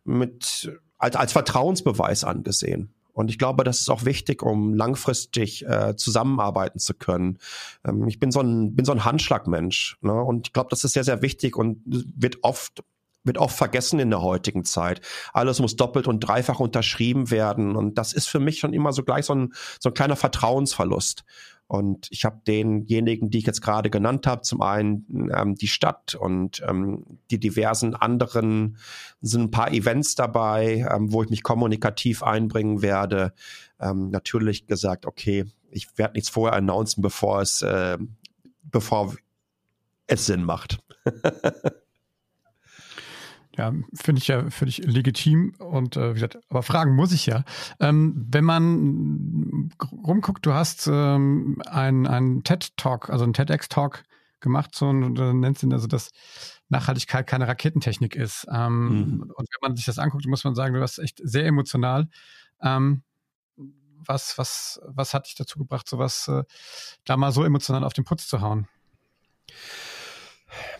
mit 0.04 0.78
als, 0.98 1.16
als 1.16 1.32
Vertrauensbeweis 1.32 2.26
angesehen. 2.26 2.94
Und 3.14 3.30
ich 3.30 3.40
glaube, 3.40 3.64
das 3.64 3.80
ist 3.80 3.90
auch 3.90 4.04
wichtig, 4.04 4.44
um 4.44 4.74
langfristig 4.74 5.66
äh, 5.66 5.96
zusammenarbeiten 5.96 6.80
zu 6.80 6.94
können. 6.94 7.38
Ähm, 7.86 8.06
ich 8.10 8.20
bin 8.20 8.32
so 8.32 8.42
ein, 8.42 8.76
bin 8.76 8.84
so 8.84 8.92
ein 8.92 9.06
Handschlagmensch. 9.06 10.00
Ne? 10.02 10.22
Und 10.22 10.48
ich 10.48 10.54
glaube, 10.54 10.70
das 10.70 10.84
ist 10.84 10.92
sehr, 10.92 11.06
sehr 11.06 11.22
wichtig 11.22 11.56
und 11.56 11.82
wird 11.86 12.40
oft 12.42 12.84
wird 13.24 13.38
oft 13.38 13.56
vergessen 13.56 14.00
in 14.00 14.10
der 14.10 14.22
heutigen 14.22 14.64
Zeit. 14.64 15.02
Alles 15.34 15.60
muss 15.60 15.76
doppelt 15.76 16.08
und 16.08 16.20
dreifach 16.22 16.60
unterschrieben 16.60 17.32
werden. 17.32 17.76
Und 17.76 17.98
das 17.98 18.14
ist 18.14 18.28
für 18.28 18.40
mich 18.40 18.60
schon 18.60 18.74
immer 18.74 18.94
so 18.94 19.04
gleich 19.04 19.26
so 19.26 19.36
ein, 19.36 19.54
so 19.80 19.90
ein 19.90 19.94
kleiner 19.94 20.16
Vertrauensverlust. 20.16 21.24
Und 21.72 22.08
ich 22.10 22.26
habe 22.26 22.42
denjenigen, 22.46 23.30
die 23.30 23.38
ich 23.38 23.46
jetzt 23.46 23.62
gerade 23.62 23.90
genannt 23.90 24.28
habe, 24.28 24.42
zum 24.42 24.62
einen 24.62 25.32
ähm, 25.34 25.56
die 25.56 25.70
Stadt 25.70 26.16
und 26.16 26.62
ähm, 26.68 27.06
die 27.30 27.40
diversen 27.40 27.96
anderen, 27.96 28.78
sind 29.22 29.44
ein 29.44 29.52
paar 29.52 29.72
Events 29.72 30.16
dabei, 30.16 30.86
ähm, 30.94 31.14
wo 31.14 31.24
ich 31.24 31.30
mich 31.30 31.44
kommunikativ 31.44 32.24
einbringen 32.24 32.82
werde. 32.82 33.32
Ähm, 33.80 34.10
natürlich 34.10 34.68
gesagt, 34.68 35.06
okay, 35.06 35.46
ich 35.70 35.98
werde 35.98 36.16
nichts 36.16 36.28
vorher 36.28 36.58
announcen, 36.58 37.02
bevor 37.02 37.40
es, 37.40 37.62
äh, 37.62 37.98
bevor 38.64 39.16
es 40.08 40.26
Sinn 40.26 40.44
macht. 40.44 40.80
Ja, 43.58 43.74
finde 43.94 44.20
ich 44.20 44.28
ja 44.30 44.50
völlig 44.50 44.78
legitim 44.78 45.54
und 45.60 45.98
äh, 45.98 46.12
wie 46.12 46.14
gesagt, 46.14 46.40
aber 46.50 46.64
fragen 46.64 46.96
muss 46.96 47.12
ich 47.12 47.26
ja. 47.26 47.44
Ähm, 47.82 48.26
wenn 48.30 48.46
man 48.46 49.72
rumguckt, 49.92 50.46
du 50.46 50.54
hast 50.54 50.88
ähm, 50.88 51.62
einen 51.66 52.44
TED-Talk, 52.44 53.10
also 53.10 53.26
einen 53.26 53.34
TEDx-Talk 53.34 54.04
gemacht, 54.40 54.74
so 54.74 54.88
und 54.88 55.16
du 55.16 55.34
nennst 55.34 55.64
ihn 55.64 55.74
also, 55.74 55.88
dass 55.88 56.12
Nachhaltigkeit 56.70 57.28
keine 57.28 57.48
Raketentechnik 57.48 58.16
ist. 58.16 58.48
Ähm, 58.52 58.86
mhm. 58.86 59.22
Und 59.36 59.48
wenn 59.52 59.70
man 59.70 59.76
sich 59.76 59.86
das 59.86 60.00
anguckt, 60.00 60.26
muss 60.26 60.46
man 60.46 60.56
sagen, 60.56 60.74
du 60.74 60.80
warst 60.80 61.00
echt 61.00 61.20
sehr 61.22 61.46
emotional. 61.46 62.08
Ähm, 62.62 63.04
was, 64.06 64.38
was, 64.38 64.82
was 64.86 65.14
hat 65.14 65.28
dich 65.28 65.36
dazu 65.36 65.60
gebracht, 65.60 65.88
sowas 65.88 66.28
äh, 66.28 66.44
da 67.06 67.18
mal 67.18 67.32
so 67.32 67.44
emotional 67.44 67.84
auf 67.84 67.94
den 67.94 68.06
Putz 68.06 68.28
zu 68.28 68.42
hauen? 68.42 68.68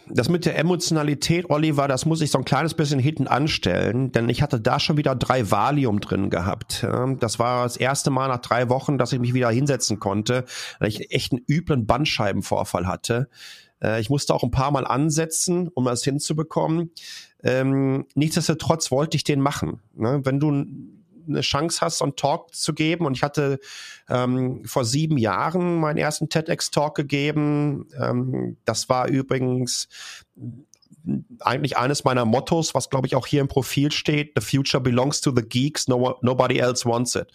Das 0.08 0.30
mit 0.30 0.46
der 0.46 0.58
Emotionalität, 0.58 1.50
Oliver, 1.50 1.88
das 1.88 2.06
muss 2.06 2.22
ich 2.22 2.32
so 2.32 2.38
ein 2.38 2.46
kleines 2.46 2.74
bisschen 2.74 3.00
hinten 3.00 3.28
anstellen, 3.28 4.12
denn 4.12 4.30
ich 4.30 4.42
hatte 4.42 4.60
da 4.60 4.80
schon 4.80 4.98
wieder 4.98 5.16
drei 5.16 5.50
Valium 5.50 6.00
drin 6.00 6.30
gehabt. 6.30 6.86
Das 7.20 7.40
war 7.40 7.64
das 7.64 7.78
erste 7.78 8.12
Mal 8.12 8.28
nach 8.28 8.42
drei 8.42 8.70
Wochen, 8.70 8.98
dass 8.98 9.14
ich 9.14 9.20
mich 9.20 9.34
wieder 9.34 9.50
hinsetzen 9.50 10.00
konnte, 10.00 10.46
weil 10.80 10.90
ich 10.90 11.12
echt 11.12 11.32
einen 11.32 11.44
üblen 11.48 11.86
Bandscheibenvorfall 11.86 12.88
hatte. 12.88 13.30
Äh, 13.82 14.02
ich 14.02 14.10
musste 14.10 14.34
auch 14.34 14.44
ein 14.44 14.52
paar 14.52 14.72
Mal 14.72 14.86
ansetzen, 14.86 15.70
um 15.70 15.86
das 15.86 16.04
hinzubekommen. 16.04 16.92
Ähm, 17.44 18.06
nichtsdestotrotz 18.16 18.92
wollte 18.92 19.18
ich 19.18 19.24
den 19.24 19.42
machen. 19.42 19.82
Ne? 19.96 20.22
Wenn 20.24 20.40
du 20.40 20.66
eine 21.28 21.42
Chance 21.42 21.82
hast, 21.82 22.00
so 22.00 22.06
einen 22.06 22.16
Talk 22.16 22.54
zu 22.54 22.74
geben. 22.74 23.06
Und 23.06 23.16
ich 23.16 23.24
hatte 23.24 23.60
ähm, 24.10 24.64
vor 24.66 24.86
sieben 24.86 25.18
Jahren 25.18 25.80
meinen 25.80 25.98
ersten 25.98 26.30
TEDx-Talk 26.30 26.96
gegeben. 26.96 27.88
Ähm, 28.00 28.58
das 28.66 28.90
war 28.90 29.08
übrigens 29.08 29.88
eigentlich 31.40 31.78
eines 31.78 32.04
meiner 32.04 32.26
Mottos, 32.26 32.76
was 32.76 32.90
glaube 32.90 33.08
ich 33.08 33.16
auch 33.16 33.26
hier 33.26 33.42
im 33.42 33.48
Profil 33.48 33.92
steht. 33.92 34.34
The 34.36 34.46
future 34.46 34.82
belongs 34.82 35.22
to 35.22 35.34
the 35.36 35.42
geeks, 35.42 35.88
no, 35.88 36.18
nobody 36.22 36.60
else 36.60 36.86
wants 36.86 37.16
it. 37.16 37.28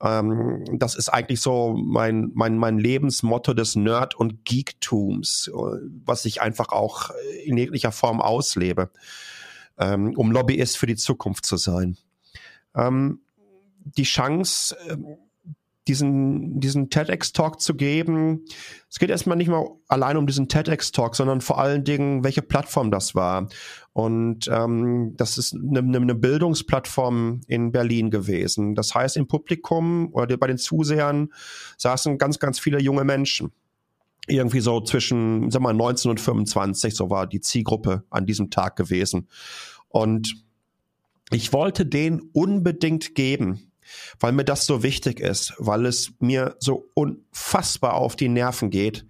Ähm, 0.00 0.64
das 0.72 0.94
ist 0.94 1.08
eigentlich 1.08 1.40
so 1.40 1.74
mein, 1.76 2.30
mein, 2.34 2.56
mein 2.56 2.78
Lebensmotto 2.78 3.54
des 3.54 3.76
Nerd- 3.76 4.14
und 4.14 4.44
Geektums, 4.44 5.50
was 6.04 6.24
ich 6.24 6.40
einfach 6.40 6.68
auch 6.68 7.10
in 7.44 7.56
jeglicher 7.56 7.92
Form 7.92 8.20
auslebe, 8.20 8.90
ähm, 9.78 10.14
um 10.16 10.30
Lobbyist 10.30 10.76
für 10.76 10.86
die 10.86 10.96
Zukunft 10.96 11.44
zu 11.46 11.56
sein 11.56 11.96
ähm, 12.74 13.20
die 13.84 14.04
Chance, 14.04 14.76
ähm, 14.88 15.16
diesen, 15.88 16.60
diesen 16.60 16.90
TEDx-Talk 16.90 17.60
zu 17.60 17.74
geben. 17.74 18.44
Es 18.90 18.98
geht 18.98 19.08
erstmal 19.08 19.38
nicht 19.38 19.48
mal 19.48 19.66
allein 19.88 20.18
um 20.18 20.26
diesen 20.26 20.48
TEDx-Talk, 20.48 21.16
sondern 21.16 21.40
vor 21.40 21.58
allen 21.58 21.82
Dingen, 21.82 22.22
welche 22.24 22.42
Plattform 22.42 22.90
das 22.90 23.14
war. 23.14 23.48
Und 23.94 24.48
ähm, 24.48 25.14
das 25.16 25.38
ist 25.38 25.54
eine, 25.54 25.78
eine 25.78 26.14
Bildungsplattform 26.14 27.40
in 27.46 27.72
Berlin 27.72 28.10
gewesen. 28.10 28.74
Das 28.74 28.94
heißt, 28.94 29.16
im 29.16 29.26
Publikum 29.26 30.12
oder 30.12 30.36
bei 30.36 30.46
den 30.46 30.58
Zusehern 30.58 31.32
saßen 31.78 32.18
ganz, 32.18 32.38
ganz 32.38 32.58
viele 32.58 32.80
junge 32.80 33.04
Sagen 33.04 33.50
irgendwie 34.28 34.60
so 34.60 34.80
zwischen, 34.82 35.50
sag 35.50 35.62
mal, 35.62 35.72
19 35.72 36.10
und 36.10 36.20
25, 36.20 36.94
so 36.94 37.10
war 37.10 37.26
die 37.26 37.40
Zielgruppe 37.40 38.04
an 38.10 38.26
diesem 38.26 38.50
Tag 38.50 38.76
gewesen. 38.76 39.26
Und 39.88 40.44
ich 41.30 41.52
wollte 41.52 41.84
den 41.84 42.20
unbedingt 42.32 43.14
geben, 43.14 43.72
weil 44.20 44.32
mir 44.32 44.44
das 44.44 44.66
so 44.66 44.82
wichtig 44.82 45.20
ist, 45.20 45.54
weil 45.58 45.86
es 45.86 46.12
mir 46.20 46.56
so 46.58 46.90
unfassbar 46.94 47.94
auf 47.94 48.16
die 48.16 48.28
Nerven 48.28 48.70
geht, 48.70 49.06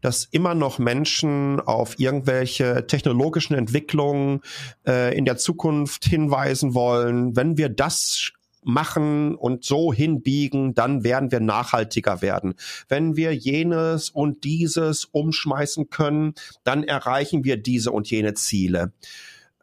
dass 0.00 0.24
immer 0.24 0.54
noch 0.54 0.78
Menschen 0.78 1.60
auf 1.60 1.98
irgendwelche 1.98 2.86
technologischen 2.86 3.54
Entwicklungen 3.54 4.40
äh, 4.86 5.16
in 5.16 5.24
der 5.24 5.36
Zukunft 5.36 6.04
hinweisen 6.04 6.74
wollen. 6.74 7.36
Wenn 7.36 7.56
wir 7.56 7.68
das 7.68 8.32
machen 8.64 9.34
und 9.34 9.64
so 9.64 9.92
hinbiegen, 9.92 10.74
dann 10.74 11.04
werden 11.04 11.32
wir 11.32 11.40
nachhaltiger 11.40 12.22
werden. 12.22 12.54
Wenn 12.88 13.16
wir 13.16 13.34
jenes 13.34 14.10
und 14.10 14.44
dieses 14.44 15.04
umschmeißen 15.06 15.90
können, 15.90 16.34
dann 16.62 16.84
erreichen 16.84 17.44
wir 17.44 17.56
diese 17.56 17.90
und 17.90 18.08
jene 18.10 18.34
Ziele. 18.34 18.92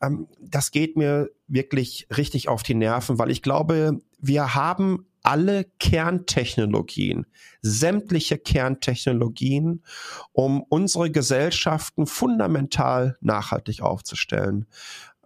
Ähm, 0.02 0.28
das 0.40 0.72
geht 0.72 0.98
mir 0.98 1.30
wirklich 1.48 2.08
richtig 2.16 2.48
auf 2.48 2.64
die 2.64 2.76
Nerven, 2.76 3.20
weil 3.20 3.32
ich 3.32 3.42
glaube, 3.42 4.00
wir 4.20 4.56
haben 4.56 5.06
alle 5.22 5.66
Kerntechnologien, 5.80 7.26
sämtliche 7.62 8.38
Kerntechnologien, 8.38 9.84
um 10.32 10.64
unsere 10.64 11.12
Gesellschaften 11.12 12.08
fundamental 12.08 13.18
nachhaltig 13.22 13.82
aufzustellen. 13.82 14.66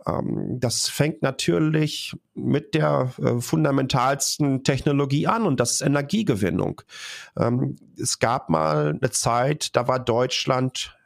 Ähm, 0.05 0.59
das 0.59 0.89
fängt 0.89 1.21
natürlich 1.21 2.15
mit 2.33 2.73
der 2.73 3.13
äh, 3.21 3.39
fundamentalsten 3.39 4.63
Technologie 4.63 5.27
an 5.27 5.43
und 5.43 5.59
das 5.59 5.71
ist 5.73 5.81
Energiegewinnung. 5.81 6.81
Ähm, 7.37 7.75
es 7.97 8.19
gab 8.19 8.49
mal 8.49 8.97
eine 8.99 9.11
Zeit, 9.11 9.75
da 9.75 9.87
war 9.87 9.99
Deutschland 9.99 10.97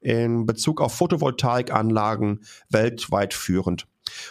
in 0.00 0.46
Bezug 0.46 0.80
auf 0.80 0.94
Photovoltaikanlagen 0.94 2.40
weltweit 2.70 3.34
führend. 3.34 3.86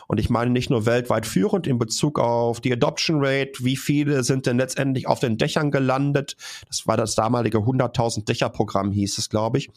Und 0.07 0.19
ich 0.19 0.29
meine 0.29 0.51
nicht 0.51 0.69
nur 0.69 0.85
weltweit 0.85 1.25
führend 1.25 1.67
in 1.67 1.77
Bezug 1.77 2.19
auf 2.19 2.59
die 2.59 2.73
Adoption 2.73 3.17
Rate, 3.19 3.63
wie 3.63 3.77
viele 3.77 4.23
sind 4.23 4.45
denn 4.45 4.57
letztendlich 4.57 5.07
auf 5.07 5.19
den 5.19 5.37
Dächern 5.37 5.71
gelandet? 5.71 6.35
Das 6.67 6.85
war 6.87 6.97
das 6.97 7.15
damalige 7.15 7.59
100.000 7.59 8.25
Dächer-Programm, 8.25 8.91
hieß 8.91 9.17
es, 9.17 9.29
glaube 9.29 9.57
ich. 9.57 9.69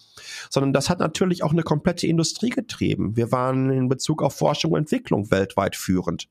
Sondern 0.51 0.73
das 0.73 0.91
hat 0.91 0.99
natürlich 0.99 1.43
auch 1.43 1.53
eine 1.53 1.63
komplette 1.63 2.07
Industrie 2.07 2.51
getrieben. 2.51 3.17
Wir 3.17 3.33
waren 3.33 3.71
in 3.71 3.89
Bezug 3.89 4.23
auf 4.23 4.35
Forschung 4.35 4.73
und 4.73 4.81
Entwicklung 4.81 5.31
weltweit 5.31 5.77
führend. 5.77 6.29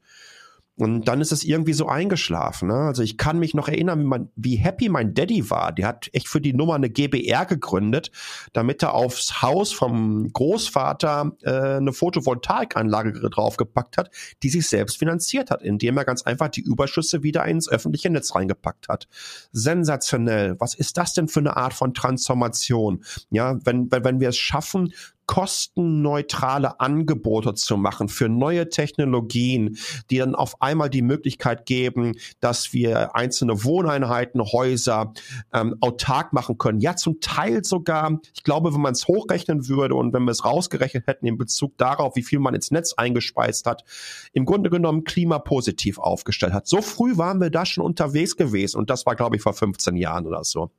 Und 0.81 1.07
dann 1.07 1.21
ist 1.21 1.31
es 1.31 1.43
irgendwie 1.43 1.73
so 1.73 1.87
eingeschlafen. 1.87 2.69
Ne? 2.69 2.73
Also 2.73 3.03
ich 3.03 3.19
kann 3.19 3.37
mich 3.37 3.53
noch 3.53 3.67
erinnern, 3.67 3.99
wie, 3.99 4.05
man, 4.05 4.29
wie 4.35 4.55
happy 4.55 4.89
mein 4.89 5.13
Daddy 5.13 5.51
war. 5.51 5.71
Der 5.71 5.85
hat 5.85 6.09
echt 6.11 6.27
für 6.27 6.41
die 6.41 6.53
Nummer 6.53 6.73
eine 6.73 6.89
GBR 6.89 7.45
gegründet, 7.45 8.09
damit 8.53 8.81
er 8.81 8.95
aufs 8.95 9.43
Haus 9.43 9.71
vom 9.71 10.33
Großvater 10.33 11.33
äh, 11.43 11.51
eine 11.77 11.93
Photovoltaikanlage 11.93 13.11
draufgepackt 13.29 13.97
hat, 13.97 14.09
die 14.41 14.49
sich 14.49 14.67
selbst 14.67 14.97
finanziert 14.97 15.51
hat, 15.51 15.61
indem 15.61 15.97
er 15.97 16.03
ganz 16.03 16.23
einfach 16.23 16.47
die 16.47 16.61
Überschüsse 16.61 17.21
wieder 17.21 17.45
ins 17.45 17.69
öffentliche 17.69 18.09
Netz 18.09 18.33
reingepackt 18.33 18.89
hat. 18.89 19.07
Sensationell. 19.51 20.55
Was 20.57 20.73
ist 20.73 20.97
das 20.97 21.13
denn 21.13 21.27
für 21.27 21.41
eine 21.41 21.57
Art 21.57 21.75
von 21.75 21.93
Transformation? 21.93 23.03
Ja, 23.29 23.55
wenn, 23.65 23.91
wenn, 23.91 24.03
wenn 24.03 24.19
wir 24.19 24.29
es 24.29 24.37
schaffen, 24.37 24.93
kostenneutrale 25.31 26.81
Angebote 26.81 27.53
zu 27.53 27.77
machen 27.77 28.09
für 28.09 28.27
neue 28.27 28.67
Technologien, 28.67 29.77
die 30.09 30.17
dann 30.17 30.35
auf 30.35 30.61
einmal 30.61 30.89
die 30.89 31.01
Möglichkeit 31.01 31.65
geben, 31.65 32.17
dass 32.41 32.73
wir 32.73 33.15
einzelne 33.15 33.63
Wohneinheiten, 33.63 34.41
Häuser 34.41 35.13
ähm, 35.53 35.77
autark 35.79 36.33
machen 36.33 36.57
können. 36.57 36.81
Ja, 36.81 36.97
zum 36.97 37.21
Teil 37.21 37.63
sogar, 37.63 38.19
ich 38.33 38.43
glaube, 38.43 38.73
wenn 38.73 38.81
man 38.81 38.91
es 38.91 39.07
hochrechnen 39.07 39.69
würde 39.69 39.95
und 39.95 40.11
wenn 40.11 40.25
wir 40.25 40.31
es 40.31 40.43
rausgerechnet 40.43 41.07
hätten 41.07 41.25
in 41.25 41.37
Bezug 41.37 41.77
darauf, 41.77 42.17
wie 42.17 42.23
viel 42.23 42.39
man 42.39 42.53
ins 42.53 42.69
Netz 42.69 42.91
eingespeist 42.95 43.65
hat, 43.67 43.85
im 44.33 44.43
Grunde 44.43 44.69
genommen 44.69 45.05
klimapositiv 45.05 45.97
aufgestellt 45.97 46.51
hat. 46.51 46.67
So 46.67 46.81
früh 46.81 47.15
waren 47.15 47.39
wir 47.39 47.51
da 47.51 47.65
schon 47.65 47.85
unterwegs 47.85 48.35
gewesen 48.35 48.79
und 48.79 48.89
das 48.89 49.05
war, 49.05 49.15
glaube 49.15 49.37
ich, 49.37 49.41
vor 49.41 49.53
15 49.53 49.95
Jahren 49.95 50.27
oder 50.27 50.43
so. 50.43 50.71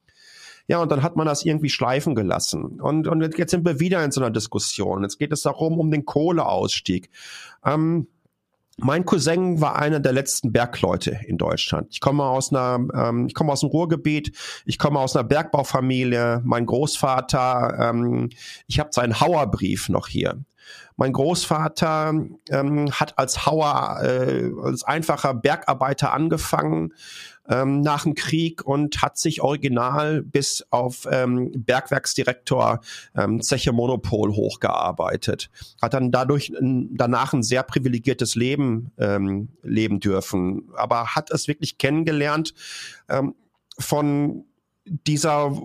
Ja, 0.69 0.81
und 0.81 0.91
dann 0.91 1.03
hat 1.03 1.17
man 1.17 1.27
das 1.27 1.45
irgendwie 1.45 1.71
schleifen 1.71 2.15
gelassen. 2.15 2.81
Und, 2.81 3.09
und 3.09 3.39
jetzt 3.39 3.51
sind 3.51 3.65
wir 3.65 3.81
wieder 3.81 4.05
in 4.05 4.11
so 4.11 4.21
einer 4.21 4.31
Diskussion. 4.31 5.03
Jetzt 5.03 5.19
geht 5.19 5.33
es 5.33 5.43
darum, 5.43 5.79
um 5.79 5.91
den 5.91 6.05
Kohleausstieg. 6.05 7.11
Ähm, 7.65 8.07
mein 8.79 9.05
Cousin 9.05 9.61
war 9.61 9.77
einer 9.77 10.01
der 10.01 10.13
letzten 10.13 10.53
Bergleute 10.53 11.21
in 11.27 11.37
Deutschland. 11.37 11.89
Ich 11.91 12.01
komme 12.01 12.25
aus 12.25 12.51
einer, 12.51 12.79
ähm, 12.95 13.27
ich 13.27 13.35
komme 13.35 13.53
aus 13.53 13.61
dem 13.61 13.69
Ruhrgebiet, 13.69 14.37
ich 14.65 14.79
komme 14.79 14.99
aus 14.99 15.15
einer 15.15 15.25
Bergbaufamilie. 15.25 16.41
Mein 16.45 16.67
Großvater, 16.67 17.77
ähm, 17.79 18.31
ich 18.67 18.81
habe 18.81 18.91
seinen 18.93 19.21
Hauerbrief 19.21 19.89
noch 19.89 20.09
hier. 20.09 20.43
Mein 20.97 21.13
Großvater 21.13 22.15
ähm, 22.51 22.91
hat 22.93 23.19
als 23.19 23.47
Hauer, 23.47 24.01
äh, 24.03 24.51
als 24.63 24.85
einfacher 24.85 25.35
Bergarbeiter 25.35 26.13
angefangen 26.13 26.93
ähm, 27.49 27.81
nach 27.81 28.05
dem 28.05 28.15
Krieg 28.15 28.65
und 28.65 29.03
hat 29.03 29.19
sich 29.19 29.43
original 29.43 30.23
bis 30.23 30.65
auf 30.71 31.07
ähm, 31.11 31.51
Bergwerksdirektor 31.55 32.81
ähm, 33.17 33.41
Zeche 33.43 33.73
Monopol 33.73 34.33
hochgearbeitet. 34.33 35.51
Hat 35.81 35.95
dann 35.95 36.13
dadurch 36.13 36.53
danach 36.61 37.33
ein 37.33 37.43
sehr 37.43 37.63
privilegiertes 37.63 38.35
Leben 38.35 38.93
ähm, 38.99 39.49
leben 39.63 40.01
dürfen, 40.01 40.71
aber 40.75 41.15
hat 41.15 41.31
es 41.31 41.49
wirklich 41.49 41.79
kennengelernt 41.79 42.55
ähm, 43.09 43.35
von 43.79 44.45
dieser 44.85 45.57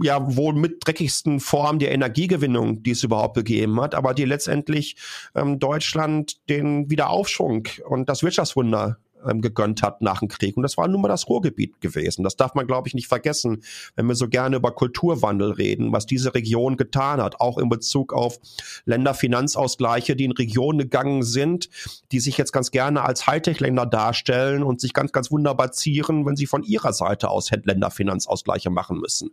ja 0.00 0.36
wohl 0.36 0.54
mit 0.54 0.86
dreckigsten 0.86 1.40
Form 1.40 1.78
der 1.78 1.92
Energiegewinnung, 1.92 2.82
die 2.82 2.92
es 2.92 3.02
überhaupt 3.02 3.34
gegeben 3.34 3.80
hat, 3.80 3.94
aber 3.94 4.14
die 4.14 4.24
letztendlich 4.24 4.96
ähm, 5.34 5.58
Deutschland 5.58 6.48
den 6.48 6.88
Wiederaufschwung 6.88 7.66
und 7.88 8.08
das 8.08 8.22
Wirtschaftswunder 8.22 8.98
ähm, 9.28 9.40
gegönnt 9.40 9.82
hat 9.82 10.02
nach 10.02 10.20
dem 10.20 10.28
Krieg. 10.28 10.56
Und 10.56 10.62
das 10.62 10.76
war 10.76 10.88
nun 10.88 11.00
mal 11.00 11.08
das 11.08 11.28
Ruhrgebiet 11.28 11.80
gewesen. 11.80 12.22
Das 12.22 12.36
darf 12.36 12.54
man, 12.54 12.66
glaube 12.66 12.88
ich, 12.88 12.94
nicht 12.94 13.08
vergessen, 13.08 13.62
wenn 13.96 14.06
wir 14.06 14.14
so 14.14 14.28
gerne 14.28 14.56
über 14.56 14.72
Kulturwandel 14.72 15.52
reden, 15.52 15.92
was 15.92 16.06
diese 16.06 16.34
Region 16.34 16.76
getan 16.76 17.20
hat, 17.20 17.40
auch 17.40 17.58
in 17.58 17.68
Bezug 17.68 18.12
auf 18.12 18.38
Länderfinanzausgleiche, 18.84 20.16
die 20.16 20.24
in 20.24 20.32
Regionen 20.32 20.78
gegangen 20.78 21.22
sind, 21.22 21.68
die 22.12 22.20
sich 22.20 22.36
jetzt 22.36 22.52
ganz 22.52 22.70
gerne 22.70 23.02
als 23.02 23.26
Hightech-Länder 23.26 23.86
darstellen 23.86 24.62
und 24.62 24.80
sich 24.80 24.92
ganz, 24.92 25.12
ganz 25.12 25.30
wunderbar 25.30 25.72
zieren, 25.72 26.26
wenn 26.26 26.36
sie 26.36 26.46
von 26.46 26.62
ihrer 26.62 26.92
Seite 26.92 27.28
aus 27.30 27.50
Länderfinanzausgleiche 27.50 28.70
machen 28.70 28.98
müssen. 28.98 29.30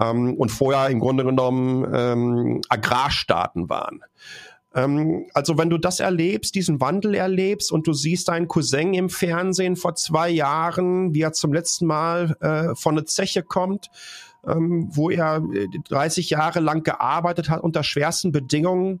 Ähm, 0.00 0.34
und 0.34 0.50
vorher 0.50 0.88
im 0.90 1.00
Grunde 1.00 1.24
genommen 1.24 1.86
ähm, 1.92 2.60
Agrarstaaten 2.68 3.68
waren. 3.68 4.02
Ähm, 4.76 5.26
also 5.32 5.56
wenn 5.56 5.70
du 5.70 5.78
das 5.78 6.00
erlebst, 6.00 6.54
diesen 6.54 6.80
Wandel 6.80 7.14
erlebst 7.14 7.72
und 7.72 7.86
du 7.86 7.94
siehst 7.94 8.28
deinen 8.28 8.46
Cousin 8.46 8.92
im 8.92 9.08
Fernsehen 9.08 9.74
vor 9.74 9.94
zwei 9.94 10.28
Jahren, 10.28 11.14
wie 11.14 11.22
er 11.22 11.32
zum 11.32 11.52
letzten 11.52 11.86
Mal 11.86 12.36
äh, 12.40 12.74
von 12.74 12.94
der 12.94 13.06
Zeche 13.06 13.42
kommt, 13.42 13.88
ähm, 14.46 14.88
wo 14.92 15.08
er 15.10 15.42
30 15.88 16.30
äh, 16.30 16.34
Jahre 16.34 16.60
lang 16.60 16.82
gearbeitet 16.82 17.48
hat 17.48 17.62
unter 17.62 17.82
schwersten 17.82 18.32
Bedingungen, 18.32 19.00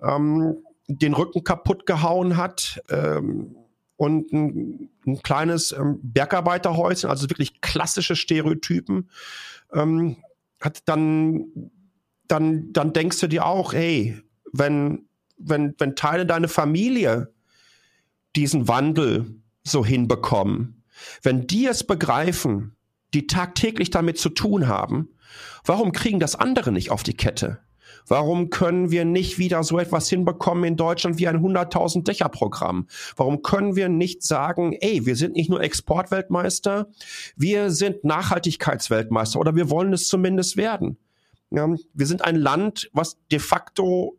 ähm, 0.00 0.58
den 0.86 1.12
Rücken 1.12 1.42
kaputt 1.42 1.86
gehauen 1.86 2.36
hat 2.36 2.80
ähm, 2.88 3.56
und 3.96 4.32
ein, 4.32 4.90
ein 5.04 5.22
kleines 5.22 5.72
ähm, 5.72 5.98
Bergarbeiterhäuschen, 6.02 7.10
also 7.10 7.28
wirklich 7.28 7.60
klassische 7.60 8.14
Stereotypen, 8.14 9.10
ähm, 9.72 10.18
hat 10.60 10.82
dann, 10.86 11.70
dann, 12.28 12.72
dann 12.72 12.92
denkst 12.92 13.18
du 13.18 13.26
dir 13.26 13.44
auch, 13.44 13.72
hey, 13.72 14.16
wenn 14.52 15.06
wenn, 15.36 15.74
wenn 15.78 15.96
Teile 15.96 16.26
deiner 16.26 16.48
Familie 16.48 17.32
diesen 18.34 18.68
Wandel 18.68 19.40
so 19.62 19.84
hinbekommen, 19.84 20.82
wenn 21.22 21.46
die 21.46 21.66
es 21.66 21.84
begreifen, 21.84 22.76
die 23.14 23.26
tagtäglich 23.26 23.90
damit 23.90 24.18
zu 24.18 24.28
tun 24.28 24.68
haben, 24.68 25.10
warum 25.64 25.92
kriegen 25.92 26.20
das 26.20 26.34
andere 26.34 26.72
nicht 26.72 26.90
auf 26.90 27.02
die 27.02 27.16
Kette? 27.16 27.60
Warum 28.08 28.50
können 28.50 28.90
wir 28.90 29.04
nicht 29.04 29.38
wieder 29.38 29.64
so 29.64 29.78
etwas 29.78 30.08
hinbekommen 30.08 30.64
in 30.64 30.76
Deutschland 30.76 31.18
wie 31.18 31.26
ein 31.26 31.44
100.000 31.44 32.04
Dächer 32.04 32.28
Programm? 32.28 32.86
Warum 33.16 33.42
können 33.42 33.74
wir 33.74 33.88
nicht 33.88 34.22
sagen, 34.22 34.74
ey, 34.74 35.06
wir 35.06 35.16
sind 35.16 35.34
nicht 35.34 35.50
nur 35.50 35.60
Exportweltmeister, 35.60 36.88
wir 37.36 37.70
sind 37.70 38.04
Nachhaltigkeitsweltmeister 38.04 39.40
oder 39.40 39.56
wir 39.56 39.70
wollen 39.70 39.92
es 39.92 40.06
zumindest 40.06 40.56
werden? 40.56 40.98
Ja, 41.50 41.74
wir 41.94 42.06
sind 42.06 42.22
ein 42.22 42.36
Land, 42.36 42.90
was 42.92 43.18
de 43.30 43.38
facto 43.38 44.16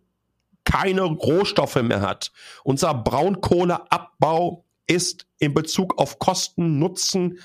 keine 0.68 1.03
Rohstoffe 1.03 1.82
mehr 1.82 2.01
hat. 2.01 2.34
Unser 2.65 2.93
Braunkohleabbau 2.93 4.65
ist 4.86 5.26
in 5.39 5.53
Bezug 5.53 5.97
auf 5.97 6.20
Kosten, 6.20 6.78
Nutzen 6.78 7.39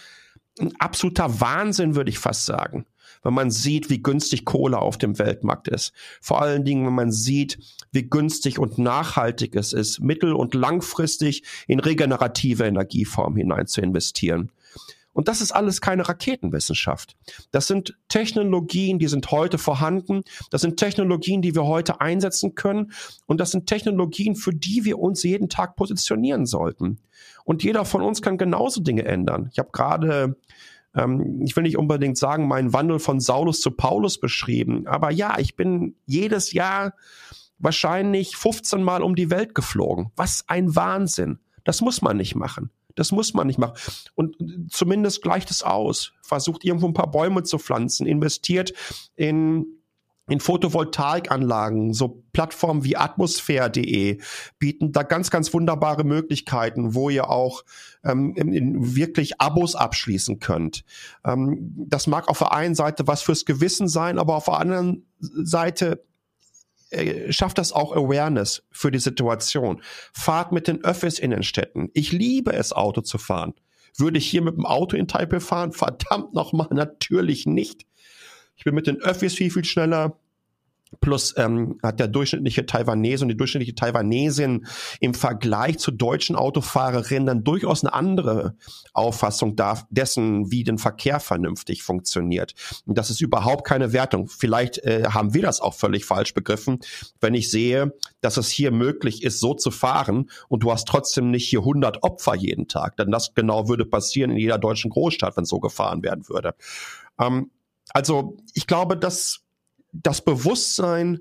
ein 0.58 0.74
absoluter 0.80 1.40
Wahnsinn, 1.40 1.94
würde 1.94 2.10
ich 2.10 2.18
fast 2.18 2.46
sagen. 2.46 2.84
Wenn 3.22 3.32
man 3.32 3.52
sieht, 3.52 3.90
wie 3.90 4.02
günstig 4.02 4.44
Kohle 4.44 4.78
auf 4.80 4.98
dem 4.98 5.20
Weltmarkt 5.20 5.68
ist. 5.68 5.92
Vor 6.20 6.42
allen 6.42 6.64
Dingen, 6.64 6.84
wenn 6.84 6.94
man 6.94 7.12
sieht, 7.12 7.58
wie 7.92 8.02
günstig 8.02 8.58
und 8.58 8.78
nachhaltig 8.78 9.54
es 9.54 9.72
ist, 9.72 10.00
mittel- 10.00 10.34
und 10.34 10.54
langfristig 10.54 11.44
in 11.68 11.78
regenerative 11.78 12.64
Energieformen 12.64 13.38
hinein 13.38 13.68
zu 13.68 13.80
investieren. 13.80 14.50
Und 15.12 15.28
das 15.28 15.40
ist 15.40 15.52
alles 15.52 15.80
keine 15.80 16.08
Raketenwissenschaft. 16.08 17.16
Das 17.50 17.66
sind 17.66 17.96
Technologien, 18.08 18.98
die 18.98 19.08
sind 19.08 19.30
heute 19.30 19.58
vorhanden. 19.58 20.22
Das 20.50 20.62
sind 20.62 20.78
Technologien, 20.78 21.42
die 21.42 21.54
wir 21.54 21.64
heute 21.64 22.00
einsetzen 22.00 22.54
können. 22.54 22.92
Und 23.26 23.40
das 23.40 23.50
sind 23.50 23.66
Technologien, 23.66 24.36
für 24.36 24.54
die 24.54 24.84
wir 24.84 24.98
uns 24.98 25.22
jeden 25.22 25.48
Tag 25.48 25.76
positionieren 25.76 26.46
sollten. 26.46 26.98
Und 27.44 27.62
jeder 27.62 27.84
von 27.84 28.02
uns 28.02 28.22
kann 28.22 28.38
genauso 28.38 28.80
Dinge 28.80 29.04
ändern. 29.04 29.50
Ich 29.52 29.58
habe 29.58 29.70
gerade 29.72 30.36
ähm, 30.94 31.40
ich 31.42 31.56
will 31.56 31.62
nicht 31.62 31.78
unbedingt 31.78 32.18
sagen, 32.18 32.48
meinen 32.48 32.72
Wandel 32.72 32.98
von 32.98 33.20
Saulus 33.20 33.60
zu 33.60 33.70
Paulus 33.70 34.18
beschrieben. 34.18 34.86
Aber 34.86 35.10
ja, 35.10 35.38
ich 35.38 35.56
bin 35.56 35.96
jedes 36.06 36.52
Jahr 36.52 36.94
wahrscheinlich 37.58 38.36
15 38.36 38.82
Mal 38.82 39.02
um 39.02 39.14
die 39.14 39.30
Welt 39.30 39.54
geflogen. 39.54 40.10
Was 40.16 40.44
ein 40.48 40.74
Wahnsinn. 40.74 41.38
Das 41.64 41.80
muss 41.80 42.02
man 42.02 42.16
nicht 42.16 42.34
machen. 42.34 42.70
Das 42.95 43.12
muss 43.12 43.34
man 43.34 43.47
nicht 43.47 43.59
machen. 43.59 43.74
Und 44.14 44.36
zumindest 44.70 45.22
gleicht 45.22 45.51
es 45.51 45.62
aus. 45.62 46.12
Versucht 46.22 46.64
irgendwo 46.64 46.86
ein 46.86 46.95
paar 46.95 47.11
Bäume 47.11 47.43
zu 47.43 47.59
pflanzen, 47.59 48.07
investiert 48.07 48.72
in 49.16 49.66
in 50.28 50.38
Photovoltaikanlagen, 50.40 51.93
so 51.93 52.22
Plattformen 52.32 52.84
wie 52.84 52.97
atmosphäre.de 52.97 54.20
bieten 54.59 54.93
da 54.93 55.03
ganz, 55.03 55.30
ganz 55.30 55.53
wunderbare 55.53 56.05
Möglichkeiten, 56.05 56.95
wo 56.95 57.11
ihr 57.11 57.28
auch 57.28 57.64
ähm, 58.05 58.34
in, 58.36 58.53
in 58.53 58.97
wirklich 58.97 59.40
Abos 59.40 59.74
abschließen 59.74 60.38
könnt. 60.38 60.84
Ähm, 61.24 61.72
das 61.88 62.07
mag 62.07 62.28
auf 62.28 62.38
der 62.38 62.53
einen 62.53 62.76
Seite 62.76 63.07
was 63.09 63.22
fürs 63.22 63.45
Gewissen 63.45 63.88
sein, 63.88 64.18
aber 64.18 64.36
auf 64.36 64.45
der 64.45 64.59
anderen 64.59 65.07
Seite 65.18 66.05
äh, 66.93 67.32
schafft 67.32 67.59
das 67.59 67.72
auch 67.72 67.93
Awareness 67.93 68.62
für 68.70 68.90
die 68.90 68.99
Situation. 68.99 69.82
Fahrt 70.12 70.53
mit 70.53 70.68
den 70.68 70.84
Öffis 70.84 71.18
in 71.18 71.30
den 71.30 71.43
Städten. 71.43 71.90
Ich 71.95 72.12
liebe 72.12 72.53
es, 72.53 72.72
Auto 72.72 73.01
zu 73.01 73.18
fahren. 73.18 73.55
Würde 73.97 74.18
ich 74.18 74.26
hier 74.26 74.43
mit 74.43 74.57
dem 74.57 74.66
Auto 74.66 74.97
in 74.97 75.09
Taipei 75.09 75.40
fahren? 75.40 75.72
Verdammt 75.72 76.34
nochmal, 76.34 76.68
natürlich 76.70 77.47
nicht. 77.47 77.86
Ich 78.57 78.64
bin 78.64 78.74
mit 78.74 78.86
den 78.86 79.01
Öffis 79.01 79.34
viel, 79.34 79.51
viel 79.51 79.64
schneller. 79.64 80.18
Plus 81.01 81.34
ähm, 81.36 81.78
hat 81.82 82.01
der 82.01 82.09
durchschnittliche 82.09 82.66
Taiwanese 82.66 83.24
und 83.24 83.28
die 83.28 83.36
durchschnittliche 83.36 83.74
Taiwanesin 83.74 84.66
im 85.01 85.14
Vergleich 85.14 85.78
zu 85.78 85.90
deutschen 85.90 86.36
Autofahrerinnen 86.36 87.26
dann 87.26 87.45
durchaus 87.45 87.84
eine 87.84 87.95
andere 87.95 88.57
Auffassung 88.93 89.57
darf, 89.57 89.86
dessen, 89.90 90.51
wie 90.51 90.64
den 90.64 90.78
Verkehr 90.78 91.20
vernünftig 91.20 91.82
funktioniert. 91.82 92.55
Und 92.86 92.99
das 92.99 93.11
ist 93.11 93.20
überhaupt 93.20 93.66
keine 93.66 93.93
Wertung. 93.93 94.28
Vielleicht 94.28 94.78
äh, 94.78 95.05
haben 95.09 95.34
wir 95.34 95.43
das 95.43 95.61
auch 95.61 95.74
völlig 95.74 96.05
falsch 96.05 96.34
begriffen, 96.34 96.80
wenn 97.20 97.34
ich 97.34 97.51
sehe, 97.51 97.95
dass 98.20 98.36
es 98.36 98.51
hier 98.51 98.70
möglich 98.70 99.22
ist, 99.22 99.40
so 99.40 99.55
zu 99.55 99.70
fahren 99.70 100.30
und 100.49 100.62
du 100.62 100.72
hast 100.72 100.86
trotzdem 100.86 101.30
nicht 101.30 101.49
hier 101.49 101.61
100 101.61 102.03
Opfer 102.03 102.34
jeden 102.34 102.68
Tag. 102.68 102.97
Denn 102.97 103.11
das 103.11 103.34
genau 103.34 103.68
würde 103.68 103.86
passieren 103.86 104.30
in 104.30 104.38
jeder 104.38 104.59
deutschen 104.59 104.90
Großstadt, 104.90 105.36
wenn 105.36 105.45
so 105.45 105.61
gefahren 105.61 106.03
werden 106.03 106.28
würde. 106.28 106.55
Ähm, 107.18 107.51
also 107.90 108.36
ich 108.55 108.66
glaube, 108.66 108.97
dass 108.97 109.41
das 109.93 110.24
Bewusstsein, 110.24 111.20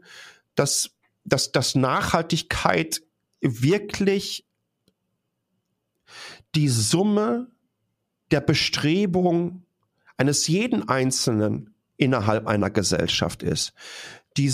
dass, 0.56 0.92
dass, 1.24 1.52
dass 1.52 1.76
Nachhaltigkeit 1.76 3.02
wirklich 3.42 4.46
die 6.56 6.70
Summe 6.70 7.52
der 8.32 8.42
Bestrebung 8.42 9.66
eines 10.18 10.48
jeden 10.48 10.88
Einzelnen 10.88 11.74
innerhalb 11.98 12.48
einer 12.48 12.70
Gesellschaft 12.70 13.44
ist. 13.44 13.74
Die, 14.38 14.54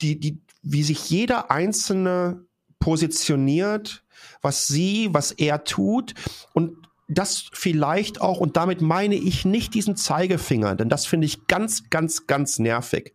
die, 0.00 0.18
die, 0.18 0.40
wie 0.62 0.82
sich 0.82 1.08
jeder 1.10 1.50
Einzelne 1.50 2.44
positioniert, 2.78 4.04
was 4.40 4.66
sie, 4.66 5.08
was 5.12 5.32
er 5.32 5.64
tut 5.64 6.14
und 6.52 6.87
das 7.08 7.48
vielleicht 7.52 8.20
auch, 8.20 8.38
und 8.38 8.56
damit 8.56 8.82
meine 8.82 9.16
ich 9.16 9.44
nicht 9.44 9.74
diesen 9.74 9.96
Zeigefinger, 9.96 10.76
denn 10.76 10.90
das 10.90 11.06
finde 11.06 11.26
ich 11.26 11.46
ganz, 11.46 11.88
ganz, 11.90 12.26
ganz 12.26 12.58
nervig. 12.58 13.14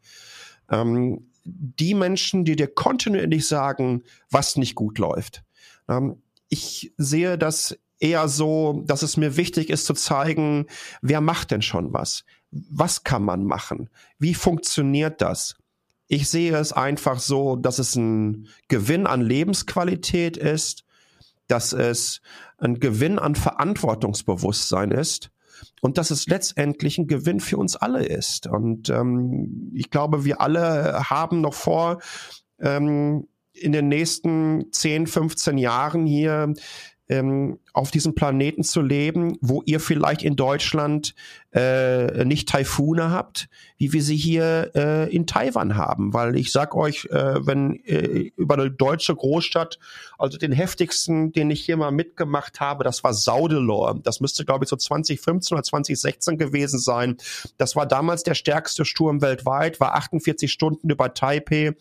Ähm, 0.69 1.29
die 1.45 1.93
Menschen, 1.93 2.45
die 2.45 2.55
dir 2.55 2.67
kontinuierlich 2.67 3.47
sagen, 3.47 4.03
was 4.31 4.55
nicht 4.55 4.75
gut 4.75 4.97
läuft. 4.97 5.43
Ähm, 5.87 6.21
ich 6.49 6.93
sehe 6.97 7.37
das 7.37 7.77
eher 7.99 8.27
so, 8.27 8.83
dass 8.85 9.03
es 9.03 9.17
mir 9.17 9.37
wichtig 9.37 9.69
ist 9.69 9.85
zu 9.85 9.93
zeigen, 9.93 10.65
wer 11.01 11.21
macht 11.21 11.51
denn 11.51 11.61
schon 11.61 11.93
was? 11.93 12.25
Was 12.51 13.03
kann 13.03 13.23
man 13.23 13.45
machen? 13.45 13.89
Wie 14.19 14.33
funktioniert 14.33 15.21
das? 15.21 15.55
Ich 16.07 16.29
sehe 16.29 16.55
es 16.57 16.73
einfach 16.73 17.19
so, 17.19 17.55
dass 17.55 17.79
es 17.79 17.95
ein 17.95 18.47
Gewinn 18.67 19.07
an 19.07 19.21
Lebensqualität 19.21 20.37
ist, 20.37 20.83
dass 21.53 21.71
es 21.71 22.19
ein 22.57 22.79
Gewinn 22.79 23.19
an 23.19 23.35
Verantwortungsbewusstsein 23.35 24.89
ist 24.89 25.29
und 25.81 25.99
dass 25.99 26.09
es 26.09 26.25
letztendlich 26.25 26.97
ein 26.97 27.05
Gewinn 27.05 27.39
für 27.39 27.57
uns 27.57 27.75
alle 27.75 28.03
ist. 28.03 28.47
Und 28.47 28.89
ähm, 28.89 29.71
ich 29.75 29.91
glaube, 29.91 30.25
wir 30.25 30.41
alle 30.41 31.11
haben 31.11 31.41
noch 31.41 31.53
vor, 31.53 32.01
ähm, 32.59 33.27
in 33.51 33.71
den 33.71 33.87
nächsten 33.87 34.71
10, 34.71 35.05
15 35.05 35.59
Jahren 35.59 36.07
hier 36.07 36.55
ähm, 37.07 37.59
auf 37.73 37.89
diesem 37.89 38.13
Planeten 38.13 38.63
zu 38.63 38.81
leben, 38.81 39.37
wo 39.41 39.63
ihr 39.65 39.79
vielleicht 39.79 40.21
in 40.21 40.35
Deutschland 40.35 41.15
äh, 41.53 42.23
nicht 42.23 42.49
Taifune 42.49 43.09
habt, 43.09 43.49
wie 43.77 43.93
wir 43.93 44.03
sie 44.03 44.15
hier 44.15 44.71
äh, 44.75 45.13
in 45.13 45.25
Taiwan 45.25 45.75
haben. 45.75 46.13
Weil 46.13 46.35
ich 46.35 46.51
sag 46.51 46.75
euch, 46.75 47.05
äh, 47.05 47.45
wenn 47.45 47.83
äh, 47.85 48.31
über 48.37 48.55
eine 48.55 48.69
deutsche 48.69 49.15
Großstadt, 49.15 49.79
also 50.19 50.37
den 50.37 50.51
heftigsten, 50.51 51.31
den 51.31 51.49
ich 51.49 51.65
hier 51.65 51.77
mal 51.77 51.91
mitgemacht 51.91 52.59
habe, 52.59 52.83
das 52.83 53.03
war 53.03 53.13
Saudelor. 53.13 53.99
Das 54.03 54.19
müsste, 54.19 54.45
glaube 54.45 54.65
ich, 54.65 54.69
so 54.69 54.75
2015 54.75 55.55
oder 55.55 55.63
2016 55.63 56.37
gewesen 56.37 56.79
sein. 56.79 57.17
Das 57.57 57.75
war 57.75 57.87
damals 57.87 58.21
der 58.21 58.35
stärkste 58.35 58.85
Sturm 58.85 59.21
weltweit, 59.21 59.79
war 59.79 59.95
48 59.95 60.51
Stunden 60.51 60.91
über 60.91 61.13
Taipei. 61.15 61.75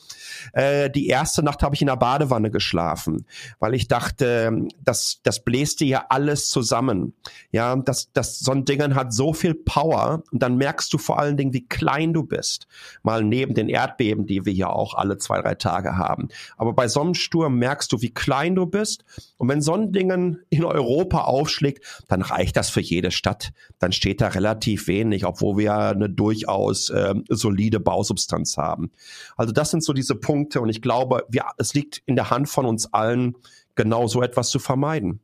Äh, 0.55 0.88
die 0.90 1.09
erste 1.09 1.43
Nacht 1.43 1.62
habe 1.62 1.74
ich 1.74 1.82
in 1.82 1.88
der 1.88 1.97
Badewanne 1.97 2.51
geschlafen, 2.51 3.26
weil 3.59 3.74
ich 3.74 3.88
dachte, 3.88 4.68
das, 4.82 5.20
das 5.22 5.45
bläst 5.45 5.82
dir 5.83 5.89
ja 5.89 6.07
alles 6.09 6.49
zusammen. 6.49 7.12
Ja, 7.51 7.76
das, 7.76 8.11
das, 8.12 8.39
so 8.39 8.53
ein 8.53 8.64
Ding 8.64 8.95
hat 8.95 9.12
so 9.12 9.33
viel 9.35 9.55
Power 9.55 10.22
und 10.33 10.43
dann 10.43 10.57
merkst 10.57 10.93
du 10.93 10.99
vor 10.99 11.18
allen 11.18 11.37
Dingen, 11.37 11.53
wie 11.53 11.66
klein 11.66 12.14
du 12.14 12.22
bist. 12.22 12.66
Mal 13.03 13.22
neben 13.22 13.55
den 13.55 13.68
Erdbeben, 13.68 14.26
die 14.26 14.47
wir 14.47 14.53
ja 14.53 14.68
auch 14.68 14.95
alle 14.95 15.18
zwei, 15.18 15.43
drei 15.43 15.55
Tage 15.55 15.97
haben. 15.97 16.28
Aber 16.57 16.72
bei 16.72 16.89
so 16.89 17.01
einem 17.01 17.14
Sturm 17.14 17.59
merkst 17.59 17.93
du, 17.93 18.01
wie 18.01 18.14
klein 18.14 18.55
du 18.55 18.66
bist. 18.66 19.05
Und 19.37 19.49
wenn 19.49 19.61
so 19.61 19.74
ein 19.74 19.93
Ding 19.93 20.39
in 20.49 20.64
Europa 20.64 21.22
aufschlägt, 21.22 22.05
dann 22.09 22.22
reicht 22.22 22.57
das 22.57 22.70
für 22.70 22.80
jede 22.80 23.11
Stadt. 23.11 23.53
Dann 23.78 23.93
steht 23.93 24.20
da 24.20 24.28
relativ 24.28 24.87
wenig, 24.87 25.26
obwohl 25.26 25.59
wir 25.59 25.74
eine 25.74 26.09
durchaus 26.09 26.91
äh, 26.91 27.14
solide 27.28 27.80
Bausubstanz 27.80 28.57
haben. 28.57 28.91
Also 29.37 29.53
das 29.53 29.70
sind 29.70 29.85
so 29.85 29.93
diese 29.93 30.14
Punkte 30.14 30.61
und 30.61 30.68
ich 30.68 30.80
glaube, 30.80 31.26
wir, 31.28 31.45
es 31.59 31.74
liegt 31.74 32.03
in 32.07 32.16
der 32.16 32.30
Hand 32.30 32.49
von 32.49 32.66
uns 32.66 32.93
allen, 32.93 33.37
genau 33.74 34.07
so 34.07 34.22
etwas 34.22 34.51
zu 34.51 34.59
vermeiden. 34.59 35.20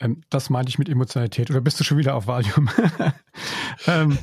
Ähm, 0.00 0.22
das 0.30 0.50
meinte 0.50 0.70
ich 0.70 0.78
mit 0.78 0.88
Emotionalität. 0.88 1.50
Oder 1.50 1.60
bist 1.60 1.80
du 1.80 1.84
schon 1.84 1.98
wieder 1.98 2.14
auf 2.14 2.26
Valium? 2.26 2.68
ähm, 3.86 4.18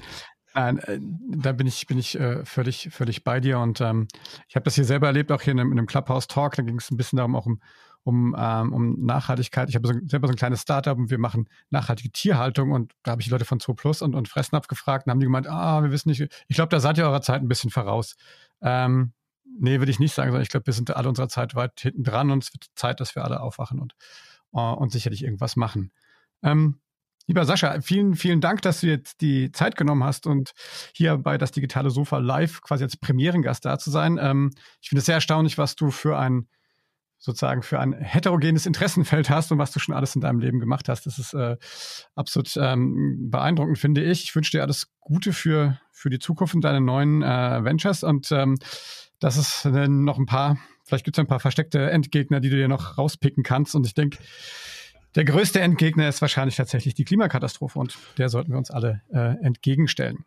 Nein, 0.56 0.78
äh, 0.80 1.00
da 1.02 1.52
bin 1.52 1.68
ich, 1.68 1.88
bin 1.88 1.98
ich 1.98 2.20
äh, 2.20 2.46
völlig, 2.46 2.90
völlig 2.92 3.24
bei 3.24 3.40
dir. 3.40 3.60
Und 3.60 3.82
ähm, 3.82 4.08
ich 4.48 4.56
habe 4.56 4.64
das 4.64 4.76
hier 4.76 4.86
selber 4.86 5.08
erlebt, 5.08 5.32
auch 5.32 5.42
hier 5.42 5.52
in 5.52 5.60
einem, 5.60 5.72
in 5.72 5.80
einem 5.80 5.88
Clubhouse-Talk. 5.88 6.56
Da 6.56 6.64
ging 6.64 6.78
es 6.78 6.92
ein 6.92 6.98
bisschen 6.98 7.18
darum, 7.18 7.36
auch 7.36 7.46
um, 7.46 7.60
um, 8.04 8.36
ähm, 8.38 8.74
um 8.74 9.04
Nachhaltigkeit. 9.04 9.70
Ich 9.70 9.76
habe 9.76 9.88
so, 9.88 9.94
selber 10.06 10.28
so 10.28 10.34
ein 10.34 10.38
kleines 10.38 10.62
Startup 10.62 10.98
und 10.98 11.10
wir 11.10 11.18
machen 11.18 11.50
nachhaltige 11.70 12.12
Tierhaltung. 12.12 12.72
Und 12.72 12.94
da 13.04 13.12
habe 13.12 13.22
ich 13.22 13.28
die 13.28 13.32
Leute 13.32 13.46
von 13.46 13.60
2 13.60 13.74
Plus 13.74 14.02
und, 14.02 14.14
und 14.14 14.28
Fressnapf 14.28 14.68
gefragt 14.68 15.08
und 15.08 15.12
haben 15.12 15.20
die 15.20 15.26
gemeint, 15.26 15.48
ah, 15.48 15.82
wir 15.82 15.92
wissen 15.92 16.10
nicht, 16.10 16.22
ich 16.22 16.56
glaube, 16.56 16.70
da 16.70 16.80
seid 16.80 16.98
ihr 16.98 17.06
eurer 17.06 17.22
Zeit 17.22 17.42
ein 17.42 17.48
bisschen 17.48 17.72
voraus. 17.72 18.16
Ähm, 18.62 19.14
nee, 19.60 19.80
würde 19.80 19.92
ich 19.92 20.00
nicht 20.00 20.14
sagen, 20.14 20.30
sondern 20.30 20.44
ich 20.44 20.50
glaube, 20.50 20.68
wir 20.68 20.74
sind 20.74 20.96
alle 20.96 21.10
unserer 21.10 21.30
Zeit 21.30 21.56
weit 21.56 21.80
hinten 21.80 22.04
dran 22.04 22.30
und 22.30 22.44
es 22.44 22.54
wird 22.54 22.68
Zeit, 22.76 23.00
dass 23.00 23.16
wir 23.16 23.24
alle 23.24 23.42
aufwachen 23.42 23.80
und 23.80 23.96
und 24.62 24.92
sicherlich 24.92 25.24
irgendwas 25.24 25.56
machen. 25.56 25.92
Ähm, 26.44 26.80
lieber 27.28 27.46
Sascha, 27.46 27.82
vielen, 27.82 28.16
vielen 28.16 28.42
Dank, 28.42 28.62
dass 28.62 28.82
du 28.82 28.88
jetzt 28.88 29.22
die 29.22 29.52
Zeit 29.52 29.76
genommen 29.76 30.04
hast 30.04 30.28
und 30.28 30.54
hier 30.94 31.18
bei 31.18 31.38
das 31.38 31.52
digitale 31.52 31.90
Sofa 31.90 32.18
live 32.18 32.62
quasi 32.62 32.84
als 32.84 32.98
Premierengast 32.98 33.66
da 33.66 33.78
zu 33.78 33.92
sein. 33.92 34.18
Ähm, 34.22 34.52
ich 34.82 34.90
finde 34.90 35.00
es 35.00 35.06
sehr 35.06 35.16
erstaunlich, 35.16 35.58
was 35.58 35.76
du 35.76 35.92
für 35.92 36.18
ein 36.18 36.48
sozusagen 37.24 37.64
für 37.64 37.80
ein 37.80 37.94
heterogenes 37.94 38.66
Interessenfeld 38.66 39.30
hast 39.30 39.50
und 39.54 39.58
was 39.58 39.72
du 39.72 39.80
schon 39.80 39.96
alles 39.96 40.14
in 40.14 40.20
deinem 40.20 40.40
Leben 40.40 40.60
gemacht 40.60 40.90
hast. 40.90 41.06
Das 41.06 41.20
ist 41.20 41.34
äh, 41.34 41.56
absolut 42.16 42.54
ähm, 42.58 43.30
beeindruckend, 43.32 43.80
finde 43.80 44.04
ich. 44.04 44.26
Ich 44.26 44.36
wünsche 44.36 44.52
dir 44.52 44.62
alles 44.62 44.92
Gute 45.00 45.32
für, 45.32 45.80
für 45.94 46.10
die 46.10 46.20
Zukunft 46.20 46.54
und 46.54 46.66
deine 46.66 46.82
neuen 46.82 47.24
äh, 47.24 47.64
Ventures 47.64 48.04
und 48.04 48.30
ähm, 48.34 48.58
dass 49.20 49.38
es 49.38 49.64
äh, 49.64 49.88
noch 49.88 50.20
ein 50.20 50.26
paar 50.26 50.58
Vielleicht 50.94 51.06
gibt 51.06 51.18
es 51.18 51.22
ein 51.22 51.26
paar 51.26 51.40
versteckte 51.40 51.90
Endgegner, 51.90 52.40
die 52.40 52.52
du 52.52 52.56
dir 52.56 52.68
noch 52.68 53.00
rauspicken 53.00 53.42
kannst. 53.42 53.74
Und 53.74 53.88
ich 53.88 53.96
denke, 53.96 54.20
der 55.16 55.26
größte 55.26 55.60
Endgegner 55.60 56.08
ist 56.08 56.22
wahrscheinlich 56.22 56.56
tatsächlich 56.56 56.94
die 56.94 57.04
Klimakatastrophe 57.04 57.80
und 57.80 57.98
der 58.20 58.30
sollten 58.30 58.52
wir 58.52 58.60
uns 58.60 58.70
alle 58.70 59.02
äh, 59.12 59.44
entgegenstellen. 59.44 60.24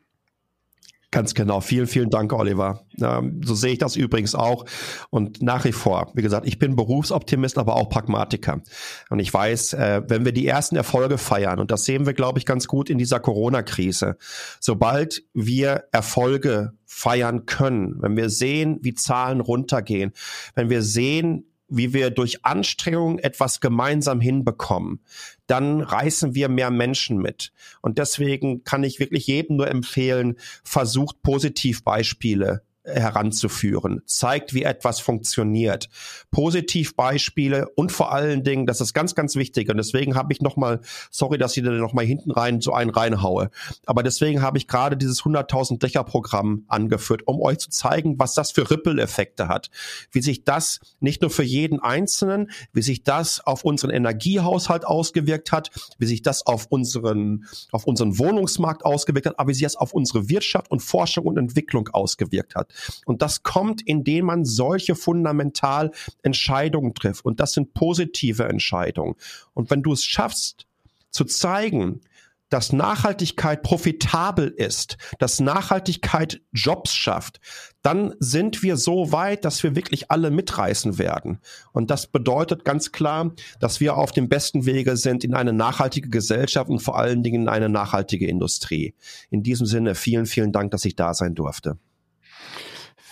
Ganz 1.13 1.35
genau. 1.35 1.61
Vielen, 1.61 1.87
vielen 1.87 2.11
Dank, 2.11 2.33
Oliver. 2.33 2.85
Ähm, 3.01 3.41
so 3.45 3.55
sehe 3.55 3.73
ich 3.73 3.79
das 3.79 3.95
übrigens 3.95 4.35
auch. 4.35 4.65
Und 5.09 5.41
nach 5.41 5.65
wie 5.65 5.73
vor, 5.73 6.11
wie 6.15 6.23
gesagt, 6.23 6.47
ich 6.47 6.59
bin 6.59 6.75
Berufsoptimist, 6.75 7.59
aber 7.59 7.77
auch 7.77 7.89
Pragmatiker. 7.89 8.61
Und 9.09 9.21
ich 9.21 9.33
weiß, 9.33 9.75
äh, 9.75 10.03
wenn 10.09 10.25
wir 10.25 10.33
die 10.33 10.47
ersten 10.47 10.75
Erfolge 10.75 11.17
feiern, 11.17 11.61
und 11.61 11.71
das 11.71 11.85
sehen 11.85 12.07
wir, 12.07 12.13
glaube 12.13 12.41
ich, 12.41 12.45
ganz 12.45 12.67
gut 12.67 12.91
in 12.91 12.99
dieser 12.99 13.21
Corona-Krise, 13.21 14.17
sobald 14.61 15.23
wir 15.33 15.85
Erfolge 15.93 16.73
feiern 16.85 17.47
können, 17.47 17.97
wenn 18.01 18.17
wir 18.17 18.29
sehen, 18.29 18.79
wie 18.83 18.95
Zahlen 18.95 19.41
runtergehen, 19.41 20.13
wenn 20.55 20.71
wir 20.71 20.83
sehen, 20.83 21.45
wie 21.69 21.93
wir 21.93 22.11
durch 22.11 22.45
Anstrengung 22.45 23.19
etwas 23.19 23.61
gemeinsam 23.61 24.21
hinbekommen, 24.21 25.01
dann 25.47 25.81
reißen 25.81 26.35
wir 26.35 26.49
mehr 26.49 26.71
Menschen 26.71 27.19
mit. 27.19 27.53
Und 27.83 27.99
deswegen 27.99 28.65
kann 28.65 28.85
ich 28.85 29.01
wirklich 29.01 29.27
jedem 29.27 29.57
nur 29.57 29.69
empfehlen, 29.69 30.37
versucht 30.65 31.23
Positivbeispiele 31.23 32.66
heranzuführen, 32.87 34.03
zeigt, 34.07 34.55
wie 34.55 34.63
etwas 34.63 35.01
funktioniert. 35.01 35.89
Positivbeispiele 36.31 37.69
und 37.75 37.93
vor 37.93 38.13
allen 38.13 38.45
Dingen, 38.45 38.67
das 38.67 38.81
ist 38.81 38.95
ganz, 38.95 39.15
ganz 39.15 39.37
wichtig 39.37 39.69
und 39.69 39.77
deswegen 39.77 40.15
habe 40.15 40.33
ich 40.33 40.41
nochmal, 40.41 40.81
sorry, 41.11 41.39
dass 41.39 41.57
ich 41.57 41.65
da 41.65 41.71
nochmal 41.71 42.05
hinten 42.05 42.31
rein 42.31 42.61
so 42.61 42.73
einen 42.73 42.91
reinhaue, 42.91 43.51
aber 43.87 44.03
deswegen 44.03 44.43
habe 44.43 44.59
ich 44.59 44.69
gerade 44.69 44.97
dieses 44.97 45.23
100.000 45.23 45.79
Dächer 45.79 46.05
Programm 46.05 46.65
angeführt, 46.69 47.27
um 47.27 47.41
euch 47.41 47.59
zu 47.59 47.71
zeigen, 47.71 48.19
was 48.19 48.35
das 48.35 48.51
für 48.53 48.71
Ripple-Effekte 48.71 49.49
hat, 49.49 49.71
wie 50.13 50.23
sich 50.23 50.45
das 50.45 50.81
nicht 51.01 51.23
nur 51.23 51.31
für 51.31 51.43
jeden 51.43 51.81
Einzelnen, 51.81 52.51
wie 52.73 52.83
sich 52.83 53.03
das 53.03 53.41
auf 53.41 53.65
unseren 53.65 53.91
Energiehaushalt 53.91 54.87
ausgewirkt 54.87 55.53
hat, 55.53 55.71
wie 55.99 56.07
sich 56.07 56.23
das 56.23 56.47
auf 56.47 56.67
unseren, 56.67 57.47
auf 57.73 57.87
unseren 57.87 58.19
Wohnungsmarkt 58.19 58.85
ausgewirkt 58.85 59.27
hat, 59.27 59.39
aber 59.39 59.51
wie 59.51 59.55
sich 59.55 59.65
das 59.65 59.77
auf 59.77 59.93
unsere 59.93 60.29
Wirtschaft 60.29 60.71
und 60.71 60.81
Forschung 60.81 61.27
und 61.27 61.37
Entwicklung 61.37 61.89
ausgewirkt 61.89 62.55
hat. 62.55 62.73
Und 63.05 63.23
das 63.23 63.43
kommt, 63.43 63.83
indem 63.83 64.27
man 64.27 64.45
solche 64.45 64.95
fundamental 64.95 65.91
Entscheidungen 66.23 66.95
trifft. 66.95 67.25
Und 67.25 67.41
das 67.41 67.53
sind 67.53 67.75
positive 67.75 68.45
Entscheidungen. 68.45 69.15
Und 69.55 69.71
wenn 69.71 69.83
du 69.83 69.93
es 69.93 70.05
schaffst, 70.05 70.67
zu 71.11 71.25
zeigen, 71.25 72.01
dass 72.49 72.73
Nachhaltigkeit 72.73 73.63
profitabel 73.63 74.49
ist, 74.49 74.97
dass 75.19 75.41
Nachhaltigkeit 75.41 76.41
Jobs 76.53 76.95
schafft, 76.95 77.41
dann 77.83 78.15
sind 78.19 78.63
wir 78.63 78.77
so 78.77 79.13
weit, 79.13 79.45
dass 79.45 79.63
wir 79.63 79.75
wirklich 79.75 80.11
alle 80.11 80.31
mitreißen 80.31 80.99
werden. 80.99 81.41
Und 81.73 81.91
das 81.91 82.07
bedeutet 82.07 82.65
ganz 82.65 82.93
klar, 82.93 83.33
dass 83.59 83.81
wir 83.81 83.97
auf 83.97 84.13
dem 84.13 84.29
besten 84.29 84.65
Wege 84.65 84.97
sind 84.97 85.25
in 85.25 85.35
eine 85.35 85.53
nachhaltige 85.53 86.09
Gesellschaft 86.09 86.71
und 86.71 86.81
vor 86.81 86.99
allen 86.99 87.23
Dingen 87.23 87.43
in 87.43 87.49
eine 87.49 87.69
nachhaltige 87.69 88.29
Industrie. 88.29 88.95
In 89.31 89.43
diesem 89.43 89.67
Sinne 89.67 89.95
vielen, 89.95 90.27
vielen 90.27 90.53
Dank, 90.53 90.71
dass 90.71 90.85
ich 90.85 90.95
da 90.95 91.15
sein 91.15 91.35
durfte. 91.35 91.79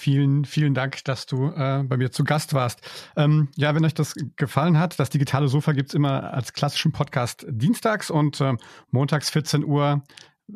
Vielen, 0.05 0.45
vielen 0.45 0.75
Dank, 0.75 1.03
dass 1.05 1.25
du 1.25 1.47
äh, 1.47 1.83
bei 1.83 1.97
mir 1.97 2.13
zu 2.13 2.25
Gast 2.25 2.53
warst. 2.53 2.83
Ähm, 3.17 3.49
ja, 3.57 3.75
wenn 3.75 3.87
euch 3.87 3.95
das 3.95 4.15
gefallen 4.37 4.79
hat, 4.79 5.01
das 5.01 5.09
digitale 5.09 5.49
Sofa 5.49 5.73
gibt's 5.73 5.95
immer 5.95 6.35
als 6.35 6.53
klassischen 6.53 6.93
Podcast 6.93 7.47
dienstags 7.49 8.11
und 8.11 8.39
äh, 8.43 8.53
montags 8.91 9.31
14 9.31 9.65
Uhr 9.65 10.05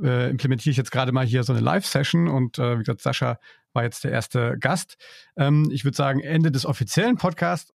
äh, 0.02 0.28
implementiere 0.28 0.72
ich 0.72 0.76
jetzt 0.76 0.90
gerade 0.90 1.12
mal 1.12 1.24
hier 1.24 1.44
so 1.44 1.54
eine 1.54 1.62
Live-Session 1.62 2.28
und 2.28 2.58
äh, 2.58 2.74
wie 2.74 2.80
gesagt, 2.80 3.00
Sascha 3.00 3.38
war 3.72 3.84
jetzt 3.84 4.04
der 4.04 4.12
erste 4.12 4.58
Gast. 4.58 4.98
Ähm, 5.38 5.70
ich 5.72 5.82
würde 5.82 5.96
sagen, 5.96 6.20
Ende 6.20 6.50
des 6.50 6.66
offiziellen 6.66 7.16
Podcasts 7.16 7.66